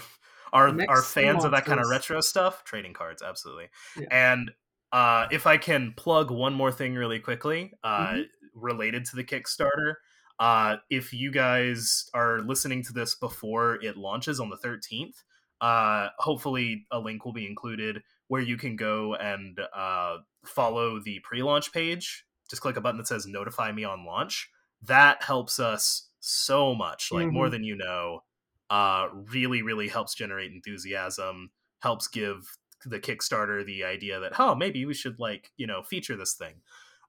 are 0.52 0.72
Next 0.72 0.88
are 0.88 1.02
fans 1.02 1.44
of 1.44 1.50
that 1.52 1.64
kind 1.64 1.80
of 1.80 1.88
retro 1.88 2.20
stuff. 2.20 2.62
Trading 2.64 2.92
cards, 2.92 3.22
absolutely. 3.22 3.68
Yeah. 3.98 4.06
And 4.34 4.52
uh, 4.92 5.26
if 5.32 5.46
I 5.46 5.56
can 5.56 5.92
plug 5.96 6.30
one 6.30 6.54
more 6.54 6.70
thing 6.70 6.94
really 6.94 7.18
quickly, 7.18 7.72
uh, 7.82 8.06
Mhm. 8.12 8.24
related 8.54 9.04
to 9.06 9.16
the 9.16 9.24
Kickstarter. 9.24 9.94
Uh, 10.38 10.76
if 10.90 11.12
you 11.12 11.30
guys 11.32 12.08
are 12.14 12.40
listening 12.40 12.82
to 12.84 12.92
this 12.92 13.14
before 13.14 13.74
it 13.82 13.96
launches 13.96 14.38
on 14.38 14.48
the 14.50 14.56
13th, 14.56 15.24
uh, 15.60 16.08
hopefully 16.18 16.86
a 16.90 16.98
link 16.98 17.24
will 17.24 17.32
be 17.32 17.46
included 17.46 18.02
where 18.28 18.42
you 18.42 18.56
can 18.56 18.76
go 18.76 19.14
and 19.14 19.58
uh, 19.74 20.18
follow 20.44 21.00
the 21.00 21.20
pre-launch 21.20 21.72
page. 21.72 22.26
Just 22.50 22.62
click 22.62 22.76
a 22.76 22.80
button 22.80 22.98
that 22.98 23.06
says 23.06 23.26
"Notify 23.26 23.72
me 23.72 23.84
on 23.84 24.04
launch." 24.04 24.50
That 24.82 25.22
helps 25.22 25.58
us 25.58 26.10
so 26.20 26.74
much, 26.74 27.10
like 27.12 27.32
more 27.32 27.48
Mhm. 27.48 27.50
than 27.50 27.64
you 27.64 27.76
know. 27.76 28.20
Uh, 28.68 29.08
really, 29.12 29.62
really 29.62 29.88
helps 29.88 30.14
generate 30.14 30.52
enthusiasm. 30.52 31.50
Helps 31.80 32.08
give 32.08 32.56
the 32.84 32.98
Kickstarter 33.00 33.64
the 33.64 33.84
idea 33.84 34.20
that, 34.20 34.38
oh, 34.38 34.54
maybe 34.54 34.84
we 34.84 34.94
should 34.94 35.18
like 35.18 35.52
you 35.56 35.66
know 35.66 35.82
feature 35.82 36.16
this 36.16 36.34
thing. 36.34 36.62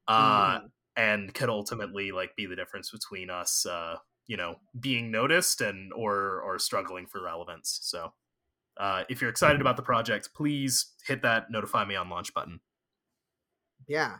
Uh, 0.08 0.60
Mhm. 0.60 0.72
and 0.96 1.34
could 1.34 1.50
ultimately 1.50 2.12
like 2.12 2.36
be 2.36 2.46
the 2.46 2.56
difference 2.56 2.90
between 2.92 3.30
us 3.30 3.66
uh 3.68 3.98
you 4.28 4.36
know 4.38 4.56
being 4.80 5.12
noticed 5.12 5.62
and 5.62 5.94
or 5.94 6.42
or 6.42 6.58
struggling 6.60 7.06
for 7.06 7.22
relevance 7.22 7.80
so 7.84 8.14
uh 8.80 9.04
if 9.10 9.22
you're 9.22 9.30
excited 9.30 9.62
about 9.62 9.76
the 9.78 9.84
project 9.84 10.30
please 10.36 10.94
hit 11.06 11.22
that 11.22 11.50
notify 11.50 11.86
me 11.86 11.96
on 11.96 12.10
launch 12.10 12.34
button 12.34 12.60
Yeah, 13.88 14.18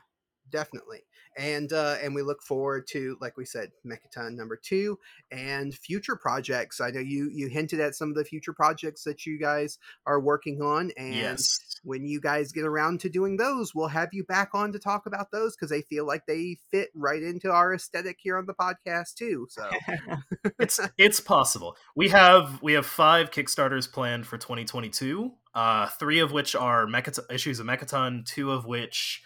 definitely. 0.50 1.02
And 1.38 1.72
uh 1.72 1.98
and 2.02 2.16
we 2.16 2.22
look 2.22 2.42
forward 2.42 2.88
to, 2.88 3.18
like 3.22 3.38
we 3.38 3.46
said, 3.46 3.72
Mechaton 3.86 4.36
number 4.36 4.58
two 4.58 5.00
and 5.32 5.74
future 5.74 6.16
projects. 6.16 6.82
I 6.82 6.90
know 6.90 7.00
you 7.00 7.30
you 7.32 7.48
hinted 7.48 7.80
at 7.80 7.96
some 7.96 8.10
of 8.10 8.16
the 8.16 8.26
future 8.26 8.54
projects 8.54 9.04
that 9.04 9.26
you 9.26 9.40
guys 9.40 9.78
are 10.06 10.20
working 10.20 10.62
on, 10.62 10.92
and 10.98 11.16
yes 11.16 11.68
when 11.88 12.06
you 12.06 12.20
guys 12.20 12.52
get 12.52 12.66
around 12.66 13.00
to 13.00 13.10
doing 13.10 13.38
those, 13.38 13.74
we'll 13.74 13.88
have 13.88 14.10
you 14.12 14.24
back 14.24 14.50
on 14.54 14.74
to 14.74 14.80
talk 14.80 15.06
about 15.06 15.32
those 15.32 15.56
because 15.56 15.70
they 15.70 15.82
feel 15.84 16.06
like 16.06 16.26
they 16.26 16.58
fit 16.70 16.90
right 16.94 17.24
into 17.24 17.50
our 17.50 17.74
aesthetic 17.74 18.18
here 18.20 18.38
on 18.38 18.46
the 18.46 18.54
podcast 18.54 19.16
too. 19.16 19.48
So 19.50 19.70
it's 20.60 20.80
it's 20.98 21.20
possible 21.20 21.76
we 21.96 22.10
have 22.10 22.62
we 22.62 22.74
have 22.74 22.86
five 22.86 23.32
kickstarters 23.32 23.92
planned 23.92 24.26
for 24.26 24.38
2022 24.38 25.32
uh 25.54 25.88
three 25.88 26.20
of 26.20 26.32
which 26.32 26.56
are 26.56 26.86
Mechaton, 26.86 27.32
issues 27.32 27.60
of 27.60 27.66
mechaton 27.66 28.26
two 28.26 28.52
of 28.52 28.66
which 28.66 29.24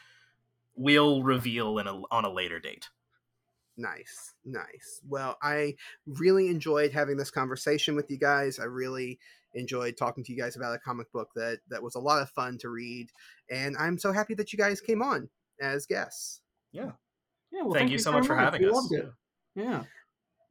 we'll 0.82 1.24
reveal 1.24 1.78
in 1.80 1.88
a, 1.88 2.02
on 2.12 2.26
a 2.26 2.32
later 2.32 2.60
date 2.60 2.90
Nice, 3.78 4.34
nice. 4.46 5.02
Well, 5.08 5.38
I 5.42 5.76
really 6.06 6.50
enjoyed 6.50 6.92
having 6.92 7.18
this 7.18 7.32
conversation 7.32 7.96
with 7.96 8.12
you 8.12 8.18
guys. 8.18 8.60
I 8.60 8.66
really 8.66 9.18
enjoyed 9.54 9.98
talking 9.98 10.24
to 10.24 10.32
you 10.32 10.38
guys 10.38 10.56
about 10.56 10.76
a 10.76 10.80
comic 10.80 11.12
book 11.12 11.30
that 11.36 11.60
that 11.70 11.82
was 11.82 11.96
a 11.96 12.00
lot 12.00 12.22
of 12.22 12.30
fun 12.30 12.58
to 12.60 12.70
read, 12.70 13.10
and 13.50 13.76
I'm 13.78 13.98
so 13.98 14.12
happy 14.12 14.34
that 14.36 14.52
you 14.52 14.58
guys 14.58 14.82
came 14.82 15.02
on 15.02 15.30
as 15.62 15.86
guests. 15.86 16.42
Yeah, 16.72 16.92
yeah. 17.52 17.64
well, 17.64 17.74
Thank 17.74 17.92
you 17.92 17.98
so 17.98 18.12
much 18.12 18.28
for 18.28 18.36
having 18.36 18.64
us. 18.66 18.94
Yeah. 19.56 19.84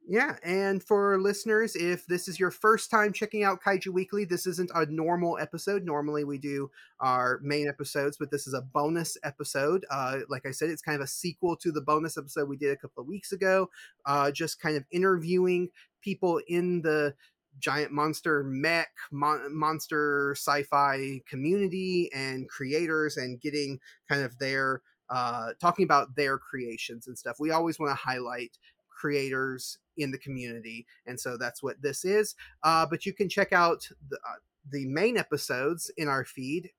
Yeah, 0.07 0.35
and 0.43 0.83
for 0.83 1.19
listeners, 1.21 1.75
if 1.75 2.05
this 2.07 2.27
is 2.27 2.39
your 2.39 2.51
first 2.51 2.89
time 2.89 3.13
checking 3.13 3.43
out 3.43 3.61
Kaiju 3.63 3.87
Weekly, 3.93 4.25
this 4.25 4.45
isn't 4.47 4.71
a 4.73 4.85
normal 4.87 5.37
episode. 5.37 5.85
Normally, 5.85 6.23
we 6.23 6.37
do 6.37 6.69
our 6.99 7.39
main 7.43 7.67
episodes, 7.67 8.17
but 8.17 8.31
this 8.31 8.47
is 8.47 8.53
a 8.53 8.61
bonus 8.61 9.15
episode. 9.23 9.85
Uh, 9.91 10.19
like 10.27 10.45
I 10.45 10.51
said, 10.51 10.69
it's 10.69 10.81
kind 10.81 10.95
of 10.95 11.01
a 11.03 11.07
sequel 11.07 11.55
to 11.57 11.71
the 11.71 11.81
bonus 11.81 12.17
episode 12.17 12.49
we 12.49 12.57
did 12.57 12.71
a 12.71 12.77
couple 12.77 13.01
of 13.01 13.07
weeks 13.07 13.31
ago. 13.31 13.69
Uh, 14.05 14.31
just 14.31 14.59
kind 14.59 14.75
of 14.75 14.83
interviewing 14.91 15.69
people 16.01 16.41
in 16.47 16.81
the 16.81 17.13
giant 17.59 17.91
monster 17.91 18.43
mech 18.43 18.89
mon- 19.11 19.55
monster 19.55 20.33
sci-fi 20.35 21.21
community 21.29 22.09
and 22.13 22.49
creators 22.49 23.17
and 23.17 23.39
getting 23.41 23.79
kind 24.09 24.23
of 24.23 24.37
their 24.39 24.81
uh 25.09 25.49
talking 25.59 25.83
about 25.83 26.15
their 26.15 26.37
creations 26.37 27.07
and 27.07 27.17
stuff 27.17 27.35
we 27.41 27.51
always 27.51 27.77
want 27.77 27.91
to 27.91 27.95
highlight 27.95 28.57
creators 29.01 29.79
in 29.97 30.11
the 30.11 30.17
community 30.17 30.85
and 31.07 31.19
so 31.19 31.37
that's 31.37 31.63
what 31.63 31.81
this 31.81 32.05
is 32.05 32.35
uh 32.63 32.85
but 32.89 33.05
you 33.05 33.13
can 33.13 33.27
check 33.27 33.51
out 33.51 33.87
the, 34.09 34.17
uh, 34.17 34.39
the 34.69 34.85
main 34.87 35.17
episodes 35.17 35.91
in 35.97 36.07
our 36.07 36.25
feed. 36.25 36.69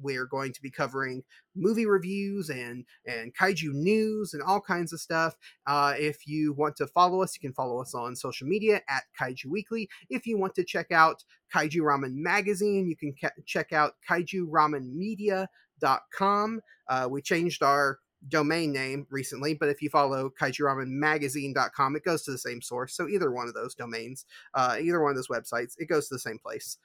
We're 0.00 0.26
going 0.26 0.52
to 0.52 0.60
be 0.60 0.72
covering 0.72 1.22
movie 1.54 1.86
reviews 1.86 2.50
and 2.50 2.84
and 3.06 3.32
kaiju 3.36 3.72
news 3.72 4.34
and 4.34 4.42
all 4.42 4.60
kinds 4.60 4.92
of 4.92 5.00
stuff 5.00 5.36
uh, 5.68 5.94
if 5.96 6.26
you 6.26 6.52
want 6.52 6.74
to 6.76 6.86
follow 6.88 7.22
us 7.22 7.36
you 7.36 7.40
can 7.40 7.54
follow 7.54 7.80
us 7.80 7.94
on 7.94 8.16
social 8.16 8.48
media 8.48 8.80
at 8.88 9.04
kaiju 9.20 9.46
weekly. 9.46 9.88
If 10.10 10.26
you 10.26 10.36
want 10.36 10.56
to 10.56 10.64
check 10.64 10.90
out 10.90 11.22
kaiju 11.54 11.76
ramen 11.76 12.14
magazine 12.14 12.88
you 12.88 12.96
can 12.96 13.14
ca- 13.20 13.40
check 13.46 13.72
out 13.72 13.92
kaiju 14.08 14.48
ramen 14.48 14.92
media.com 14.92 16.60
uh, 16.88 17.08
we 17.08 17.22
changed 17.22 17.62
our 17.62 18.00
domain 18.28 18.72
name 18.72 19.06
recently 19.10 19.54
but 19.54 19.68
if 19.68 19.82
you 19.82 19.90
follow 19.90 20.30
kaiju 20.40 20.60
ramen 20.60 20.88
magazine.com 20.88 21.96
it 21.96 22.04
goes 22.04 22.22
to 22.22 22.30
the 22.30 22.38
same 22.38 22.62
source. 22.62 22.96
So 22.96 23.08
either 23.08 23.30
one 23.30 23.48
of 23.48 23.54
those 23.54 23.74
domains 23.74 24.24
uh, 24.54 24.76
either 24.80 25.00
one 25.00 25.10
of 25.10 25.16
those 25.16 25.28
websites 25.28 25.74
it 25.78 25.88
goes 25.88 26.08
to 26.08 26.14
the 26.14 26.20
same 26.20 26.38
place. 26.38 26.78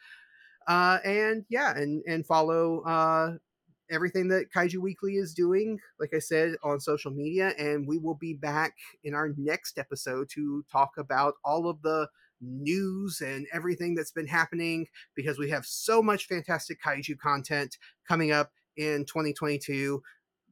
Uh, 0.68 1.00
and 1.04 1.46
yeah, 1.50 1.76
and 1.76 2.04
and 2.06 2.26
follow 2.26 2.82
uh, 2.82 3.32
everything 3.90 4.28
that 4.30 4.52
Kaiju 4.56 4.78
Weekly 4.78 5.16
is 5.16 5.34
doing. 5.34 5.80
Like 6.00 6.14
I 6.14 6.20
said 6.20 6.56
on 6.64 6.80
social 6.80 7.12
media, 7.12 7.54
and 7.58 7.88
we 7.88 7.98
will 7.98 8.16
be 8.16 8.34
back 8.34 8.76
in 9.04 9.14
our 9.14 9.34
next 9.38 9.80
episode 9.80 10.30
to 10.36 10.64
talk 10.72 10.92
about 10.98 11.36
all 11.44 11.68
of 11.68 11.82
the 11.82 12.08
news 12.42 13.22
and 13.22 13.48
everything 13.52 13.96
that's 13.96 14.12
been 14.12 14.28
happening 14.28 14.88
because 15.16 15.38
we 15.38 15.50
have 15.50 15.66
so 15.66 16.02
much 16.02 16.28
fantastic 16.28 16.82
kaiju 16.82 17.18
content 17.18 17.78
coming 18.08 18.32
up 18.32 18.52
in 18.78 19.04
2022 19.06 20.02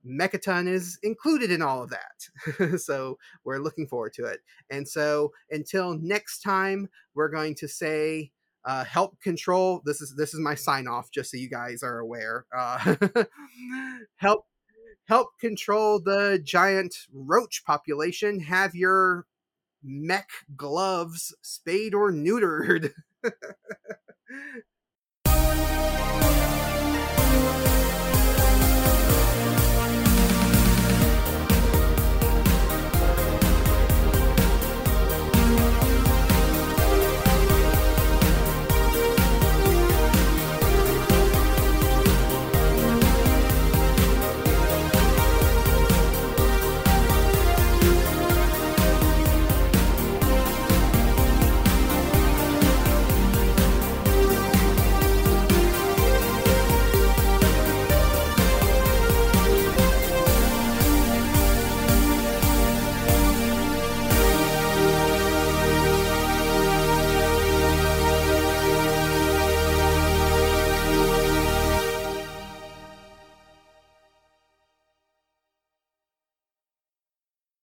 mechaton 0.06 0.68
is 0.68 0.98
included 1.04 1.52
in 1.52 1.62
all 1.62 1.84
of 1.84 1.90
that 1.90 2.80
so 2.80 3.18
we're 3.44 3.60
looking 3.60 3.88
forward 3.88 4.14
to 4.14 4.26
it 4.26 4.40
and 4.70 4.88
so 4.88 5.32
until 5.52 5.96
next 5.96 6.40
time 6.40 6.88
we're 7.14 7.30
going 7.30 7.56
to 7.56 7.68
say 7.68 8.32
uh, 8.68 8.84
help 8.84 9.20
control. 9.22 9.82
This 9.86 10.02
is 10.02 10.14
this 10.18 10.34
is 10.34 10.42
my 10.42 10.54
sign 10.54 10.88
off, 10.88 11.10
just 11.10 11.32
so 11.32 11.38
you 11.38 11.50
guys 11.50 11.82
are 11.84 12.00
aware. 12.00 12.46
Uh, 12.56 12.96
help 14.18 14.46
help 15.08 15.30
control 15.40 16.00
the 16.00 16.40
giant 16.44 16.96
roach 17.14 17.64
population. 17.66 18.42
Have 18.42 18.76
your 18.76 19.26
mech 19.82 20.30
gloves 20.56 21.34
spayed 21.42 21.94
or 21.94 22.12
neutered. 22.12 22.92